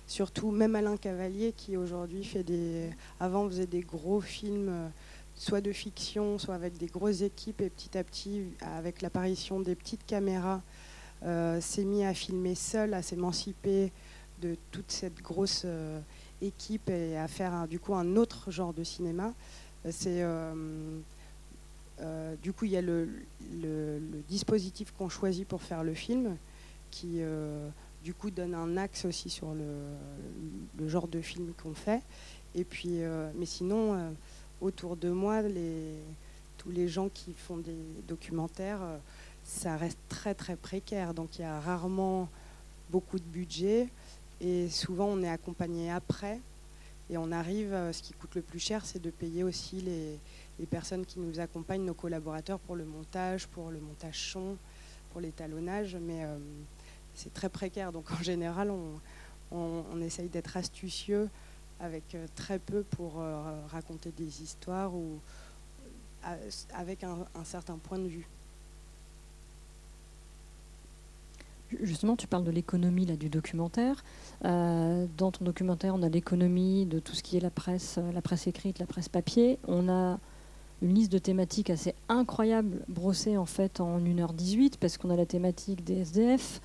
surtout 0.06 0.52
même 0.52 0.76
Alain 0.76 0.96
Cavalier 0.96 1.52
qui 1.56 1.76
aujourd'hui 1.76 2.22
fait 2.22 2.44
des 2.44 2.90
avant 3.18 3.48
faisait 3.48 3.66
des 3.66 3.80
gros 3.80 4.20
films 4.20 4.92
soit 5.34 5.60
de 5.60 5.72
fiction 5.72 6.38
soit 6.38 6.54
avec 6.54 6.78
des 6.78 6.86
grosses 6.86 7.22
équipes 7.22 7.60
et 7.60 7.68
petit 7.68 7.98
à 7.98 8.04
petit 8.04 8.44
avec 8.60 9.02
l'apparition 9.02 9.58
des 9.58 9.74
petites 9.74 10.06
caméras 10.06 10.62
euh, 11.24 11.60
s'est 11.60 11.84
mis 11.84 12.04
à 12.04 12.14
filmer 12.14 12.54
seul 12.54 12.94
à 12.94 13.02
s'émanciper 13.02 13.90
de 14.40 14.56
toute 14.70 14.90
cette 14.90 15.20
grosse 15.22 15.62
euh, 15.64 16.00
équipe 16.42 16.90
et 16.90 17.16
à 17.16 17.28
faire 17.28 17.66
du 17.68 17.80
coup 17.80 17.94
un 17.94 18.16
autre 18.16 18.50
genre 18.50 18.72
de 18.72 18.84
cinéma. 18.84 19.32
C'est 19.90 20.22
euh, 20.22 20.52
euh, 22.00 22.34
du 22.42 22.52
coup, 22.52 22.64
il 22.66 22.72
y 22.72 22.76
a 22.76 22.82
le, 22.82 23.08
dispositif 24.28 24.92
qu'on 24.92 25.08
choisit 25.08 25.46
pour 25.46 25.62
faire 25.62 25.82
le 25.82 25.94
film, 25.94 26.36
qui 26.90 27.16
euh, 27.20 27.68
du 28.04 28.14
coup 28.14 28.30
donne 28.30 28.54
un 28.54 28.76
axe 28.76 29.04
aussi 29.04 29.30
sur 29.30 29.54
le 29.54 30.88
genre 30.88 31.08
de 31.08 31.20
film 31.20 31.52
qu'on 31.62 31.74
fait. 31.74 32.02
Et 32.54 32.64
puis, 32.64 33.00
mais 33.38 33.46
sinon, 33.46 34.14
autour 34.60 34.96
de 34.96 35.10
moi, 35.10 35.42
tous 36.56 36.70
les 36.70 36.88
gens 36.88 37.08
qui 37.08 37.34
font 37.34 37.58
des 37.58 37.76
documentaires, 38.08 38.80
ça 39.44 39.76
reste 39.76 39.98
très 40.08 40.34
très 40.34 40.56
précaire. 40.56 41.12
Donc 41.12 41.38
il 41.38 41.42
y 41.42 41.44
a 41.44 41.60
rarement 41.60 42.28
beaucoup 42.90 43.18
de 43.18 43.24
budget 43.24 43.88
et 44.40 44.68
souvent 44.68 45.06
on 45.06 45.22
est 45.22 45.28
accompagné 45.28 45.90
après 45.90 46.40
et 47.10 47.18
on 47.18 47.30
arrive, 47.30 47.76
ce 47.92 48.02
qui 48.02 48.14
coûte 48.14 48.34
le 48.34 48.42
plus 48.42 48.58
cher, 48.58 48.84
c'est 48.86 49.02
de 49.02 49.10
payer 49.10 49.44
aussi 49.44 49.76
les, 49.82 50.18
les, 50.58 50.66
personnes 50.66 51.04
qui 51.04 51.20
nous 51.20 51.40
accompagnent, 51.40 51.84
nos 51.84 51.94
collaborateurs 51.94 52.58
pour 52.58 52.76
le 52.76 52.84
montage, 52.84 53.46
pour 53.48 53.70
le 53.70 53.80
montage 53.80 54.30
son, 54.32 54.56
pour 55.16 55.22
l'étalonnage, 55.22 55.96
mais 55.98 56.24
euh, 56.24 56.36
c'est 57.14 57.32
très 57.32 57.48
précaire. 57.48 57.90
Donc 57.90 58.10
en 58.10 58.22
général, 58.22 58.70
on, 59.50 60.00
essaye 60.02 60.28
d'être 60.28 60.58
astucieux 60.58 61.30
avec 61.80 62.14
euh, 62.14 62.26
très 62.34 62.58
peu 62.58 62.82
pour 62.82 63.20
euh, 63.20 63.60
raconter 63.68 64.12
des 64.14 64.42
histoires 64.42 64.94
ou 64.94 65.18
avec 66.74 67.02
un, 67.02 67.24
certain 67.44 67.78
point 67.78 67.98
de 67.98 68.08
vue. 68.08 68.28
Justement, 71.80 72.14
tu 72.14 72.26
parles 72.26 72.44
de 72.44 72.50
l'économie 72.50 73.06
du 73.06 73.30
documentaire. 73.30 74.04
Dans 74.42 75.30
ton 75.32 75.44
documentaire, 75.44 75.94
on 75.94 76.02
a 76.02 76.08
l'économie 76.08 76.84
de 76.84 76.98
tout 76.98 77.14
ce 77.14 77.22
qui 77.22 77.36
est 77.36 77.40
la 77.40 77.50
presse, 77.50 77.98
la 78.12 78.20
presse 78.22 78.48
écrite, 78.48 78.80
la 78.80 78.86
presse 78.86 79.08
papier. 79.08 79.58
On 79.66 79.88
a 79.88 80.18
une 80.82 80.94
liste 80.94 81.12
de 81.12 81.18
thématiques 81.18 81.70
assez 81.70 81.94
incroyable 82.08 82.82
brossée 82.88 83.36
en 83.36 83.46
fait 83.46 83.80
en 83.80 83.98
1h18 83.98 84.74
parce 84.78 84.98
qu'on 84.98 85.10
a 85.10 85.16
la 85.16 85.26
thématique 85.26 85.84
des 85.84 85.98
SDF, 85.98 86.60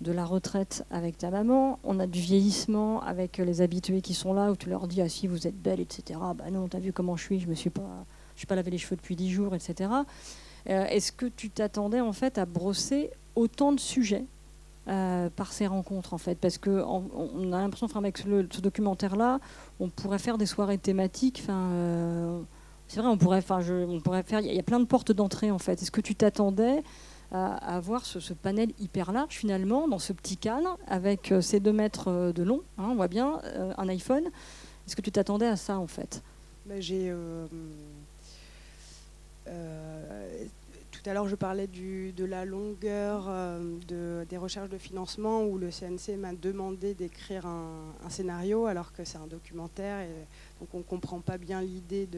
de 0.00 0.12
la 0.12 0.24
retraite 0.24 0.84
avec 0.90 1.18
ta 1.18 1.30
maman, 1.30 1.80
on 1.82 1.98
a 1.98 2.06
du 2.06 2.20
vieillissement 2.20 3.02
avec 3.02 3.38
les 3.38 3.60
habitués 3.60 4.00
qui 4.00 4.14
sont 4.14 4.32
là 4.32 4.52
où 4.52 4.56
tu 4.56 4.68
leur 4.68 4.86
dis 4.86 5.02
ah 5.02 5.08
si 5.08 5.26
vous 5.26 5.46
êtes 5.46 5.60
belle 5.60 5.80
etc. 5.80 6.20
Bah 6.36 6.50
non 6.52 6.68
t'as 6.68 6.78
vu 6.78 6.92
comment 6.92 7.16
je 7.16 7.24
suis, 7.24 7.40
je 7.40 7.48
me 7.48 7.54
suis 7.54 7.70
pas, 7.70 8.04
je 8.34 8.40
suis 8.40 8.46
pas 8.46 8.54
lavé 8.54 8.70
les 8.70 8.78
cheveux 8.78 8.96
depuis 8.96 9.16
10 9.16 9.30
jours 9.30 9.54
etc. 9.56 9.90
Euh, 10.68 10.84
est-ce 10.86 11.10
que 11.10 11.26
tu 11.26 11.50
t'attendais 11.50 12.00
en 12.00 12.12
fait 12.12 12.38
à 12.38 12.46
brosser 12.46 13.10
autant 13.34 13.72
de 13.72 13.80
sujets 13.80 14.24
euh, 14.86 15.30
par 15.34 15.52
ces 15.52 15.66
rencontres 15.66 16.14
en 16.14 16.18
fait? 16.18 16.38
Parce 16.38 16.58
que 16.58 16.82
on, 16.84 17.52
a 17.52 17.60
l'impression 17.60 17.86
enfin 17.86 17.98
avec 17.98 18.18
ce, 18.18 18.60
documentaire 18.60 19.16
là 19.16 19.40
on 19.80 19.88
pourrait 19.88 20.20
faire 20.20 20.38
des 20.38 20.46
soirées 20.46 20.78
thématiques 20.78 21.40
enfin 21.42 21.72
euh, 21.72 22.40
c'est 22.88 23.00
vrai 23.00 23.08
on 23.08 23.16
pourrait 23.18 23.42
pourrait 23.42 24.22
faire 24.22 24.40
il 24.40 24.52
y, 24.52 24.58
a 24.58 24.62
plein 24.62 24.80
de 24.80 24.84
portes 24.84 25.12
d'entrée 25.12 25.50
en 25.50 25.58
fait. 25.58 25.82
Est-ce 25.82 25.90
que 25.90 26.00
tu 26.00 26.14
t'attendais 26.14 26.82
à, 27.30 27.76
avoir 27.76 28.06
ce, 28.06 28.32
panel 28.32 28.70
hyper 28.78 29.12
large 29.12 29.34
finalement 29.34 29.86
dans 29.86 29.98
ce 29.98 30.12
petit 30.12 30.36
cadre 30.36 30.78
avec 30.86 31.30
euh, 31.30 31.40
ces 31.40 31.60
deux 31.60 31.72
mètres 31.72 32.32
de 32.32 32.42
long 32.42 32.62
hein, 32.78 32.88
on 32.90 32.96
voit 32.96 33.08
bien 33.08 33.40
un 33.76 33.88
iPhone? 33.88 34.24
Est-ce 34.86 34.96
que 34.96 35.02
tu 35.02 35.12
t'attendais 35.12 35.46
à 35.46 35.56
ça 35.56 35.78
en 35.78 35.86
fait? 35.86 36.22
Ben, 36.66 36.80
j'ai 36.80 37.12
tout 41.02 41.08
à 41.10 41.14
l'heure, 41.14 41.28
je 41.28 41.36
parlais 41.36 41.68
de 41.68 42.24
la 42.24 42.44
longueur 42.44 43.26
euh, 43.28 44.24
des 44.28 44.36
recherches 44.36 44.68
de 44.68 44.78
financement 44.78 45.44
où 45.44 45.56
le 45.56 45.70
CNC 45.70 46.16
m'a 46.18 46.32
demandé 46.32 46.94
d'écrire 46.94 47.46
un, 47.46 48.10
scénario 48.10 48.66
alors 48.66 48.92
que 48.92 49.04
c'est 49.04 49.18
un 49.18 49.26
documentaire 49.26 50.04
donc 50.60 50.68
on 50.72 50.78
ne 50.78 50.82
comprend 50.82 51.20
pas 51.20 51.38
bien 51.38 51.60
l'idée 51.60 52.08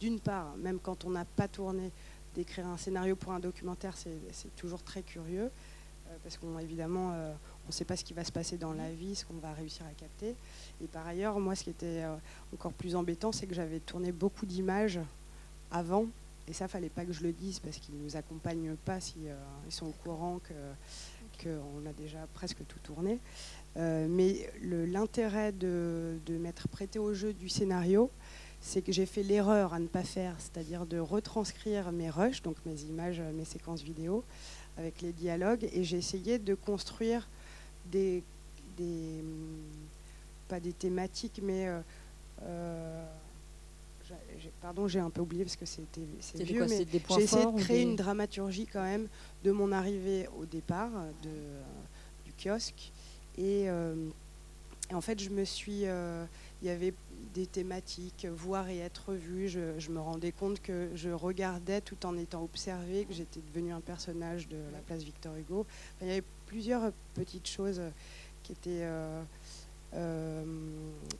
d'une 0.00 0.20
part, 0.20 0.54
même 0.56 0.78
quand 0.78 1.04
on 1.04 1.10
n'a 1.10 1.24
pas 1.24 1.48
tourné, 1.48 1.90
d'écrire 2.34 2.66
un 2.66 2.76
scénario 2.76 3.16
pour 3.16 3.32
un 3.32 3.40
documentaire, 3.40 3.96
c'est 3.96 4.54
toujours 4.56 4.82
très 4.82 5.02
curieux 5.02 5.50
euh, 6.08 6.16
parce 6.22 6.36
qu'évidemment, 6.36 7.12
euh, 7.12 7.32
on 7.64 7.68
ne 7.68 7.72
sait 7.72 7.84
pas 7.84 7.96
ce 7.96 8.04
qui 8.04 8.14
va 8.14 8.24
se 8.24 8.32
passer 8.32 8.56
dans 8.56 8.72
la 8.72 8.90
vie, 8.92 9.16
ce 9.16 9.24
qu'on 9.24 9.34
va 9.34 9.52
réussir 9.52 9.84
à 9.86 9.92
capter. 9.94 10.34
Et 10.82 10.86
par 10.86 11.06
ailleurs, 11.06 11.38
moi, 11.40 11.54
ce 11.54 11.64
qui 11.64 11.70
était 11.70 12.04
encore 12.54 12.72
plus 12.72 12.94
embêtant, 12.94 13.32
c'est 13.32 13.46
que 13.46 13.54
j'avais 13.54 13.80
tourné 13.80 14.12
beaucoup 14.12 14.46
d'images 14.46 15.00
avant 15.70 16.06
et 16.50 16.52
ça, 16.52 16.66
fallait 16.66 16.88
pas 16.88 17.04
que 17.04 17.12
je 17.12 17.22
le 17.22 17.32
dise 17.32 17.60
parce 17.60 17.76
qu'ils 17.76 17.96
ne 17.96 18.02
nous 18.02 18.16
accompagnent 18.16 18.74
pas 18.84 18.98
s'ils 18.98 19.22
si, 19.22 19.28
euh, 19.28 19.36
sont 19.68 19.86
au 19.86 19.94
courant 20.02 20.40
qu'on 21.40 21.86
a 21.86 21.92
déjà 21.92 22.26
presque 22.34 22.66
tout 22.66 22.80
tourné. 22.80 23.20
Euh, 23.76 24.06
mais 24.08 24.50
l'intérêt 24.62 25.52
de, 25.52 26.18
m'être 26.28 26.68
prêté 26.68 26.98
au 26.98 27.14
jeu 27.14 27.32
du 27.32 27.48
scénario, 27.48 28.10
c'est 28.60 28.82
que 28.82 28.92
j'ai 28.92 29.06
fait 29.06 29.22
l'erreur 29.22 29.72
à 29.72 29.78
ne 29.78 29.86
pas 29.86 30.02
faire, 30.02 30.36
c'est-à-dire 30.38 30.86
de 30.86 30.98
retranscrire 30.98 31.92
mes 31.92 32.10
rushs, 32.10 32.42
donc 32.42 32.56
mes 32.66 32.82
images, 32.82 33.22
mes 33.34 33.44
séquences 33.44 33.82
vidéo, 33.82 34.24
avec 34.76 35.00
les 35.02 35.12
dialogues, 35.12 35.68
et 35.72 35.84
j'ai 35.84 35.98
essayé 35.98 36.38
de 36.38 36.54
construire 36.54 37.28
des, 37.90 38.22
des 38.76 39.24
pas 40.48 40.60
des 40.60 40.72
thématiques, 40.72 41.40
mais 41.42 41.68
euh, 42.42 43.04
pardon, 44.60 44.88
j'ai 44.88 44.98
un 44.98 45.10
peu 45.10 45.20
oublié 45.20 45.44
parce 45.44 45.56
que 45.56 45.66
c'était 45.66 46.00
c'est 46.20 46.42
vieux, 46.42 46.66
mais 46.66 46.86
j'ai 47.16 47.22
essayé 47.22 47.46
de 47.46 47.60
créer 47.60 47.82
une 47.82 47.96
dramaturgie 47.96 48.66
quand 48.66 48.82
même 48.82 49.08
de 49.44 49.50
mon 49.52 49.72
arrivée 49.72 50.28
au 50.38 50.44
départ 50.44 50.90
de, 51.22 51.30
du 52.24 52.32
kiosque. 52.32 52.92
Euh, 53.38 54.08
et, 54.90 54.94
en 54.94 55.00
fait, 55.00 55.20
je 55.20 55.30
me 55.30 55.44
suis, 55.44 55.82
euh, 55.84 56.24
il 56.62 56.68
y 56.68 56.70
avait 56.70 56.94
des 57.34 57.46
thématiques, 57.46 58.26
voir 58.26 58.68
et 58.68 58.78
être 58.78 59.14
vu. 59.14 59.48
Je, 59.48 59.90
me 59.90 60.00
rendais 60.00 60.32
compte 60.32 60.60
que 60.60 60.90
je 60.94 61.10
regardais 61.10 61.80
tout 61.80 62.06
en 62.06 62.16
étant 62.16 62.42
observé, 62.42 63.04
que 63.04 63.14
j'étais 63.14 63.40
devenu 63.40 63.72
un 63.72 63.80
personnage 63.80 64.48
de 64.48 64.56
la 64.72 64.78
place 64.78 65.02
Victor 65.02 65.34
Hugo. 65.36 65.66
il 66.00 66.08
y 66.08 66.10
avait 66.10 66.24
plusieurs 66.46 66.92
petites 67.14 67.46
choses 67.46 67.80
qui 68.42 68.52
étaient 68.52 68.82
euh, 69.94 70.44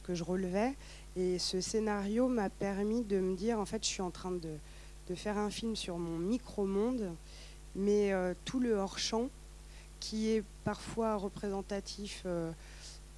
que 0.02 0.14
je 0.14 0.24
relevais. 0.24 0.74
Et 1.16 1.38
ce 1.38 1.60
scénario 1.60 2.28
m'a 2.28 2.50
permis 2.50 3.02
de 3.02 3.20
me 3.20 3.36
dire, 3.36 3.60
en 3.60 3.66
fait, 3.66 3.84
je 3.84 3.88
suis 3.88 4.02
en 4.02 4.10
train 4.10 4.32
de, 4.32 4.56
de 5.08 5.14
faire 5.14 5.38
un 5.38 5.50
film 5.50 5.76
sur 5.76 5.98
mon 5.98 6.18
micro-monde, 6.18 7.14
mais 7.76 8.12
tout 8.44 8.58
le 8.58 8.74
hors-champ, 8.74 9.28
qui 10.00 10.30
est 10.30 10.42
parfois 10.64 11.16
représentatif 11.16 12.22
euh, 12.26 12.50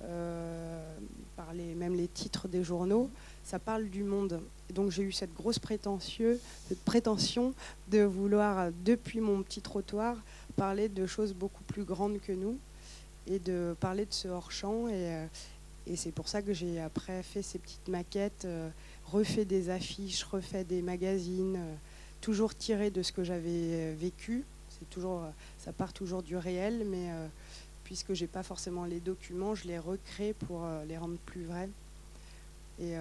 euh, 0.02 0.96
par 1.36 1.52
les, 1.54 1.74
même 1.74 1.94
les 1.94 2.08
titres 2.08 2.48
des 2.48 2.64
journaux, 2.64 3.08
ça 3.44 3.58
parle 3.58 3.88
du 3.88 4.02
monde. 4.02 4.42
donc 4.74 4.90
j'ai 4.90 5.02
eu 5.02 5.12
cette 5.12 5.32
grosse 5.32 5.58
prétentieux, 5.58 6.40
cette 6.68 6.84
prétention 6.84 7.54
de 7.88 8.02
vouloir, 8.02 8.70
depuis 8.84 9.20
mon 9.20 9.42
petit 9.42 9.62
trottoir, 9.62 10.16
parler 10.56 10.88
de 10.88 11.06
choses 11.06 11.32
beaucoup 11.32 11.62
plus 11.64 11.84
grandes 11.84 12.20
que 12.20 12.32
nous 12.32 12.58
et 13.26 13.38
de 13.38 13.76
parler 13.78 14.04
de 14.04 14.12
ce 14.12 14.28
hors-champ. 14.28 14.88
Et, 14.88 15.28
et 15.86 15.96
c'est 15.96 16.12
pour 16.12 16.28
ça 16.28 16.42
que 16.42 16.52
j'ai 16.52 16.80
après 16.80 17.22
fait 17.22 17.42
ces 17.42 17.58
petites 17.58 17.88
maquettes, 17.88 18.44
euh, 18.44 18.68
refait 19.06 19.44
des 19.44 19.70
affiches, 19.70 20.22
refait 20.24 20.64
des 20.64 20.80
magazines, 20.80 21.56
euh, 21.56 21.74
toujours 22.20 22.54
tiré 22.54 22.90
de 22.90 23.02
ce 23.02 23.12
que 23.12 23.24
j'avais 23.24 23.50
euh, 23.50 23.94
vécu. 23.98 24.44
Toujours, 24.90 25.22
ça 25.58 25.72
part 25.72 25.92
toujours 25.92 26.22
du 26.22 26.36
réel, 26.36 26.84
mais 26.86 27.10
puisque 27.84 28.14
j'ai 28.14 28.26
pas 28.26 28.42
forcément 28.42 28.84
les 28.84 29.00
documents, 29.00 29.54
je 29.54 29.66
les 29.66 29.78
recrée 29.78 30.34
pour 30.46 30.66
les 30.86 30.98
rendre 30.98 31.18
plus 31.26 31.44
vrais. 31.44 31.68
Et 32.78 32.94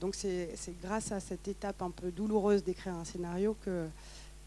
donc 0.00 0.14
c'est 0.14 0.56
grâce 0.82 1.12
à 1.12 1.20
cette 1.20 1.48
étape 1.48 1.82
un 1.82 1.90
peu 1.90 2.10
douloureuse 2.10 2.64
d'écrire 2.64 2.94
un 2.94 3.04
scénario 3.04 3.56
que 3.64 3.86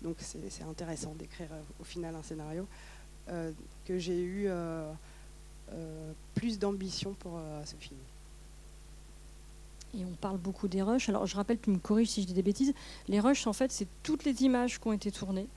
donc 0.02 0.18
c'est 0.20 0.64
intéressant 0.64 1.14
d'écrire 1.14 1.50
au 1.80 1.84
final 1.84 2.16
un 2.16 2.24
scénario 2.24 2.66
que 3.86 4.00
j'ai 4.00 4.22
eu 4.22 4.50
euh, 5.74 6.12
plus 6.36 6.60
d'ambition 6.60 7.14
pour 7.14 7.38
euh, 7.38 7.64
ce 7.66 7.76
film. 7.78 8.00
Et 9.98 10.04
on 10.04 10.16
parle 10.20 10.38
beaucoup 10.38 10.68
des 10.68 10.82
rushs. 10.82 11.08
Alors 11.08 11.26
je 11.26 11.36
rappelle, 11.36 11.60
tu 11.60 11.70
me 11.70 11.78
corriges 11.78 12.10
si 12.10 12.22
je 12.22 12.28
dis 12.28 12.34
des 12.34 12.42
bêtises, 12.42 12.74
les 13.08 13.20
rushs, 13.22 13.48
en 13.48 13.54
fait, 13.54 13.72
c'est 13.72 13.88
toutes 14.04 14.26
les 14.26 14.44
images 14.44 14.80
qui 14.80 14.88
ont 14.88 14.94
été 14.94 15.12
tournées 15.12 15.48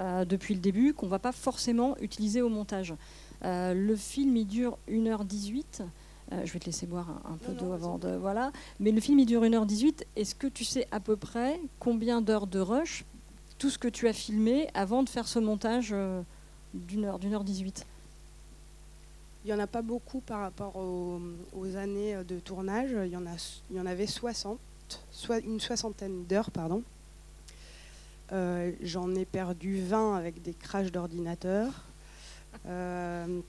euh, 0.00 0.24
depuis 0.24 0.54
le 0.54 0.60
début, 0.60 0.94
qu'on 0.94 1.06
ne 1.06 1.10
va 1.10 1.18
pas 1.18 1.32
forcément 1.32 1.96
utiliser 2.00 2.42
au 2.42 2.48
montage. 2.48 2.94
le 3.42 3.96
film, 3.96 4.36
il 4.36 4.46
dure 4.46 4.78
1h18. 4.88 5.82
je 6.44 6.52
vais 6.52 6.58
te 6.58 6.66
laisser 6.66 6.86
boire 6.86 7.22
un, 7.30 7.36
peu 7.36 7.52
d'eau 7.52 7.72
avant 7.72 7.98
de... 7.98 8.08
Voilà. 8.08 8.52
Mais 8.80 8.90
le 8.90 9.00
film, 9.00 9.18
il 9.18 9.26
dure 9.26 9.42
1h18. 9.42 10.04
Est-ce 10.16 10.34
que 10.34 10.46
tu 10.46 10.64
sais 10.64 10.86
à 10.90 11.00
peu 11.00 11.16
près 11.16 11.60
combien 11.78 12.20
d'heures 12.20 12.46
de 12.46 12.60
rush, 12.60 13.04
tout 13.58 13.70
ce 13.70 13.78
que 13.78 13.88
tu 13.88 14.08
as 14.08 14.12
filmé 14.12 14.68
avant 14.74 15.02
de 15.02 15.08
faire 15.08 15.28
ce 15.28 15.38
montage 15.38 15.94
d'une 16.72 17.04
heure, 17.04 17.18
d'une 17.18 17.34
heure 17.34 17.44
18 17.44 17.86
il 19.44 19.48
n'y 19.48 19.52
en 19.52 19.58
a 19.58 19.66
pas 19.66 19.82
beaucoup 19.82 20.20
par 20.20 20.40
rapport 20.40 20.76
aux, 20.76 21.76
années 21.76 22.16
de 22.26 22.38
tournage. 22.38 22.96
Il 23.04 23.12
y 23.12 23.16
en, 23.16 23.26
a, 23.26 23.36
il 23.70 23.76
y 23.76 23.80
en 23.80 23.84
avait 23.84 24.06
60, 24.06 24.58
soit 25.10 25.40
une 25.40 25.60
soixantaine 25.60 26.24
d'heures, 26.24 26.50
pardon. 26.50 26.82
Euh, 28.32 28.72
j'en 28.80 29.14
ai 29.14 29.24
perdu 29.24 29.80
20 29.80 30.16
avec 30.16 30.40
des 30.42 30.54
crashs 30.54 30.90
d'ordinateur. 30.90 31.72
Euh, 32.66 33.40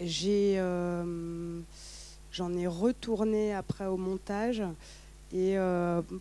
euh, 0.00 1.60
j'en 2.30 2.54
ai, 2.54 2.66
retourné 2.66 3.52
après 3.52 3.86
au 3.86 3.96
montage. 3.96 4.62
Et 5.32 5.56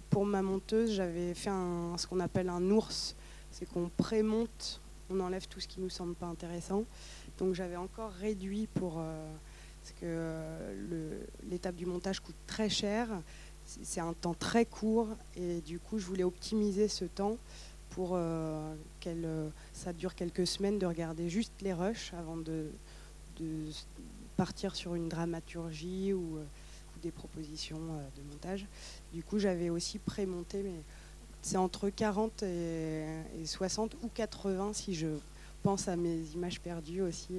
pour 0.09 0.25
ma 0.25 0.41
monteuse, 0.41 0.91
j'avais 0.91 1.33
fait 1.33 1.49
ce 1.97 2.05
qu'on 2.07 2.19
appelle 2.19 2.49
un 2.49 2.69
ours. 2.69 3.15
C'est 3.51 3.65
qu'on 3.65 3.89
prémonte, 3.97 4.81
on 5.09 5.19
enlève 5.19 5.47
tout 5.47 5.59
ce 5.59 5.67
qui 5.67 5.79
ne 5.79 5.85
nous 5.85 5.89
semble 5.89 6.13
pas 6.13 6.27
intéressant. 6.27 6.83
Donc 7.39 7.55
j'avais 7.55 7.75
encore 7.75 8.11
réduit 8.11 8.67
pour. 8.67 9.01
Parce 9.81 9.95
que 9.99 10.35
l'étape 11.49 11.75
du 11.75 11.87
montage 11.87 12.19
coûte 12.19 12.35
très 12.45 12.69
cher. 12.69 13.07
C'est 13.83 14.01
un 14.01 14.13
temps 14.13 14.33
très 14.33 14.65
court 14.65 15.09
et 15.35 15.61
du 15.61 15.79
coup, 15.79 15.99
je 15.99 16.05
voulais 16.05 16.23
optimiser 16.23 16.87
ce 16.87 17.05
temps 17.05 17.37
pour 17.91 18.11
euh, 18.13 18.73
que 19.01 19.49
ça 19.73 19.93
dure 19.93 20.15
quelques 20.15 20.47
semaines 20.47 20.79
de 20.79 20.85
regarder 20.85 21.29
juste 21.29 21.53
les 21.61 21.73
rushs 21.73 22.13
avant 22.13 22.37
de, 22.37 22.71
partir 24.37 24.75
sur 24.75 24.95
une 24.95 25.07
dramaturgie 25.07 26.13
ou, 26.13 26.39
des 27.01 27.11
propositions 27.11 27.79
de 27.79 28.21
montage. 28.29 28.65
Du 29.13 29.23
coup, 29.23 29.39
j'avais 29.39 29.69
aussi 29.69 29.99
pré-monté, 29.99 30.63
mais 30.63 30.83
c'est 31.41 31.57
entre 31.57 31.89
40 31.89 32.43
et, 32.43 33.05
60 33.45 33.95
ou 34.03 34.09
80 34.13 34.73
si 34.73 34.93
je 34.93 35.07
pense 35.63 35.87
à 35.87 35.95
mes 35.95 36.19
images 36.33 36.59
perdues 36.59 37.01
aussi. 37.01 37.35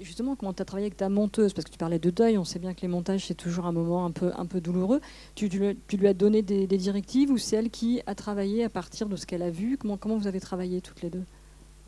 Justement, 0.00 0.36
comment 0.36 0.52
tu 0.52 0.62
as 0.62 0.64
travaillé 0.64 0.86
avec 0.86 0.96
ta 0.96 1.08
monteuse? 1.08 1.52
Parce 1.52 1.64
que 1.66 1.70
tu 1.70 1.78
parlais 1.78 1.98
de 1.98 2.10
deuil, 2.10 2.38
on 2.38 2.44
sait 2.44 2.58
bien 2.58 2.72
que 2.72 2.80
les 2.80 2.88
montages, 2.88 3.26
c'est 3.26 3.34
toujours 3.34 3.66
un 3.66 3.72
moment 3.72 4.06
un 4.06 4.10
peu, 4.46 4.60
douloureux. 4.60 5.00
Tu, 5.34 5.48
lui 5.48 6.08
as 6.08 6.14
donné 6.14 6.42
des, 6.42 6.66
directives 6.66 7.30
ou 7.30 7.38
c'est 7.38 7.56
elle 7.56 7.70
qui 7.70 8.00
a 8.06 8.14
travaillé 8.14 8.64
à 8.64 8.68
partir 8.68 9.08
de 9.08 9.16
ce 9.16 9.26
qu'elle 9.26 9.42
a 9.42 9.50
vu? 9.50 9.76
Comment, 9.76 9.96
comment 9.96 10.16
vous 10.16 10.26
avez 10.26 10.40
travaillé 10.40 10.80
toutes 10.80 11.02
les 11.02 11.10
deux? 11.10 11.24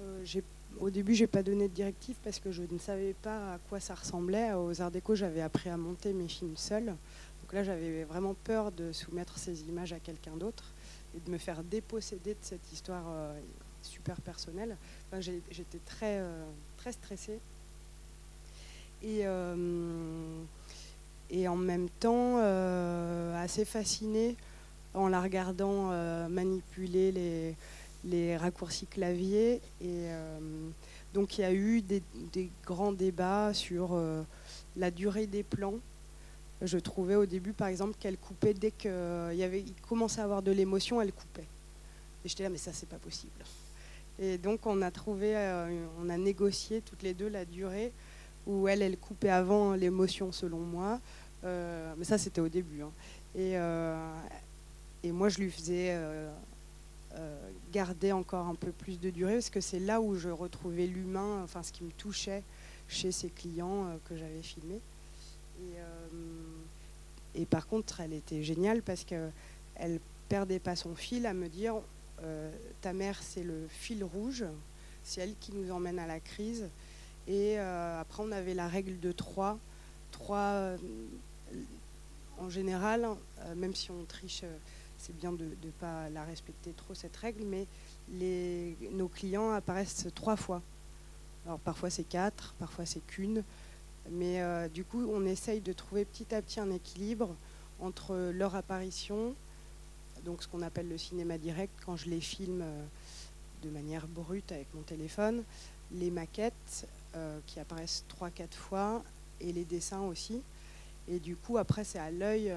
Euh, 0.01 0.25
Au 0.81 0.91
début, 0.91 1.15
j'ai 1.15 1.27
pas 1.27 1.43
donné 1.43 1.69
de 1.69 1.73
directives 1.73 2.17
parce 2.23 2.39
que 2.39 2.51
je 2.51 2.63
ne 2.71 2.79
savais 2.79 3.15
pas 3.15 3.55
à 3.55 3.59
quoi 3.71 3.81
ça 3.81 3.95
ressemblait. 3.95 4.53
Aux 4.53 4.83
Arts 4.83 4.91
Déco, 4.91 5.15
j'avais 5.15 5.41
appris 5.41 5.71
à 5.71 5.77
monter 5.77 6.13
mes 6.13 6.29
films 6.29 6.57
seuls. 6.57 6.95
Donc 7.41 7.53
là, 7.53 7.65
j'avais 7.65 8.05
vraiment 8.05 8.35
peur 8.35 8.71
de 8.71 8.93
soumettre 8.93 9.39
ces 9.39 9.63
images 9.63 9.93
à 9.93 9.99
quelqu'un 9.99 10.37
d'autre 10.37 10.75
et 11.17 11.21
de 11.21 11.31
me 11.31 11.39
faire 11.39 11.63
déposséder 11.63 12.35
de 12.35 12.43
cette 12.43 12.73
histoire 12.73 13.05
euh, 13.09 13.39
super 13.83 14.21
personnelle. 14.21 14.77
J'étais 15.21 15.79
très, 15.87 16.19
euh, 16.19 16.45
très 16.77 16.93
stressée. 16.93 17.41
Et, 19.05 19.21
euh, 19.23 20.43
et 21.31 21.47
en 21.47 21.57
même 21.57 21.89
temps, 22.01 22.39
assez 23.37 23.65
fascinée 23.65 24.37
en 24.95 25.09
la 25.09 25.21
regardant 25.21 25.91
manipuler 26.29 27.55
les, 28.05 28.37
raccourcis 28.37 28.87
clavier. 28.87 29.61
Et 29.81 30.07
donc 31.13 31.39
il 31.39 31.43
y 31.43 31.45
a 31.45 31.53
eu 31.53 31.83
des, 31.83 32.03
grands 32.65 32.93
débats 32.93 33.53
sur 33.53 33.99
la 34.77 34.91
durée 34.91 35.27
des 35.27 35.43
plans 35.43 35.75
je 36.63 36.79
trouvais 36.79 37.17
au 37.17 37.27
début, 37.27 37.53
par 37.53 37.69
exemple, 37.69 37.97
qu'elle 37.99 38.17
coupait 38.17 38.55
dès 38.55 38.71
qu'il 38.71 38.91
il 39.33 39.75
commençait 39.89 40.21
à 40.21 40.25
avoir 40.25 40.43
de 40.43 40.53
l'émotion, 40.53 41.01
elle 41.01 41.13
coupait. 41.13 41.47
Et 42.25 42.29
j'étais 42.29 42.45
là, 42.45 42.49
mais 42.49 42.59
ça, 42.59 42.73
c'est 42.73 42.89
pas 42.89 42.99
possible. 42.99 43.45
Et 44.19 44.39
donc, 44.39 44.67
on 44.67 44.81
a 44.83 44.91
trouvé, 44.91 45.37
euh, 45.37 45.87
on 46.01 46.09
a 46.09 46.17
négocié 46.17 46.81
toutes 46.81 47.03
les 47.03 47.15
deux 47.15 47.29
la 47.29 47.45
durée 47.45 47.93
où 48.47 48.69
elle, 48.69 48.83
elle 48.83 48.97
coupait 48.97 49.31
avant 49.31 49.75
l'émotion, 49.75 50.33
selon 50.33 50.59
moi. 50.59 51.01
Euh, 51.45 51.95
mais 51.99 52.05
ça, 52.05 52.19
c'était 52.19 52.41
au 52.41 52.49
début. 52.49 52.83
Hein. 52.83 52.91
Et, 53.35 53.53
euh, 53.55 53.97
et 55.03 55.13
moi, 55.13 55.29
je 55.29 55.39
lui 55.39 55.51
faisais 55.51 55.99
garder 57.73 58.13
encore 58.13 58.47
un 58.47 58.55
peu 58.55 58.73
plus 58.73 58.99
de 58.99 59.11
durée 59.11 59.35
parce 59.35 59.51
que 59.51 59.61
c'est 59.61 59.79
là 59.79 60.01
où 60.01 60.17
je 60.17 60.29
retrouvais 60.29 60.87
l'humain, 60.87 61.43
enfin, 61.45 61.63
ce 61.63 61.73
qui 61.73 61.85
me 61.85 61.91
touchait 61.93 62.43
chez 62.89 63.13
ces 63.13 63.29
clients 63.29 63.99
que 64.09 64.17
j'avais 64.17 64.43
filmés. 64.43 64.81
Et, 67.35 67.47
par 67.47 67.67
contre, 67.67 68.01
elle 68.01 68.13
était 68.13 68.43
géniale 68.43 68.83
parce 68.83 69.05
qu'elle 69.05 70.01
perdait 70.29 70.59
pas 70.59 70.77
son 70.77 70.95
fil 70.95 71.27
à 71.27 71.35
me 71.35 71.49
dire 71.49 71.77
euh, 72.23 72.51
ta 72.81 72.93
mère, 72.93 73.23
c'est 73.23 73.43
le 73.43 73.67
fil 73.69 74.05
rouge, 74.05 74.45
c'est 75.03 75.21
elle 75.21 75.35
qui 75.41 75.53
nous 75.53 75.71
emmène 75.71 75.99
à 75.99 76.07
la 76.07 76.21
crise. 76.21 76.69
Et 77.27 77.59
euh, 77.59 78.01
après, 78.01 78.23
on 78.23 78.33
avait 78.33 78.55
la 78.55 78.69
règle 78.69 78.99
de 79.01 79.13
trois. 79.13 79.59
Trois, 80.11 80.39
euh, 80.39 80.77
en 82.39 82.49
général, 82.49 83.09
même 83.57 83.75
si 83.75 83.91
on 83.91 84.05
triche, 84.05 84.45
c'est 84.99 85.17
bien 85.17 85.33
de 85.33 85.45
ne 85.45 85.71
pas 85.81 86.09
la 86.11 86.25
respecter 86.25 86.73
trop, 86.73 86.95
cette 86.95 87.17
règle, 87.17 87.45
mais 87.45 87.67
nos 88.93 89.09
clients 89.09 89.53
apparaissent 89.53 90.07
trois 90.15 90.37
fois. 90.37 90.63
Alors 91.47 91.59
parfois 91.59 91.91
c'est 91.91 92.05
quatre, 92.05 92.55
parfois 92.59 92.87
c'est 92.87 93.07
qu'une. 93.07 93.45
Mais 94.11 94.43
euh, 94.43 94.69
du 94.69 94.85
coup, 94.85 95.07
on 95.11 95.25
essaye 95.25 95.61
de 95.61 95.73
trouver 95.73 96.05
petit 96.05 96.35
à 96.35 96.43
petit 96.43 96.61
un 96.61 96.71
équilibre 96.71 97.35
entre 97.81 98.31
leur 98.33 98.55
apparition, 98.55 99.35
donc 100.25 100.43
ce 100.43 100.49
qu'on 100.49 100.63
appelle 100.63 100.89
le 100.89 100.99
cinéma 100.99 101.39
direct, 101.39 101.73
quand 101.85 101.97
je 101.97 102.09
les 102.09 102.21
filme 102.21 102.63
euh, 102.63 102.85
de 103.63 103.71
manière 103.71 104.07
brute 104.07 104.53
avec 104.53 104.73
mon 104.75 104.83
téléphone, 104.83 105.43
les 105.93 106.11
maquettes 106.11 106.85
euh, 106.85 106.87
qui 107.47 107.61
apparaissent 107.61 108.05
3-4 108.21 108.53
fois, 108.55 109.05
et 109.41 109.53
les 109.53 109.65
dessins 109.65 110.03
aussi. 110.03 110.43
Et 111.09 111.19
du 111.19 111.37
coup, 111.37 111.59
après, 111.59 111.85
c'est 111.85 111.99
à 111.99 112.11
l'œil 112.11 112.53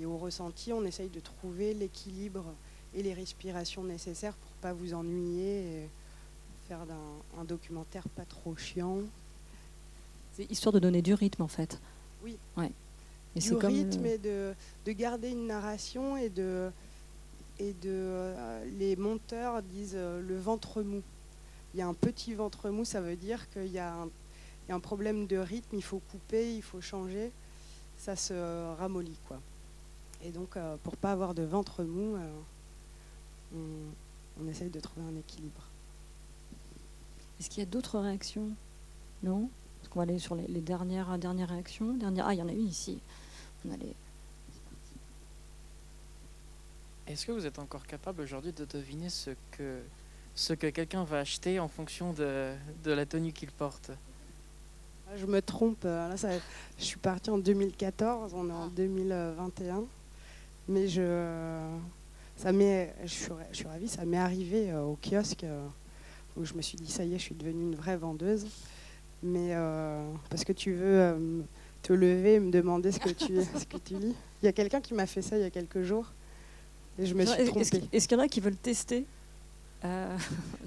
et 0.00 0.06
au 0.06 0.16
ressenti, 0.16 0.72
on 0.72 0.84
essaye 0.84 1.08
de 1.08 1.20
trouver 1.20 1.74
l'équilibre 1.74 2.44
et 2.94 3.02
les 3.02 3.12
respirations 3.12 3.84
nécessaires 3.84 4.34
pour 4.34 4.50
pas 4.62 4.72
vous 4.72 4.94
ennuyer 4.94 5.82
et 5.82 5.88
faire 6.68 6.80
un 7.38 7.44
documentaire 7.44 8.08
pas 8.08 8.24
trop 8.24 8.56
chiant 8.56 9.02
histoire 10.48 10.72
de 10.72 10.78
donner 10.78 11.02
du 11.02 11.14
rythme 11.14 11.42
en 11.42 11.48
fait. 11.48 11.80
Oui. 12.22 12.38
Ouais. 12.56 12.70
Et 13.36 13.40
du 13.40 13.54
rythme 13.54 14.06
et 14.06 14.18
de, 14.18 14.54
de, 14.86 14.92
garder 14.92 15.30
une 15.30 15.46
narration 15.46 16.16
et 16.16 16.28
de 16.28 16.70
et 17.58 17.72
de 17.74 17.90
euh, 17.90 18.64
les 18.78 18.96
monteurs 18.96 19.62
disent 19.62 19.94
euh, 19.94 20.20
le 20.20 20.38
ventre 20.38 20.82
mou. 20.82 21.02
Il 21.74 21.80
y 21.80 21.82
a 21.82 21.86
un 21.86 21.94
petit 21.94 22.34
ventre 22.34 22.70
mou, 22.70 22.84
ça 22.84 23.00
veut 23.00 23.16
dire 23.16 23.48
qu'il 23.50 23.70
y, 23.70 23.78
a 23.78 24.06
un 24.68 24.80
problème 24.80 25.26
de 25.26 25.36
rythme, 25.36 25.76
il 25.76 25.82
faut 25.82 26.00
couper, 26.10 26.56
il 26.56 26.62
faut 26.62 26.80
changer, 26.80 27.32
ça 27.96 28.16
se 28.16 28.74
ramollit 28.76 29.18
quoi. 29.26 29.40
Et 30.22 30.30
donc 30.30 30.56
euh, 30.56 30.76
pour 30.82 30.96
pas 30.96 31.12
avoir 31.12 31.34
de 31.34 31.42
ventre 31.42 31.84
mou, 31.84 32.16
on, 33.54 33.58
on 34.42 34.48
essaye 34.48 34.70
de 34.70 34.80
trouver 34.80 35.06
un 35.06 35.16
équilibre. 35.16 35.62
Est-ce 37.38 37.48
qu'il 37.48 37.60
y 37.60 37.66
a 37.66 37.70
d'autres 37.70 37.98
réactions? 37.98 38.50
Non? 39.22 39.48
On 39.92 39.98
va 39.98 40.02
aller 40.04 40.18
sur 40.20 40.36
les, 40.36 40.60
dernières, 40.60 41.18
dernières 41.18 41.48
réactions. 41.48 41.94
Dernière... 41.94 42.26
Ah, 42.26 42.34
il 42.34 42.38
y 42.38 42.42
en 42.42 42.48
a 42.48 42.52
une 42.52 42.68
ici. 42.68 43.00
On 43.66 43.70
Est-ce 47.06 47.26
que 47.26 47.32
vous 47.32 47.44
êtes 47.44 47.58
encore 47.58 47.86
capable 47.86 48.22
aujourd'hui 48.22 48.52
de 48.52 48.64
deviner 48.64 49.10
ce 49.10 49.30
que, 49.50 49.80
ce 50.40 50.54
que 50.54 50.68
quelqu'un 50.68 51.04
va 51.04 51.18
acheter 51.18 51.60
en 51.60 51.68
fonction 51.68 52.12
de, 52.12 52.52
de 52.82 52.92
la 52.92 53.06
tenue 53.06 53.32
qu'il 53.32 53.50
porte 53.50 53.90
ah, 55.08 55.16
Je 55.16 55.26
me 55.26 55.42
trompe. 55.42 55.84
Là, 55.84 56.16
ça, 56.16 56.30
je 56.78 56.84
suis 56.84 56.98
partie 56.98 57.30
en 57.30 57.38
2014, 57.38 58.32
on 58.34 58.48
est 58.48 58.52
en 58.52 58.68
2021. 58.68 59.84
Mais 60.68 60.88
je, 60.88 61.60
ça 62.36 62.52
m'est, 62.52 62.94
je, 63.02 63.08
suis, 63.08 63.32
je 63.50 63.56
suis 63.56 63.66
ravie, 63.66 63.88
ça 63.88 64.04
m'est 64.04 64.18
arrivé 64.18 64.70
euh, 64.70 64.82
au 64.82 64.96
kiosque 65.02 65.44
euh, 65.44 65.66
où 66.36 66.44
je 66.44 66.54
me 66.54 66.62
suis 66.62 66.78
dit, 66.78 66.90
ça 66.90 67.04
y 67.04 67.14
est, 67.14 67.18
je 67.18 67.24
suis 67.24 67.34
devenue 67.34 67.62
une 67.62 67.74
vraie 67.74 67.96
vendeuse 67.96 68.46
mais 69.22 69.50
euh, 69.52 70.10
parce 70.28 70.44
que 70.44 70.52
tu 70.52 70.72
veux 70.72 71.00
euh, 71.00 71.40
te 71.82 71.92
lever 71.92 72.34
et 72.34 72.40
me 72.40 72.50
demander 72.50 72.92
ce 72.92 72.98
que 72.98 73.10
tu, 73.10 73.36
ce 73.58 73.64
que 73.64 73.76
tu 73.76 73.94
lis. 73.94 74.14
Il 74.42 74.46
y 74.46 74.48
a 74.48 74.52
quelqu'un 74.52 74.80
qui 74.80 74.94
m'a 74.94 75.06
fait 75.06 75.22
ça 75.22 75.36
il 75.36 75.42
y 75.42 75.46
a 75.46 75.50
quelques 75.50 75.82
jours 75.82 76.12
et 76.98 77.06
je 77.06 77.14
me 77.14 77.24
suis 77.24 77.44
trompée. 77.44 77.82
Est-ce 77.92 78.08
qu'il 78.08 78.16
y 78.16 78.20
en 78.20 78.24
a 78.24 78.28
qui 78.28 78.40
veulent 78.40 78.56
tester? 78.56 79.06
Euh... 79.84 80.16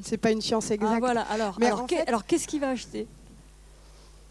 C'est 0.01 0.17
pas 0.17 0.31
une 0.31 0.41
science 0.41 0.71
ah, 0.71 0.73
exacte. 0.75 0.93
Ah, 0.95 0.99
voilà. 0.99 1.21
Alors, 1.23 1.57
mais 1.59 1.67
alors, 2.07 2.25
qu'est-ce 2.25 2.47
qu'il 2.47 2.59
va 2.59 2.69
acheter? 2.69 3.07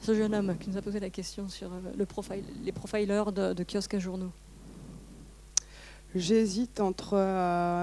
Ce 0.01 0.15
jeune 0.15 0.35
homme 0.35 0.57
qui 0.59 0.71
nous 0.71 0.77
a 0.77 0.83
posé 0.83 0.99
la 0.99 1.11
question 1.11 1.49
sur 1.49 1.73
euh, 1.73 1.81
le 1.97 2.07
profile, 2.07 2.45
les 2.65 2.73
profilers 2.73 3.31
de, 3.33 3.53
de 3.53 3.65
kiosques 3.65 3.95
à 3.95 3.99
journaux. 3.99 4.33
J'hésite 6.15 6.81
entre, 6.81 7.17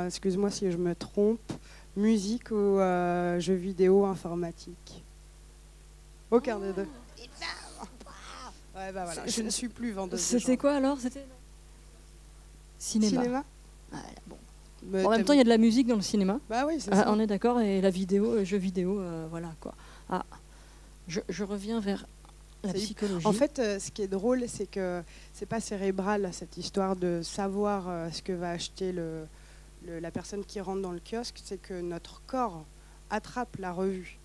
excuse-moi 0.05 0.51
si 0.51 0.71
je 0.71 0.77
me 0.77 0.93
trompe, 0.93 1.53
musique 1.95 2.51
ou 2.51 2.77
jeux 3.39 3.55
vidéo 3.55 4.05
informatique. 4.05 5.03
Aucun 6.29 6.59
des 6.59 6.73
deux. 6.73 6.87
Ouais, 8.75 8.91
bah 8.93 9.03
voilà. 9.05 9.25
Je 9.25 9.41
ne 9.41 9.49
suis 9.49 9.67
plus 9.67 9.91
vendeuse. 9.91 10.19
C'était 10.19 10.57
quoi 10.57 10.73
alors? 10.73 10.99
C'était 10.99 11.25
cinéma. 12.77 13.23
cinéma 13.23 13.43
bon. 14.27 14.37
En 14.93 15.09
même 15.09 15.23
temps, 15.23 15.33
il 15.33 15.37
y 15.37 15.41
a 15.41 15.45
de 15.45 15.49
la 15.49 15.57
musique 15.57 15.87
dans 15.87 15.95
le 15.95 16.01
cinéma. 16.01 16.39
Bah 16.49 16.65
oui, 16.67 16.79
c'est 16.79 16.91
ah, 16.93 17.05
On 17.07 17.19
est 17.19 17.27
d'accord. 17.27 17.59
Et 17.59 17.81
la 17.81 17.89
vidéo, 17.89 18.35
le 18.35 18.43
jeu 18.43 18.57
vidéo, 18.57 18.99
euh, 18.99 19.27
voilà 19.29 19.53
quoi. 19.59 19.73
Ah, 20.09 20.25
je, 21.07 21.19
je 21.29 21.43
reviens 21.43 21.79
vers 21.79 22.05
la 22.63 22.73
psychologie. 22.73 23.25
En 23.25 23.33
fait, 23.33 23.59
euh, 23.59 23.79
ce 23.79 23.91
qui 23.91 24.01
est 24.01 24.07
drôle, 24.07 24.43
c'est 24.47 24.69
que 24.69 25.03
c'est 25.33 25.45
pas 25.45 25.59
cérébral 25.59 26.29
cette 26.33 26.57
histoire 26.57 26.95
de 26.95 27.21
savoir 27.23 27.87
euh, 27.87 28.09
ce 28.11 28.21
que 28.21 28.33
va 28.33 28.51
acheter 28.51 28.91
le, 28.91 29.25
la 29.85 30.11
personne 30.11 30.45
qui 30.45 30.59
rentre 30.59 30.81
dans 30.81 30.91
le 30.91 31.01
kiosque. 31.01 31.39
C'est 31.43 31.61
que 31.61 31.79
notre 31.79 32.21
corps 32.27 32.65
attrape 33.09 33.55
la 33.57 33.71
revue 33.71 34.19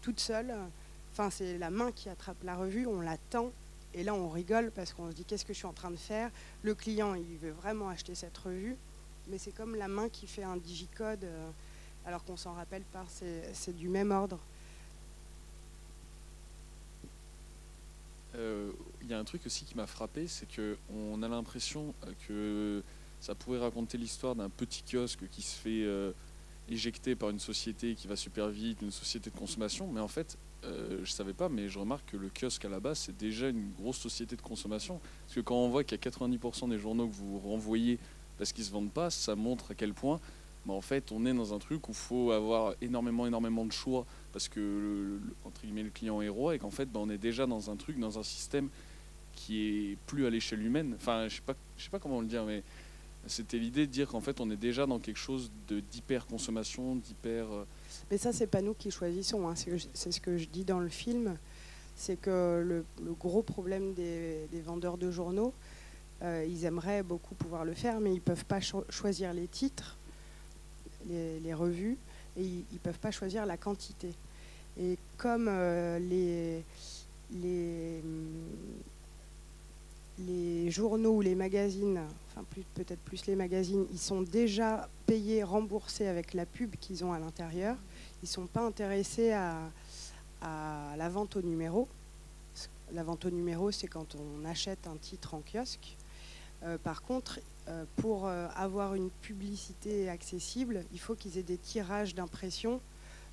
toute 0.00 0.18
seule 0.18 0.54
Enfin, 1.12 1.28
c'est 1.28 1.58
la 1.58 1.68
main 1.68 1.92
qui 1.92 2.08
attrape 2.08 2.42
la 2.42 2.56
revue, 2.56 2.86
on 2.86 3.02
l'attend, 3.02 3.52
et 3.92 4.02
là 4.02 4.14
on 4.14 4.30
rigole 4.30 4.72
parce 4.74 4.94
qu'on 4.94 5.10
se 5.10 5.14
dit 5.14 5.26
qu'est-ce 5.26 5.44
que 5.44 5.52
je 5.52 5.58
suis 5.58 5.66
en 5.66 5.74
train 5.74 5.90
de 5.90 5.96
faire? 5.96 6.30
Le 6.62 6.74
client, 6.74 7.14
il 7.14 7.36
veut 7.36 7.50
vraiment 7.50 7.90
acheter 7.90 8.14
cette 8.14 8.36
revue, 8.38 8.76
mais 9.28 9.38
c'est 9.38 9.52
comme 9.52 9.74
la 9.76 9.88
main 9.88 10.08
qui 10.08 10.26
fait 10.26 10.42
un 10.42 10.56
digicode, 10.56 11.24
euh, 11.24 11.50
alors 12.06 12.24
qu'on 12.24 12.36
s'en 12.36 12.54
rappelle 12.54 12.82
pas. 12.82 13.04
C'est 13.52 13.76
du 13.76 13.88
même 13.88 14.10
ordre. 14.10 14.38
Euh, 18.34 18.72
il 19.02 19.08
y 19.08 19.14
a 19.14 19.18
un 19.18 19.24
truc 19.24 19.44
aussi 19.46 19.64
qui 19.64 19.76
m'a 19.76 19.86
frappé, 19.86 20.26
c'est 20.26 20.48
que 20.48 20.76
on 20.94 21.22
a 21.22 21.28
l'impression 21.28 21.94
que 22.26 22.82
ça 23.20 23.34
pourrait 23.34 23.58
raconter 23.58 23.98
l'histoire 23.98 24.34
d'un 24.34 24.48
petit 24.48 24.82
kiosque 24.82 25.28
qui 25.30 25.42
se 25.42 25.56
fait 25.56 26.14
éjecter 26.68 27.14
par 27.14 27.30
une 27.30 27.38
société 27.38 27.94
qui 27.94 28.06
va 28.06 28.16
super 28.16 28.48
vite, 28.48 28.80
une 28.82 28.90
société 28.90 29.30
de 29.30 29.36
consommation, 29.36 29.90
mais 29.92 30.00
en 30.00 30.08
fait, 30.08 30.38
euh, 30.64 31.00
je 31.02 31.10
savais 31.10 31.32
pas, 31.32 31.48
mais 31.48 31.68
je 31.68 31.78
remarque 31.78 32.12
que 32.12 32.16
le 32.16 32.30
kiosque 32.30 32.64
à 32.64 32.68
la 32.68 32.78
base, 32.78 32.98
c'est 32.98 33.16
déjà 33.16 33.48
une 33.48 33.72
grosse 33.72 33.98
société 33.98 34.36
de 34.36 34.42
consommation. 34.42 35.00
Parce 35.24 35.34
que 35.34 35.40
quand 35.40 35.56
on 35.56 35.68
voit 35.68 35.82
qu'il 35.82 35.98
y 35.98 36.00
a 36.00 36.10
90% 36.10 36.68
des 36.68 36.78
journaux 36.78 37.08
que 37.08 37.14
vous 37.14 37.38
renvoyez 37.38 37.98
parce 38.42 38.52
qu'ils 38.52 38.64
se 38.64 38.72
vendent 38.72 38.90
pas, 38.90 39.08
ça 39.08 39.36
montre 39.36 39.70
à 39.70 39.74
quel 39.76 39.94
point, 39.94 40.18
bah, 40.66 40.74
en 40.74 40.80
fait, 40.80 41.12
on 41.12 41.24
est 41.26 41.32
dans 41.32 41.54
un 41.54 41.60
truc 41.60 41.86
où 41.86 41.92
il 41.92 41.96
faut 41.96 42.32
avoir 42.32 42.74
énormément, 42.80 43.24
énormément 43.24 43.64
de 43.64 43.70
choix 43.70 44.04
parce 44.32 44.48
que 44.48 44.58
le, 44.58 45.20
entre 45.44 45.60
guillemets, 45.60 45.84
le 45.84 45.90
client 45.90 46.20
est 46.22 46.28
roi 46.28 46.56
et 46.56 46.58
qu'en 46.58 46.72
fait, 46.72 46.86
bah, 46.86 46.98
on 47.00 47.08
est 47.08 47.18
déjà 47.18 47.46
dans 47.46 47.70
un 47.70 47.76
truc, 47.76 48.00
dans 48.00 48.18
un 48.18 48.24
système 48.24 48.68
qui 49.32 49.62
est 49.62 49.96
plus 50.08 50.26
à 50.26 50.30
l'échelle 50.30 50.60
humaine. 50.60 50.94
Enfin, 50.96 51.28
je 51.28 51.36
sais 51.36 51.42
pas, 51.46 51.54
je 51.76 51.84
sais 51.84 51.90
pas 51.90 52.00
comment 52.00 52.20
le 52.20 52.26
dire, 52.26 52.44
mais 52.44 52.64
c'était 53.28 53.58
l'idée 53.58 53.86
de 53.86 53.92
dire 53.92 54.08
qu'en 54.08 54.20
fait, 54.20 54.40
on 54.40 54.50
est 54.50 54.56
déjà 54.56 54.86
dans 54.86 54.98
quelque 54.98 55.20
chose 55.20 55.52
d'hyper 55.68 56.26
consommation, 56.26 56.96
d'hyper. 56.96 57.46
Euh, 57.48 57.64
Mais 58.10 58.18
ça, 58.18 58.32
c'est 58.32 58.48
pas 58.48 58.60
nous 58.60 58.74
qui 58.74 58.90
choisissons. 58.90 59.48
Hein. 59.48 59.54
C'est 59.94 60.10
ce 60.10 60.20
que 60.20 60.36
je 60.36 60.48
dis 60.48 60.64
dans 60.64 60.80
le 60.80 60.88
film. 60.88 61.36
C'est 61.94 62.20
que 62.20 62.60
le, 62.60 62.84
gros 63.20 63.42
problème 63.42 63.94
des, 63.94 64.48
vendeurs 64.64 64.98
de 64.98 65.12
journaux, 65.12 65.54
euh, 66.22 66.46
ils 66.48 66.64
aimeraient 66.64 67.02
beaucoup 67.02 67.34
pouvoir 67.34 67.64
le 67.64 67.74
faire, 67.74 68.00
mais 68.00 68.12
ils 68.12 68.20
peuvent 68.20 68.44
pas 68.44 68.60
choisir 68.60 69.32
les 69.32 69.46
titres, 69.48 69.96
les, 71.08 71.54
revues, 71.54 71.98
et 72.36 72.42
ils, 72.42 72.64
ne 72.72 72.78
peuvent 72.78 72.98
pas 72.98 73.10
choisir 73.10 73.46
la 73.46 73.56
quantité. 73.56 74.12
Et 74.80 74.96
comme 75.18 75.48
euh, 75.48 75.98
les, 75.98 76.64
les 77.32 78.02
les 80.18 80.70
journaux 80.70 81.16
ou 81.16 81.20
les 81.20 81.34
magazines, 81.34 82.00
enfin 82.28 82.44
peut-être 82.74 83.00
plus 83.00 83.26
les 83.26 83.36
magazines, 83.36 83.86
ils 83.92 83.98
sont 83.98 84.22
déjà 84.22 84.88
payés, 85.06 85.42
remboursés 85.42 86.06
avec 86.06 86.34
la 86.34 86.46
pub 86.46 86.74
qu'ils 86.76 87.04
ont 87.04 87.12
à 87.12 87.18
l'intérieur. 87.18 87.76
Ils 88.22 88.26
ne 88.26 88.30
sont 88.30 88.46
pas 88.46 88.62
intéressés 88.62 89.32
à, 89.32 89.70
la 90.42 91.08
vente 91.08 91.36
au 91.36 91.42
numéro. 91.42 91.88
La 92.92 93.02
vente 93.04 93.24
au 93.24 93.30
numéro, 93.30 93.70
c'est 93.70 93.86
quand 93.86 94.16
on 94.16 94.44
achète 94.44 94.86
un 94.86 94.96
titre 94.96 95.34
en 95.34 95.40
kiosque. 95.40 95.96
Euh, 96.64 96.78
par 96.78 97.02
contre, 97.02 97.40
euh, 97.68 97.84
pour 97.96 98.26
euh, 98.26 98.48
avoir 98.54 98.94
une 98.94 99.10
publicité 99.10 100.08
accessible, 100.08 100.84
il 100.92 101.00
faut 101.00 101.14
qu'ils 101.14 101.38
aient 101.38 101.42
des 101.42 101.58
tirages 101.58 102.14
d'impression 102.14 102.80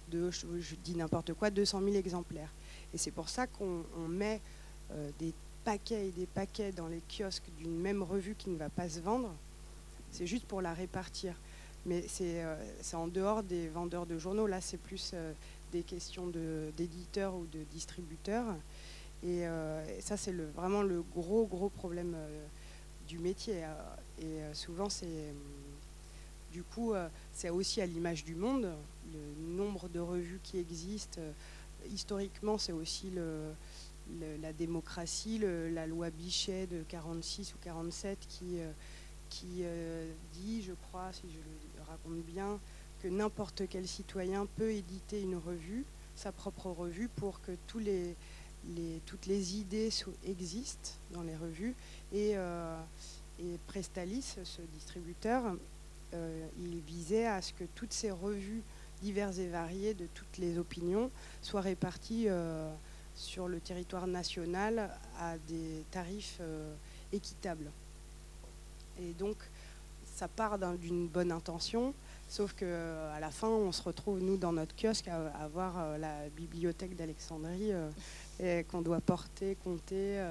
de, 0.10 0.32
je, 0.32 0.76
dis 0.84 0.96
n'importe 0.96 1.34
quoi, 1.34 1.52
200 1.52 1.82
000 1.84 1.96
exemplaires. 1.96 2.52
Et 2.94 2.98
c'est 2.98 3.12
pour 3.12 3.30
ça 3.30 3.46
qu'on 3.46 3.84
met 4.08 4.42
des 5.20 5.36
paquets 5.64 6.08
et 6.08 6.12
des 6.12 6.26
paquets 6.26 6.72
dans 6.72 6.88
les 6.88 7.02
kiosques 7.08 7.52
d'une 7.60 7.80
même 7.80 8.02
revue 8.02 8.34
qui 8.34 8.50
ne 8.50 8.58
va 8.58 8.70
pas 8.70 8.90
se 8.90 9.00
vendre, 9.00 9.32
c'est 10.10 10.26
juste 10.26 10.46
pour 10.46 10.64
la 10.64 10.74
répartir. 10.74 11.36
Mais 11.86 12.04
c'est 12.08 12.44
en 12.96 13.08
dehors 13.08 13.44
des 13.44 13.68
vendeurs 13.68 14.08
de 14.08 14.18
journaux. 14.18 14.48
Là, 14.48 14.62
c'est 14.62 14.80
plus 14.80 15.14
des 15.72 15.84
questions 15.84 16.26
d'éditeurs 16.76 17.36
ou 17.36 17.46
de 17.54 17.60
distributeurs. 17.72 18.56
Et, 19.24 19.44
ça, 20.00 20.18
c'est 20.18 20.34
vraiment 20.56 20.82
le 20.82 21.04
gros, 21.14 21.46
gros 21.46 21.70
problème 21.70 22.16
du 23.10 23.20
métier. 23.20 23.66
Et 24.22 24.40
souvent, 24.54 24.90
c'est. 24.90 25.34
Du 26.54 26.64
coup, 26.64 26.94
c'est 27.34 27.50
aussi 27.50 27.82
à 27.82 27.86
l'image 27.86 28.24
du 28.24 28.36
monde, 28.36 28.70
le 29.14 29.56
nombre 29.56 29.90
de 29.90 30.00
revues 30.00 30.40
qui 30.42 30.58
existent. 30.58 31.22
historiquement, 31.92 32.58
c'est 32.58 32.72
aussi 32.72 33.12
le, 33.12 33.54
la 34.42 34.54
démocratie, 34.54 35.40
la 35.40 35.88
loi 35.88 36.10
Bichet 36.10 36.68
de 36.68 36.84
46 36.88 37.54
ou 37.54 37.58
47 37.62 38.18
qui, 38.28 38.60
euh, 38.60 38.72
qui 39.30 39.48
euh, 39.62 40.12
dit, 40.34 40.62
je 40.64 40.74
crois, 40.74 41.12
si 41.14 41.24
je 41.30 41.38
le 41.78 41.84
raconte 41.88 42.24
bien, 42.26 42.60
que 43.02 43.08
n'importe 43.08 43.64
quel 43.70 43.88
citoyen 43.88 44.48
peut 44.58 44.72
éditer 44.72 45.22
une 45.22 45.36
revue, 45.36 45.86
sa 46.16 46.32
propre 46.32 46.68
revue, 46.68 47.08
pour 47.08 47.42
que 47.42 47.52
tous 47.68 47.80
les, 47.80 48.16
toutes 49.06 49.26
les 49.26 49.58
idées 49.58 49.90
existent 50.26 50.92
dans 51.12 51.24
les 51.24 51.36
revues. 51.36 51.76
Et, 52.14 52.34
euh, 52.36 52.80
Prestalis, 53.68 54.36
ce 54.44 54.62
distributeur, 54.74 55.56
il 56.12 56.80
visait 56.82 57.26
à 57.26 57.42
ce 57.42 57.54
que 57.54 57.64
toutes 57.74 57.94
ces 57.94 58.12
revues 58.12 58.64
diverses 59.02 59.38
et 59.38 59.48
variées 59.48 59.94
de 59.94 60.08
toutes 60.14 60.38
les 60.40 60.58
opinions 60.58 61.10
soient 61.42 61.62
réparties 61.62 62.28
sur 63.20 63.50
le 63.50 63.60
territoire 63.60 64.08
national 64.08 64.90
à 65.20 65.38
des 65.38 65.84
tarifs 65.92 66.38
euh, 66.40 66.74
équitables. 67.12 67.70
Et 68.98 69.12
donc, 69.14 69.36
ça 70.16 70.30
part 70.30 70.58
d'une 70.78 71.08
bonne 71.08 71.32
intention, 71.32 71.94
sauf 72.30 72.54
qu'à 72.54 72.66
euh, 72.66 73.20
la 73.20 73.30
fin, 73.30 73.50
on 73.50 73.74
se 73.74 73.82
retrouve, 73.82 74.22
nous, 74.22 74.38
dans 74.38 74.54
notre 74.54 74.74
kiosque, 74.74 75.10
à, 75.10 75.28
avoir 75.44 75.78
euh, 75.78 75.98
la 75.98 76.30
bibliothèque 76.30 76.96
d'Alexandrie 76.96 77.72
qu'on 78.70 78.82
doit 78.82 79.02
porter, 79.02 79.58
compter, 79.64 80.24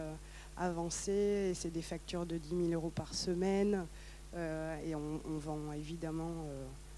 avancer. 0.57 1.51
Et 1.51 1.55
c'est 1.55 1.71
des 1.71 1.83
factures 1.83 2.27
de 2.27 2.39
10 2.39 2.49
000 2.49 2.61
euros 2.73 2.93
par 2.95 3.15
semaine. 3.15 3.87
et 4.35 4.95
on, 4.95 5.21
on, 5.27 5.39
vend 5.39 5.73
évidemment 5.73 6.33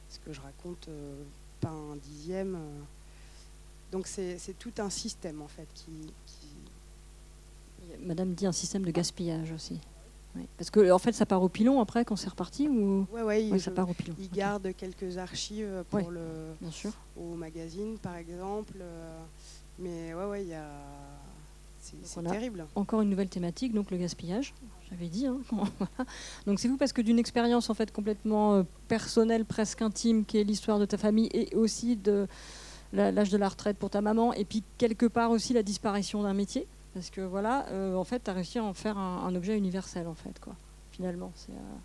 ce 0.09 0.19
que 0.19 0.33
je 0.33 0.41
raconte, 0.41 0.89
pas 1.61 1.71
un 1.71 1.97
dixième. 1.97 2.59
Donc 3.93 4.07
c'est 4.07 4.59
tout 4.59 4.73
un 4.79 4.91
système 4.91 5.43
en 5.43 5.49
fait 5.49 5.67
qui, 5.75 5.91
Madame 8.03 8.35
dit 8.35 8.47
un 8.47 8.53
système 8.53 8.85
de 8.85 8.91
gaspillage 8.91 9.53
aussi. 9.53 9.81
Parce 10.57 10.71
que 10.71 10.93
en 10.93 10.99
fait 10.99 11.13
ça 11.13 11.27
part 11.27 11.43
au 11.43 11.49
pilon 11.49 11.81
après 11.81 12.05
quand 12.05 12.15
c'est 12.15 12.29
reparti 12.29 12.69
ou 12.69 13.05
ouais, 13.13 13.23
ouais, 13.23 13.59
ça 13.59 13.73
part 13.73 13.91
au 13.91 13.95
pilon. 13.95 14.15
Il 14.21 14.31
garde 14.31 14.73
quelques 14.77 15.19
archives 15.19 15.85
pour 15.91 16.11
le 16.11 16.21
bien 16.61 16.71
sûr. 16.71 16.93
au 17.17 17.35
magazine 17.35 17.99
par 17.99 18.17
exemple. 18.17 18.75
Euh, 18.81 19.21
mais 19.81 20.15
ouais 20.15 20.27
ouais 20.27 20.43
il 20.43 20.49
y 20.49 20.55
a 20.55 20.69
c'est 21.83 22.23
terrible. 22.23 22.67
Encore 22.75 23.01
une 23.01 23.09
nouvelle 23.09 23.31
thématique 23.31 23.73
donc 23.73 23.91
le 23.91 23.97
gaspillage. 23.97 24.55
J'avais 24.91 25.09
dit. 25.09 25.27
Hein, 25.27 25.39
donc 26.47 26.61
c'est 26.61 26.69
vous 26.69 26.77
parce 26.77 26.93
que 26.93 27.01
d'une 27.01 27.19
expérience 27.19 27.71
en 27.71 27.75
fait 27.75 27.91
complètement 27.93 28.55
euh, 28.55 28.63
personnelle 28.89 29.45
presque 29.45 29.83
intime 29.83 30.25
qui 30.25 30.39
est 30.39 30.45
l'histoire 30.45 30.79
de 30.79 30.85
ta 30.85 30.99
famille 30.99 31.29
et 31.33 31.55
aussi 31.55 31.97
de 31.97 32.27
l'âge 32.93 33.31
de 33.31 33.39
la 33.39 33.49
retraite 33.49 33.77
pour 33.79 33.91
ta 33.91 34.01
maman, 34.01 34.33
et 34.33 34.45
puis 34.45 34.65
quelque 34.79 35.07
part 35.07 35.31
aussi 35.31 35.53
la 35.53 35.63
disparition 35.63 36.23
d'un 36.23 36.35
métier, 36.35 36.67
parce 36.95 37.11
que 37.11 37.21
voilà, 37.21 37.67
euh, 37.69 37.95
en 37.95 38.05
fait, 38.05 38.25
tu 38.25 38.31
as 38.31 38.35
réussi 38.35 38.59
à 38.59 38.65
en 38.65 38.75
faire 38.75 38.99
un, 38.99 39.35
objet 39.35 39.57
universel, 39.57 40.09
en 40.09 40.15
fait, 40.15 40.41
quoi, 40.41 40.55
finalement. 40.91 41.31
C'est, 41.35 41.53
euh, 41.53 41.77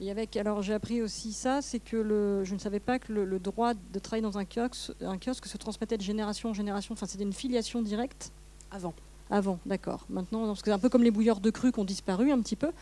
Et 0.00 0.10
avec, 0.10 0.36
alors 0.36 0.62
j'ai 0.62 0.74
appris 0.74 1.02
aussi 1.02 1.32
ça, 1.32 1.62
c'est 1.62 1.80
que 1.80 1.96
le, 1.96 2.44
je 2.44 2.54
ne 2.54 2.58
savais 2.58 2.80
pas 2.80 2.98
que 2.98 3.12
le, 3.12 3.38
droit 3.38 3.74
de 3.74 3.98
travailler 3.98 4.22
dans 4.22 4.38
un 4.38 4.44
kiosque, 4.44 4.92
un 5.00 5.18
kiosque 5.18 5.46
se 5.46 5.56
transmettait 5.56 5.96
de 5.96 6.02
génération 6.02 6.50
en 6.50 6.54
génération, 6.54 6.94
enfin 6.94 7.06
c'était 7.06 7.24
une 7.24 7.32
filiation 7.32 7.82
directe. 7.82 8.32
Avant. 8.70 8.94
Avant, 9.30 9.58
d'accord. 9.64 10.04
Maintenant, 10.10 10.46
parce 10.46 10.60
que 10.60 10.66
c'est 10.66 10.74
un 10.74 10.78
peu 10.78 10.90
comme 10.90 11.02
les 11.02 11.10
bouilleurs 11.10 11.40
de 11.40 11.48
cru 11.50 11.72
qui 11.72 11.80
ont 11.80 11.84
disparu 11.84 12.30
un 12.30 12.40
petit 12.40 12.56
peu. 12.56 12.72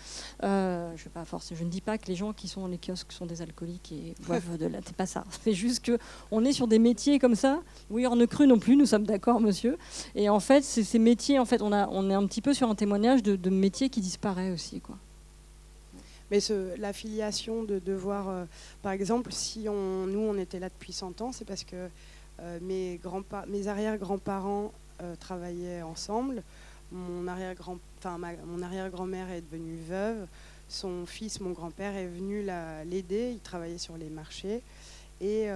Euh, 0.42 0.92
je, 0.96 1.04
vais 1.04 1.10
pas 1.10 1.24
forcer, 1.24 1.54
je 1.54 1.62
ne 1.62 1.68
dis 1.68 1.80
pas 1.80 1.98
que 1.98 2.06
les 2.08 2.16
gens 2.16 2.32
qui 2.32 2.48
sont 2.48 2.62
dans 2.62 2.66
les 2.66 2.78
kiosques 2.78 3.12
sont 3.12 3.26
des 3.26 3.42
alcooliques 3.42 3.92
et 3.92 4.14
boivent 4.26 4.58
de 4.58 4.66
la. 4.66 4.80
C'est 4.84 4.96
pas 4.96 5.06
ça. 5.06 5.24
C'est 5.44 5.54
juste 5.54 5.88
qu'on 5.88 6.44
est 6.44 6.52
sur 6.52 6.66
des 6.66 6.80
métiers 6.80 7.18
comme 7.18 7.36
ça. 7.36 7.60
Bouilleurs 7.90 8.16
de 8.16 8.26
cru 8.26 8.46
non 8.46 8.58
plus, 8.58 8.76
nous 8.76 8.86
sommes 8.86 9.06
d'accord, 9.06 9.40
monsieur. 9.40 9.78
Et 10.16 10.28
en 10.28 10.40
fait, 10.40 10.64
c'est 10.64 10.82
ces 10.82 10.98
métiers, 10.98 11.38
en 11.38 11.44
fait, 11.44 11.62
on, 11.62 11.72
a, 11.72 11.88
on 11.88 12.10
est 12.10 12.14
un 12.14 12.26
petit 12.26 12.42
peu 12.42 12.54
sur 12.54 12.68
un 12.68 12.74
témoignage 12.74 13.22
de, 13.22 13.50
métiers 13.50 13.88
qui 13.88 14.00
disparaissent 14.00 14.54
aussi, 14.54 14.80
quoi. 14.80 14.96
Mais 16.32 16.38
l'affiliation 16.78 17.62
de 17.62 17.78
devoir, 17.78 18.30
euh, 18.30 18.44
par 18.80 18.92
exemple, 18.92 19.32
si 19.32 19.68
on, 19.68 20.06
nous 20.06 20.20
on 20.20 20.38
était 20.38 20.58
là 20.58 20.70
depuis 20.70 20.94
100 20.94 21.20
ans, 21.20 21.30
c'est 21.30 21.44
parce 21.44 21.62
que 21.62 21.90
euh, 22.40 22.58
mes, 22.62 22.96
grands 22.96 23.22
mes 23.48 23.68
arrière-grands-parents 23.68 24.72
euh, 25.02 25.14
travaillaient 25.16 25.82
ensemble. 25.82 26.42
Mon 26.90 27.28
arrière-grand-mère 27.28 29.30
est 29.30 29.42
devenue 29.42 29.76
veuve. 29.86 30.26
Son 30.70 31.04
fils, 31.04 31.38
mon 31.38 31.50
grand-père, 31.50 31.94
est 31.96 32.06
venu 32.06 32.42
l'aider. 32.86 33.32
Il 33.32 33.40
travaillait 33.40 33.76
sur 33.76 33.98
les 33.98 34.08
marchés. 34.08 34.62
Et 35.20 35.48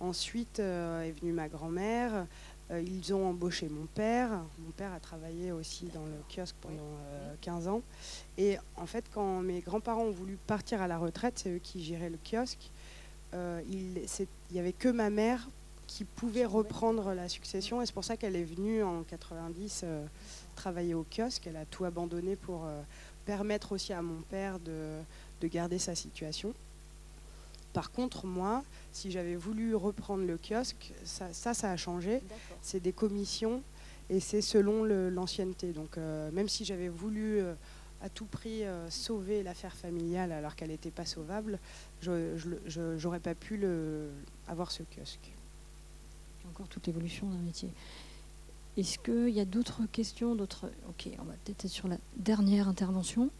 ensuite 0.00 0.58
est 0.58 1.12
venue 1.20 1.32
ma 1.32 1.48
grand-mère. 1.48 2.26
Ils 2.72 3.12
ont 3.12 3.28
embauché 3.28 3.68
mon 3.68 3.86
père. 3.86 4.30
Mon 4.58 4.70
père 4.70 4.92
a 4.92 5.00
travaillé 5.00 5.52
aussi 5.52 5.86
dans 5.86 6.04
le 6.04 6.16
kiosque 6.28 6.56
pendant 6.60 6.96
15 7.40 7.68
ans. 7.68 7.82
Et 8.38 8.58
en 8.76 8.86
fait, 8.86 9.04
quand 9.12 9.40
mes 9.40 9.60
grands-parents 9.60 10.04
ont 10.04 10.12
voulu 10.12 10.38
partir 10.46 10.80
à 10.80 10.86
la 10.86 10.98
retraite, 10.98 11.38
c'est 11.38 11.50
eux 11.50 11.60
qui 11.60 11.82
géraient 11.82 12.10
le 12.10 12.18
kiosque. 12.24 12.70
il 13.32 14.06
n'y 14.52 14.58
avait 14.60 14.72
que 14.72 14.88
ma 14.88 15.10
mère 15.10 15.48
qui 15.90 16.04
pouvait 16.04 16.44
reprendre 16.44 17.14
la 17.14 17.28
succession. 17.28 17.82
Et 17.82 17.86
c'est 17.86 17.92
pour 17.92 18.04
ça 18.04 18.16
qu'elle 18.16 18.36
est 18.36 18.44
venue 18.44 18.84
en 18.84 19.02
90 19.02 19.80
euh, 19.82 20.06
travailler 20.54 20.94
au 20.94 21.04
kiosque. 21.04 21.48
Elle 21.48 21.56
a 21.56 21.64
tout 21.64 21.84
abandonné 21.84 22.36
pour 22.36 22.64
euh, 22.64 22.80
permettre 23.26 23.72
aussi 23.72 23.92
à 23.92 24.00
mon 24.00 24.22
père 24.22 24.60
de, 24.60 25.00
garder 25.48 25.80
sa 25.80 25.96
situation. 25.96 26.54
Par 27.72 27.90
contre, 27.92 28.26
moi, 28.26 28.64
si 28.92 29.10
j'avais 29.10 29.36
voulu 29.36 29.74
reprendre 29.74 30.24
le 30.24 30.36
kiosque, 30.36 30.92
ça, 31.04 31.32
ça, 31.32 31.70
a 31.70 31.76
changé. 31.76 32.20
C'est 32.62 32.80
des 32.80 32.92
commissions. 32.92 33.62
et 34.08 34.18
c'est 34.20 34.40
selon 34.40 34.84
l'ancienneté. 34.84 35.72
Donc 35.72 35.96
même 35.96 36.48
si 36.48 36.64
j'avais 36.64 36.88
voulu 36.88 37.40
à 38.02 38.08
tout 38.08 38.24
prix 38.24 38.62
sauver 38.88 39.42
l'affaire 39.42 39.76
familiale 39.76 40.32
alors 40.32 40.56
qu'elle 40.56 40.70
n'était 40.70 40.90
pas 40.90 41.06
sauvable, 41.06 41.58
je 42.00 43.04
n'aurais 43.04 43.20
pas 43.20 43.34
pu 43.34 43.56
le, 43.56 44.10
avoir 44.48 44.72
ce 44.72 44.82
kiosque. 44.82 45.32
Encore 46.48 46.66
toute 46.66 46.86
l'évolution 46.88 47.28
d'un 47.28 47.38
métier. 47.38 47.70
Est-ce 48.76 48.98
qu'il 48.98 49.34
y 49.34 49.40
a 49.40 49.44
d'autres 49.44 49.82
questions 49.90 50.34
d'autres... 50.34 50.70
Ok, 50.88 51.08
on 51.18 51.24
va 51.24 51.34
peut-être 51.44 51.64
être 51.64 51.70
sur 51.70 51.88
la 51.88 51.98
dernière 52.16 52.68
intervention. 52.68 53.30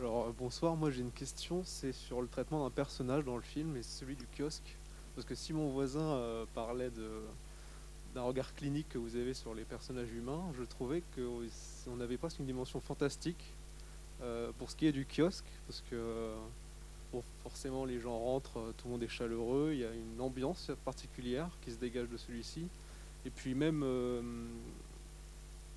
Alors 0.00 0.28
euh, 0.28 0.32
bonsoir, 0.38 0.76
moi 0.76 0.90
j'ai 0.90 1.02
une 1.02 1.12
question, 1.12 1.60
c'est 1.62 1.92
sur 1.92 2.22
le 2.22 2.26
traitement 2.26 2.64
d'un 2.64 2.70
personnage 2.70 3.22
dans 3.22 3.36
le 3.36 3.42
film 3.42 3.76
et 3.76 3.82
celui 3.82 4.16
du 4.16 4.26
kiosque. 4.34 4.78
Parce 5.14 5.26
que 5.26 5.34
si 5.34 5.52
mon 5.52 5.68
voisin 5.68 6.00
euh, 6.00 6.46
parlait 6.54 6.88
d'un 8.14 8.22
regard 8.22 8.54
clinique 8.54 8.88
que 8.88 8.96
vous 8.96 9.16
avez 9.16 9.34
sur 9.34 9.52
les 9.52 9.64
personnages 9.64 10.10
humains, 10.10 10.42
je 10.56 10.62
trouvais 10.62 11.02
qu'on 11.14 12.00
avait 12.00 12.16
presque 12.16 12.38
une 12.38 12.46
dimension 12.46 12.80
fantastique 12.80 13.52
euh, 14.22 14.50
pour 14.58 14.70
ce 14.70 14.76
qui 14.76 14.86
est 14.86 14.92
du 14.92 15.04
kiosque, 15.04 15.44
parce 15.66 15.82
que 15.90 16.32
forcément 17.42 17.84
les 17.84 18.00
gens 18.00 18.18
rentrent, 18.18 18.72
tout 18.78 18.86
le 18.86 18.92
monde 18.92 19.02
est 19.02 19.08
chaleureux, 19.08 19.72
il 19.74 19.80
y 19.80 19.84
a 19.84 19.92
une 19.92 20.22
ambiance 20.22 20.70
particulière 20.82 21.50
qui 21.60 21.72
se 21.72 21.76
dégage 21.76 22.08
de 22.08 22.16
celui-ci. 22.16 22.68
Et 23.26 23.30
puis 23.30 23.54
même, 23.54 23.84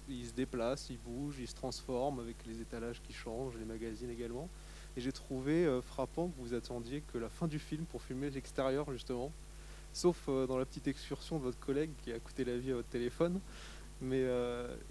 il 0.09 0.25
se 0.25 0.33
déplace, 0.33 0.89
il 0.89 0.97
bouge, 0.97 1.35
il 1.39 1.47
se 1.47 1.55
transforme 1.55 2.19
avec 2.19 2.35
les 2.45 2.61
étalages 2.61 3.01
qui 3.01 3.13
changent, 3.13 3.55
les 3.57 3.65
magazines 3.65 4.09
également. 4.09 4.49
Et 4.95 5.01
j'ai 5.01 5.11
trouvé 5.11 5.65
euh, 5.65 5.81
frappant 5.81 6.27
que 6.27 6.39
vous 6.39 6.53
attendiez 6.53 7.01
que 7.11 7.17
la 7.17 7.29
fin 7.29 7.47
du 7.47 7.59
film 7.59 7.85
pour 7.85 8.01
filmer 8.01 8.29
l'extérieur 8.29 8.91
justement, 8.91 9.31
sauf 9.91 10.27
dans 10.27 10.57
la 10.57 10.65
petite 10.65 10.87
excursion 10.87 11.37
de 11.37 11.43
votre 11.43 11.59
collègue 11.59 11.91
qui 12.03 12.11
a 12.11 12.19
coûté 12.19 12.43
la 12.45 12.57
vie 12.57 12.71
à 12.71 12.75
votre 12.75 12.89
téléphone. 12.89 13.39
Mais 14.01 14.25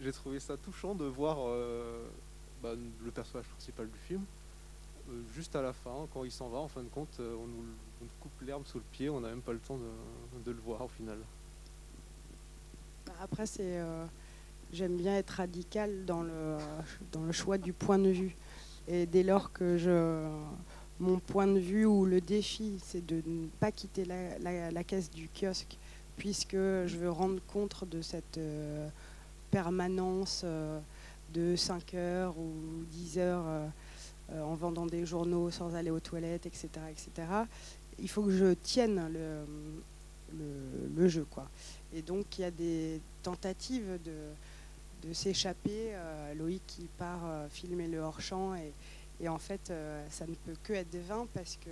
j'ai 0.00 0.12
trouvé 0.12 0.40
ça 0.40 0.56
touchant 0.56 0.94
de 0.94 1.04
voir 1.04 1.36
bah, 2.62 2.74
le 3.04 3.10
personnage 3.10 3.46
principal 3.46 3.90
du 3.90 3.98
film 3.98 4.24
euh, 5.10 5.22
juste 5.34 5.56
à 5.56 5.62
la 5.62 5.72
fin, 5.72 6.06
quand 6.12 6.24
il 6.24 6.30
s'en 6.30 6.48
va, 6.48 6.58
en 6.58 6.68
fin 6.68 6.82
de 6.82 6.88
compte, 6.88 7.18
euh, 7.20 7.34
on 7.36 7.46
nous, 7.46 7.64
coupe 8.20 8.40
l'herbe 8.42 8.64
sous 8.66 8.78
le 8.78 8.84
pied, 8.92 9.08
on 9.08 9.20
n'a 9.20 9.28
même 9.28 9.42
pas 9.42 9.52
le 9.52 9.58
temps 9.58 9.78
de, 10.44 10.50
le 10.50 10.60
voir 10.60 10.82
au 10.82 10.88
final. 10.88 11.18
Bah, 13.06 13.12
après, 13.20 13.46
c'est, 13.46 13.78
euh, 13.80 14.06
j'aime 14.72 14.96
bien 14.96 15.16
être 15.16 15.30
radical 15.30 16.04
dans 16.04 16.22
le, 16.22 16.56
dans 17.12 17.22
le 17.22 17.32
choix 17.32 17.58
du 17.58 17.72
point 17.72 17.98
de 17.98 18.10
vue. 18.10 18.36
Et 18.88 19.06
dès 19.06 19.22
lors 19.22 19.52
que 19.52 19.78
je, 19.78 20.26
mon 21.00 21.18
point 21.18 21.46
de 21.46 21.58
vue 21.58 21.86
ou 21.86 22.04
le 22.04 22.20
défi, 22.20 22.78
c'est 22.84 23.04
de 23.04 23.22
ne 23.26 23.46
pas 23.60 23.70
quitter 23.70 24.04
la, 24.04 24.84
caisse 24.84 25.10
du 25.10 25.28
kiosque, 25.28 25.76
puisque 26.16 26.56
je 26.56 26.96
veux 26.96 27.10
rendre 27.10 27.40
compte 27.46 27.84
de 27.88 28.02
cette 28.02 28.40
permanence 29.50 30.44
de 31.32 31.56
5 31.56 31.94
heures 31.94 32.38
ou 32.38 32.52
10 32.90 33.18
heures 33.18 33.44
euh, 34.30 34.42
en 34.42 34.54
vendant 34.54 34.86
des 34.86 35.04
journaux 35.04 35.50
sans 35.50 35.74
aller 35.74 35.90
aux 35.90 36.00
toilettes, 36.00 36.46
etc. 36.46 36.68
etc. 36.90 37.28
Il 37.98 38.08
faut 38.08 38.22
que 38.22 38.30
je 38.30 38.54
tienne 38.54 39.10
le, 39.12 39.44
le, 40.94 41.08
jeu. 41.08 41.26
Quoi. 41.30 41.48
Et 41.92 42.02
donc 42.02 42.38
il 42.38 42.42
y 42.42 42.44
a 42.44 42.50
des 42.50 43.00
tentatives 43.22 43.98
de, 44.04 44.12
de 45.02 45.12
s'échapper. 45.12 45.90
Euh, 45.92 46.34
Loïc 46.34 46.62
qui 46.66 46.88
part 46.98 47.24
euh, 47.24 47.48
filmer 47.48 47.88
le 47.88 47.98
hors-champ 47.98 48.54
et, 48.54 48.72
en 49.28 49.38
fait 49.38 49.72
ça 50.10 50.26
ne 50.26 50.34
peut 50.34 50.56
que 50.64 50.72
être 50.72 50.96
vain 50.96 51.28
parce 51.32 51.56
que 51.56 51.70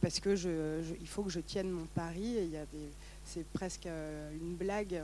parce 0.00 0.20
que 0.20 0.36
je, 0.36 0.80
il 1.00 1.08
faut 1.08 1.24
que 1.24 1.30
je 1.30 1.40
tienne 1.40 1.68
mon 1.68 1.86
pari. 1.86 2.36
Et 2.36 2.48
c'est 3.24 3.44
presque 3.46 3.86
une 3.86 4.54
blague. 4.54 5.02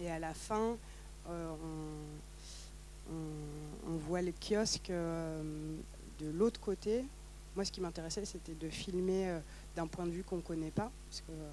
Et 0.00 0.10
à 0.10 0.18
la 0.18 0.34
fin, 0.34 0.76
on, 3.86 3.96
voit 3.96 4.22
le 4.22 4.32
kiosque 4.32 4.90
euh, 4.90 5.42
de 6.18 6.30
l'autre 6.30 6.60
côté. 6.60 7.04
Moi, 7.54 7.64
ce 7.64 7.72
qui 7.72 7.80
m'intéressait, 7.80 8.24
c'était 8.24 8.54
de 8.54 8.68
filmer 8.68 9.30
euh, 9.30 9.38
d'un 9.74 9.86
point 9.86 10.06
de 10.06 10.10
vue 10.10 10.22
qu'on 10.22 10.36
ne 10.36 10.42
connaît 10.42 10.70
pas. 10.70 10.90
Parce 11.08 11.20
que 11.22 11.32
euh, 11.32 11.50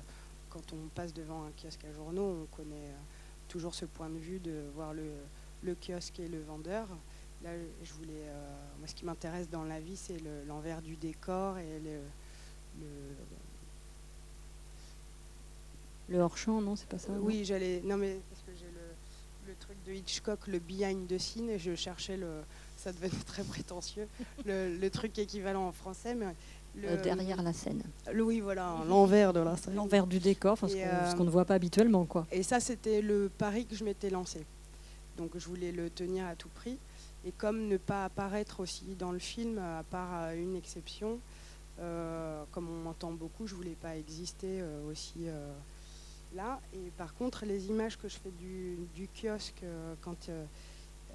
quand 0.49 0.74
on 0.74 0.88
passe 0.93 1.14
devant 1.14 1.43
un 1.43 1.51
kiosque 1.51 1.86
à 1.86 1.93
journaux, 1.93 2.43
on 2.43 2.56
connaît 2.56 2.91
toujours 3.54 3.76
ce 3.76 3.86
point 3.86 4.10
de 4.10 4.18
vue 4.18 4.39
de 4.39 4.64
voir 4.74 4.93
le, 4.95 5.76
kiosque 5.76 6.20
et 6.20 6.28
le 6.28 6.41
vendeur. 6.41 6.88
Là, 7.43 7.51
je 7.84 7.93
voulais, 7.93 8.26
moi, 8.80 8.88
ce 8.88 8.95
qui 8.95 9.06
m'intéresse 9.06 9.47
dans 9.47 9.64
la 9.64 9.80
vie, 9.80 9.95
c'est 9.95 10.18
l'envers 10.47 10.82
du 10.82 10.95
décor 10.95 11.60
et 11.60 11.80
le, 11.80 11.99
le 16.10 16.18
hors-champ, 16.18 16.62
non, 16.62 16.76
c'est 16.76 16.89
pas 16.89 16.97
ça 16.97 17.12
Oui, 17.20 17.45
j'allais. 17.45 17.82
Non, 17.84 17.97
mais 17.97 18.20
parce 18.30 18.41
que 18.41 18.51
j'ai 18.60 18.72
le, 18.72 19.51
le 19.51 19.56
truc 19.56 19.78
de 19.86 19.93
Hitchcock, 19.93 20.47
le 20.47 20.60
behind 20.60 21.08
the 21.08 21.20
scene, 21.20 21.49
et 21.49 21.60
je 21.60 21.76
cherchais 21.76 22.18
le. 22.18 22.41
Ça 22.78 22.91
devenait 22.91 23.10
très 23.28 23.43
prétentieux, 23.43 24.08
le, 24.45 24.88
truc 24.89 25.18
équivalent 25.20 25.68
en 25.68 25.72
français, 25.72 26.16
mais. 26.16 26.36
Euh, 26.84 27.01
derrière 27.01 27.41
la 27.41 27.53
scène. 27.53 27.84
Le, 28.11 28.24
oui, 28.24 28.39
voilà, 28.39 28.78
l'envers 28.88 29.32
de 29.32 29.39
la 29.39 29.55
scène. 29.55 29.76
L'envers 29.76 30.07
du 30.07 30.19
décor, 30.19 30.57
ce 30.57 30.65
qu'on 31.15 31.21
euh, 31.21 31.26
ne 31.26 31.30
voit 31.30 31.45
pas 31.45 31.53
habituellement. 31.53 32.05
quoi. 32.05 32.26
Et 32.32 32.41
ça, 32.41 32.59
c'était 32.59 33.01
le 33.01 33.30
pari 33.30 33.65
que 33.65 33.76
je 33.76 33.84
m'étais 33.84 34.09
lancé. 34.09 34.45
Donc 35.17 35.38
je 35.38 35.47
voulais 35.47 35.71
le 35.71 35.89
tenir 35.89 36.26
à 36.26 36.36
tout 36.36 36.49
prix. 36.49 36.80
Et 37.26 37.32
comme 37.32 37.67
ne 37.67 37.78
pas 37.78 38.05
apparaître 38.05 38.59
aussi 38.59 38.95
dans 38.97 39.11
le 39.11 39.19
film, 39.19 39.59
à 39.59 39.84
part 39.84 40.32
une 40.32 40.55
exception, 40.55 41.19
euh, 41.80 42.43
comme 42.51 42.67
on 42.69 42.84
m'entend 42.84 43.11
beaucoup, 43.11 43.45
je 43.45 43.53
voulais 43.55 43.78
pas 43.80 43.95
exister 43.95 44.63
aussi 44.89 45.28
là. 46.36 46.59
Et 46.74 46.91
par 46.97 47.13
contre, 47.13 47.45
les 47.45 47.67
images 47.67 47.97
que 47.97 48.07
je 48.07 48.15
fais 48.15 48.32
du, 48.32 49.07
kiosque 49.13 49.63
euh, 49.63 49.95
quand 50.01 50.30
euh, 50.30 50.45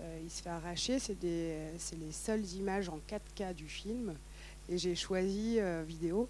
euh, 0.01 0.21
il 0.23 0.31
se 0.31 0.43
fait 0.43 0.51
arracher, 0.51 0.99
c'est 0.99 1.23
les 1.23 2.13
seules 2.13 2.47
images 2.55 2.89
en 2.89 2.99
4K 3.09 3.55
du 3.55 3.69
film. 3.69 4.15
Et 4.69 4.79
j'ai 4.79 4.95
choisi 4.95 5.59
vidéo, 5.87 6.29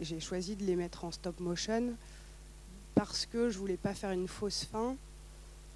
j'ai 0.00 0.20
choisi 0.20 0.56
de 0.56 0.64
les 0.64 0.76
mettre 0.76 1.04
en 1.04 1.10
stop 1.10 1.38
motion 1.40 1.94
parce 2.94 3.26
que 3.26 3.50
je 3.50 3.58
voulais 3.58 3.76
pas 3.76 3.94
faire 3.94 4.10
une 4.12 4.28
fausse 4.28 4.64
fin 4.64 4.96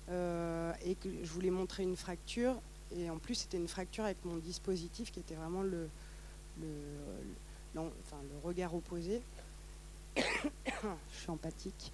et 0.08 0.94
que 0.94 1.08
je 1.22 1.30
voulais 1.30 1.50
montrer 1.50 1.82
une 1.82 1.96
fracture. 1.96 2.56
Et 2.96 3.10
en 3.10 3.18
plus, 3.18 3.34
c'était 3.34 3.58
une 3.58 3.68
fracture 3.68 4.04
avec 4.04 4.24
mon 4.24 4.36
dispositif 4.38 5.12
qui 5.12 5.20
était 5.20 5.34
vraiment 5.34 5.62
le, 5.62 5.88
le 7.74 7.90
regard 8.42 8.74
opposé. 8.74 9.22
je 10.16 11.16
suis 11.16 11.30
empathique. 11.30 11.92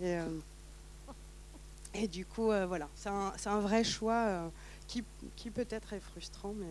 Et, 0.00 0.16
euh, 0.16 2.06
du 2.08 2.26
coup, 2.26 2.50
euh, 2.50 2.66
voilà, 2.66 2.88
c'est 2.94 3.08
un, 3.08 3.60
vrai 3.60 3.82
choix 3.82 4.26
euh, 4.26 4.48
qui, 4.86 5.02
qui 5.34 5.50
peut-être 5.50 5.94
est 5.94 6.00
frustrant, 6.00 6.52
mais 6.52 6.66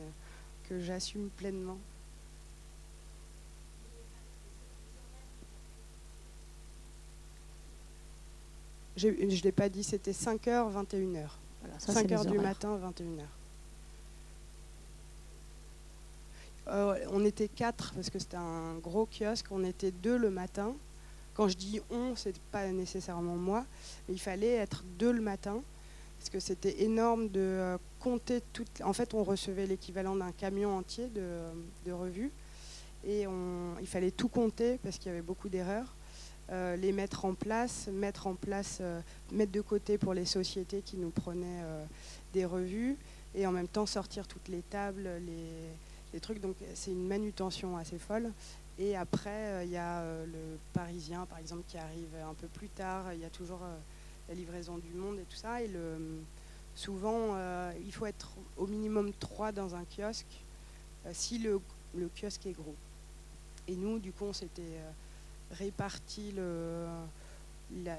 que 0.69 0.79
j'assume 0.79 1.29
pleinement. 1.29 1.77
Je 8.98 9.08
ne 9.10 9.41
l'ai 9.41 9.52
pas 9.52 9.70
dit, 9.70 9.84
c'était 9.84 10.12
5h, 10.12 10.72
21h. 10.72 11.28
Voilà, 11.62 11.78
5h 11.80 12.32
du 12.32 12.39
matin, 12.39 12.80
21h. 12.80 13.26
on 17.12 17.24
était 17.24 17.48
quatre 17.48 17.93
parce 17.93 18.10
que 18.10 18.18
c'était 18.18 18.38
un 18.38 18.76
gros 18.82 19.06
kiosque. 19.08 19.48
On 19.52 19.64
était 19.64 19.91
deux 19.91 20.18
le 20.18 20.32
matin 20.32 20.74
quand 21.36 21.50
je 21.50 21.58
dis 21.58 21.82
on, 21.91 22.16
c'est 22.16 22.39
pas 22.52 22.66
nécessairement 22.72 23.36
moi, 23.36 23.66
mais 24.08 24.16
il 24.16 24.20
fallait 24.20 24.54
être 24.54 24.84
deux 24.98 25.12
le 25.12 25.22
matin 25.22 25.62
parce 26.18 26.30
que 26.30 26.39
c'était 26.39 26.84
énorme 26.84 27.28
de 27.28 27.41
euh, 27.41 27.78
compter 28.00 28.41
toutes. 28.54 28.82
En 28.84 28.93
fait, 28.93 29.14
on 29.14 29.24
recevait 29.24 29.68
l'équivalent 29.68 30.16
d'un 30.16 30.32
camion 30.32 30.78
entier 30.78 31.08
de, 31.14 31.91
revues 31.91 32.32
et 33.06 33.26
il 33.80 33.88
fallait 33.88 34.10
tout 34.10 34.30
compter 34.30 34.80
parce 34.82 34.98
qu'il 34.98 35.08
y 35.08 35.12
avait 35.12 35.22
beaucoup 35.22 35.50
d'erreurs. 35.50 35.93
Euh, 36.52 36.76
les 36.76 36.91
mettre 36.91 37.26
en 37.26 37.34
place, 37.34 37.88
mettre 37.91 38.28
en 38.28 38.36
place, 38.36 38.78
euh, 38.80 39.02
mettre 39.32 39.52
de 39.52 39.62
côté 39.62 39.98
pour 39.98 40.14
les 40.14 40.26
sociétés 40.26 40.84
qui 40.84 40.96
nous 40.96 41.10
prenaient 41.10 41.64
des 42.34 42.46
revues 42.46 42.98
et 43.36 43.46
en 43.46 43.52
même 43.52 43.68
temps 43.68 43.86
sortir 43.86 44.28
toutes 44.28 44.48
les 44.48 44.62
tables, 44.62 45.10
les, 45.26 46.20
trucs. 46.22 46.39
Donc 46.39 46.56
c'est 46.74 46.91
une 46.91 47.08
manutention 47.08 47.76
assez 47.78 47.98
folle. 47.98 48.32
Et 48.78 48.96
après, 48.96 49.30
euh, 49.30 49.64
il 49.64 49.72
y 49.72 49.78
a 49.78 50.00
euh, 50.00 50.26
le 50.26 50.58
Parisien, 50.74 51.26
par 51.26 51.38
exemple, 51.39 51.64
qui 51.68 51.78
arrive 51.78 52.16
un 52.28 52.34
peu 52.34 52.48
plus 52.48 52.70
tard. 52.70 53.14
Il 53.14 53.20
y 53.20 53.26
a 53.26 53.30
toujours 53.30 53.62
euh, 53.64 53.78
la 54.30 54.36
livraison 54.36 54.78
du 54.78 54.93
monde 54.93 55.20
et 55.20 55.24
tout 55.24 55.36
ça. 55.36 55.62
Et 55.62 55.68
le, 55.68 56.22
souvent, 56.76 57.38
il 57.86 57.93
faut 57.93 58.06
être 58.06 58.32
au 58.58 58.68
minimum 58.68 59.14
trois 59.14 59.52
dans 59.52 59.76
un 59.76 59.86
kiosque 59.86 60.43
si 61.14 61.38
le, 61.38 61.62
kiosque 62.20 62.46
est 62.48 62.52
gros. 62.52 62.76
Et 63.68 63.76
nous, 63.76 64.00
du 64.00 64.12
coup, 64.12 64.26
on 64.26 64.34
s'était 64.34 64.82
réparti 65.52 66.32
le, 66.36 66.86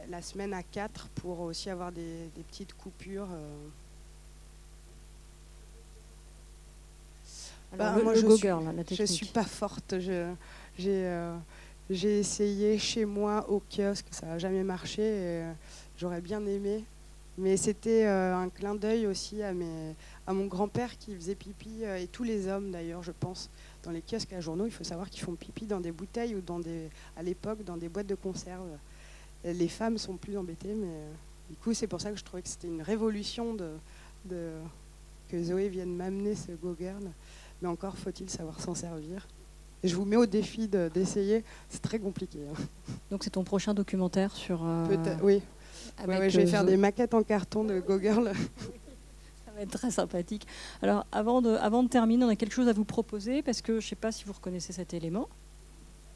la, 0.08 0.22
semaine 0.22 0.52
à 0.54 0.62
quatre 0.62 1.08
pour 1.08 1.40
aussi 1.40 1.70
avoir 1.70 1.92
des, 1.92 2.30
petites 2.48 2.74
coupures. 2.74 3.28
Alors, 7.72 7.94
bah, 7.96 8.02
moi, 8.02 8.14
je, 8.14 8.26
suis, 8.26 8.96
je 8.96 9.04
suis 9.04 9.26
pas 9.26 9.44
forte. 9.44 9.96
J'ai, 9.98 10.26
euh, 10.88 11.36
J'ai 11.90 12.20
essayé 12.20 12.78
chez 12.78 13.04
moi 13.04 13.48
au 13.48 13.60
kiosque, 13.60 14.06
ça 14.10 14.26
n'a 14.26 14.38
jamais 14.38 14.62
marché. 14.62 15.02
euh, 15.02 15.52
J'aurais 15.98 16.20
bien 16.20 16.44
aimé. 16.46 16.84
Mais 17.38 17.56
c'était 17.56 18.06
euh, 18.06 18.34
un 18.34 18.48
clin 18.48 18.74
d'œil 18.74 19.06
aussi 19.06 19.42
à, 19.42 19.52
mes, 19.52 19.94
à 20.26 20.32
mon 20.32 20.46
grand-père 20.46 20.96
qui 20.96 21.14
faisait 21.14 21.34
pipi, 21.34 21.82
et 21.84 22.06
tous 22.06 22.22
les 22.22 22.48
hommes 22.48 22.70
d'ailleurs, 22.70 23.02
je 23.02 23.12
pense, 23.12 23.50
dans 23.86 23.92
les 23.92 24.02
kiosques 24.02 24.32
à 24.32 24.40
journaux. 24.40 24.66
Il 24.66 24.72
faut 24.72 24.84
savoir 24.84 25.08
qu'ils 25.08 25.22
font 25.22 25.34
pipi 25.34 25.64
dans 25.64 25.80
des 25.80 25.92
bouteilles 25.92 26.34
ou 26.34 26.40
dans 26.40 26.58
des, 26.58 26.88
à 27.16 27.22
l'époque 27.22 27.64
dans 27.64 27.76
des 27.76 27.88
boîtes 27.88 28.06
de 28.08 28.16
conserve. 28.16 28.66
Les 29.44 29.68
femmes 29.68 29.96
sont 29.96 30.16
plus 30.16 30.36
embêtées, 30.36 30.74
mais 30.74 30.88
euh, 30.88 31.12
du 31.50 31.56
coup, 31.56 31.72
c'est 31.72 31.86
pour 31.86 32.00
ça 32.00 32.10
que 32.10 32.18
je 32.18 32.24
trouvais 32.24 32.42
que 32.42 32.48
c'était 32.48 32.66
une 32.66 32.82
révolution 32.82 33.54
de, 33.54 33.70
de- 34.24 34.58
que 35.28 35.40
Zoé 35.42 35.68
vienne 35.68 35.94
m'amener 35.94 36.34
ce 36.34 36.52
go-girl. 36.52 37.04
Mais 37.62 37.68
encore 37.68 37.96
faut-il 37.96 38.28
savoir 38.28 38.60
s'en 38.60 38.74
servir. 38.74 39.26
Et 39.84 39.88
je 39.88 39.94
vous 39.94 40.04
mets 40.04 40.16
au 40.16 40.26
défi 40.26 40.66
de- 40.66 40.90
d'essayer. 40.92 41.44
C'est 41.68 41.80
très 41.82 42.00
compliqué. 42.00 42.40
hein. 42.50 42.60
Donc 43.10 43.22
c'est 43.22 43.30
ton 43.30 43.44
prochain 43.44 43.72
documentaire 43.72 44.34
sur. 44.34 44.62
euh, 44.64 44.84
oui. 45.22 45.40
avec, 45.96 46.08
Ouais, 46.10 46.18
ouais, 46.18 46.30
je 46.30 46.38
vais 46.38 46.46
euh, 46.46 46.50
faire 46.50 46.64
des 46.64 46.76
maquettes 46.76 47.14
en 47.14 47.22
carton 47.22 47.62
de 47.62 47.78
go-girl. 47.78 48.32
Très 49.70 49.90
sympathique. 49.90 50.46
Alors, 50.82 51.06
avant 51.12 51.40
de, 51.40 51.88
terminer, 51.88 52.24
on 52.24 52.28
a 52.28 52.36
quelque 52.36 52.52
chose 52.52 52.68
à 52.68 52.72
vous 52.72 52.84
proposer 52.84 53.42
parce 53.42 53.62
que 53.62 53.80
je 53.80 53.86
ne 53.86 53.88
sais 53.90 53.96
pas 53.96 54.12
si 54.12 54.24
vous 54.24 54.32
reconnaissez 54.32 54.72
cet 54.72 54.92
élément. 54.92 55.28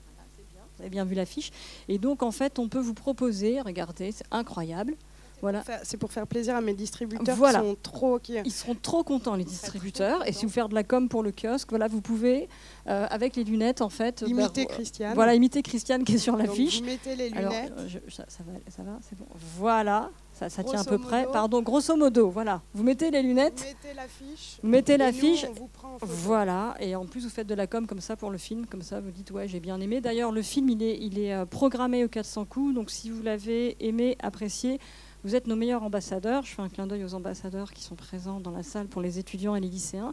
Voilà, 0.05 0.29
bien. 0.37 0.63
Vous 0.77 0.83
avez 0.83 0.91
bien 0.91 1.05
vu 1.05 1.15
l'affiche. 1.15 1.51
Et 1.89 1.99
donc, 1.99 2.23
en 2.23 2.33
fait, 2.33 2.59
on 2.59 2.69
peut 2.69 2.81
vous 2.81 2.95
proposer, 2.95 3.61
regardez, 3.61 4.13
c'est 4.13 4.27
incroyable. 4.31 4.95
Voilà. 5.43 5.63
C'est 5.83 5.97
pour 5.97 6.13
faire 6.13 6.27
plaisir 6.27 6.57
à 6.57 6.61
mes 6.61 6.75
distributeurs 6.75 7.37
Voilà. 7.37 7.61
qui 7.61 7.67
sont 7.67 7.77
trop. 7.83 8.19
Ils 8.45 8.53
seront 8.53 8.75
trop 8.75 9.03
contents, 9.05 9.35
les 9.35 9.45
distributeurs. 9.45 10.27
Et 10.29 10.33
si 10.33 10.45
vous 10.47 10.51
faites 10.53 10.69
de 10.69 10.75
la 10.75 10.85
com 10.85 11.09
pour 11.09 11.23
le 11.23 11.33
kiosque, 11.33 11.69
voilà, 11.71 11.89
vous 11.89 12.01
pouvez, 12.01 12.49
euh, 12.89 13.07
avec 13.11 13.37
les 13.37 13.45
lunettes, 13.45 13.81
en 13.81 13.89
fait. 13.89 14.25
Imiter 14.27 14.65
bah, 14.67 14.75
Christiane. 14.75 15.15
Voilà, 15.15 15.35
imiter 15.35 15.63
Christiane 15.63 16.05
qui 16.05 16.15
est 16.15 16.19
sur 16.19 16.37
l'affiche. 16.37 16.81
Vous 16.81 16.87
mettez 16.87 17.17
les 17.17 17.31
lunettes. 17.31 17.73
euh, 17.79 17.89
je- 17.89 18.11
ça, 18.13 18.25
ça 18.29 18.43
va, 18.47 18.53
ça 18.71 18.83
va, 18.83 18.99
c'est 19.09 19.19
bon. 19.19 19.27
Voilà, 19.59 20.11
ça, 20.33 20.49
ça 20.49 20.63
tient 20.65 20.81
à 20.81 20.85
peu 20.85 20.99
près. 20.99 21.27
Pardon, 21.33 21.63
grosso 21.63 21.97
modo, 21.97 22.29
voilà. 22.31 22.63
Vous 22.75 22.83
mettez 22.83 23.11
les 23.11 23.23
Vous 23.23 23.29
lunettes, 23.29 23.61
mettez 23.61 23.95
l'affiche. 23.95 24.59
vous 24.63 24.69
mettez 24.69 24.97
l'affiche, 24.97 25.45
vous 25.45 25.69
en 25.83 25.99
photo. 25.99 26.13
Voilà, 26.13 26.75
et 26.81 26.95
en 26.97 27.05
plus 27.07 27.25
vous 27.25 27.31
faites 27.31 27.47
de 27.47 27.55
la 27.55 27.67
com 27.67 27.87
comme 27.87 28.01
ça 28.01 28.17
pour 28.17 28.31
le 28.31 28.39
film, 28.39 28.67
comme 28.67 28.83
ça 28.83 29.01
vous 29.01 29.11
dites 29.11 29.31
ouais 29.33 29.49
j'ai 29.49 29.61
bien 29.61 29.81
aimé. 29.81 30.01
D'ailleurs 30.01 30.33
le 30.33 30.43
film 30.43 30.69
il 30.71 30.83
est, 30.83 30.99
il 31.01 31.19
est 31.19 31.35
euh, 31.35 31.47
programmé 31.47 32.05
au 32.05 32.09
400 32.09 32.45
coups, 32.47 32.75
donc 32.75 32.91
si 32.91 33.11
vous 33.11 33.23
l'avez 33.23 33.77
aimé, 33.87 34.17
apprécié, 34.23 34.79
vous 35.25 35.35
êtes 35.35 35.47
nos 35.47 35.57
meilleurs 35.57 35.83
ambassadeurs. 35.83 36.45
Je 36.45 36.53
fais 36.55 36.63
un 36.63 36.69
clin 36.69 36.87
d'œil 36.87 37.05
aux 37.05 37.15
ambassadeurs 37.15 37.73
qui 37.73 37.83
sont 37.83 37.95
présents 37.95 38.41
dans 38.41 38.51
la 38.51 38.63
salle 38.63 38.87
pour 38.87 39.03
les 39.03 39.19
étudiants 39.19 39.55
et 39.55 39.61
les 39.61 39.69
lycéens. 39.69 40.11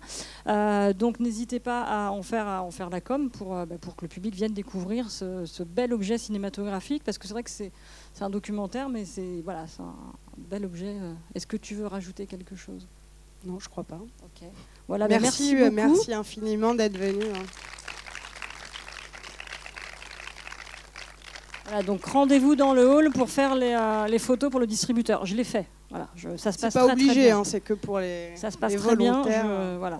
Euh, 0.47 0.93
donc 0.93 1.19
n'hésitez 1.19 1.59
pas 1.59 1.83
à 1.83 2.11
en 2.11 2.21
faire, 2.23 2.47
à 2.47 2.63
en 2.63 2.71
faire 2.71 2.89
la 2.89 3.01
com 3.01 3.29
pour, 3.29 3.55
euh, 3.55 3.65
bah, 3.65 3.75
pour 3.79 3.95
que 3.95 4.03
le 4.05 4.09
public 4.09 4.35
vienne 4.35 4.53
découvrir 4.53 5.09
ce, 5.11 5.45
ce 5.45 5.63
bel 5.63 5.93
objet 5.93 6.17
cinématographique, 6.17 7.03
parce 7.03 7.17
que 7.17 7.27
c'est 7.27 7.33
vrai 7.33 7.43
que 7.43 7.49
c'est 7.49 7.71
c'est 8.13 8.23
un 8.23 8.29
documentaire, 8.29 8.89
mais 8.89 9.05
c'est 9.05 9.41
voilà, 9.43 9.67
c'est 9.67 9.81
un 9.81 9.95
bel 10.37 10.65
objet. 10.65 10.97
euh. 10.99 11.13
Est-ce 11.35 11.45
que 11.47 11.57
tu 11.57 11.75
veux 11.75 11.87
rajouter 11.87 12.25
quelque 12.25 12.55
chose? 12.55 12.87
Non, 13.45 13.59
je 13.59 13.69
crois 13.69 13.83
pas. 13.83 13.99
Ok. 14.23 14.47
Voilà, 14.87 15.07
bah, 15.07 15.19
merci, 15.19 15.53
merci, 15.53 15.69
beaucoup. 15.71 15.75
merci 15.75 16.13
infiniment 16.13 16.73
d'être 16.73 16.97
venu. 16.97 17.23
hein. 17.23 17.43
Voilà, 21.67 21.83
donc 21.83 22.05
rendez-vous 22.05 22.55
dans 22.55 22.73
le 22.73 22.87
hall 22.89 23.09
pour 23.11 23.29
faire 23.29 23.53
les, 23.55 23.73
euh, 23.77 24.07
les 24.07 24.19
photos 24.19 24.49
pour 24.49 24.59
le 24.59 24.67
distributeur. 24.67 25.25
Je 25.25 25.35
l'ai 25.35 25.43
fait. 25.43 25.65
Voilà, 25.89 26.07
je- 26.15 26.37
ça 26.37 26.51
se 26.51 26.59
passe 26.59 26.73
pas 26.73 26.79
très, 26.85 26.93
très 26.95 27.03
obligé, 27.03 27.23
bien. 27.25 27.39
hein, 27.39 27.43
c'est 27.43 27.59
que 27.61 27.73
pour 27.73 27.99
les, 27.99 28.31
Ça 28.35 28.51
se 28.51 28.57
passe 28.57 28.75
très 28.75 28.95
bien. 28.95 29.21
je- 29.25 29.77
voilà, 29.77 29.99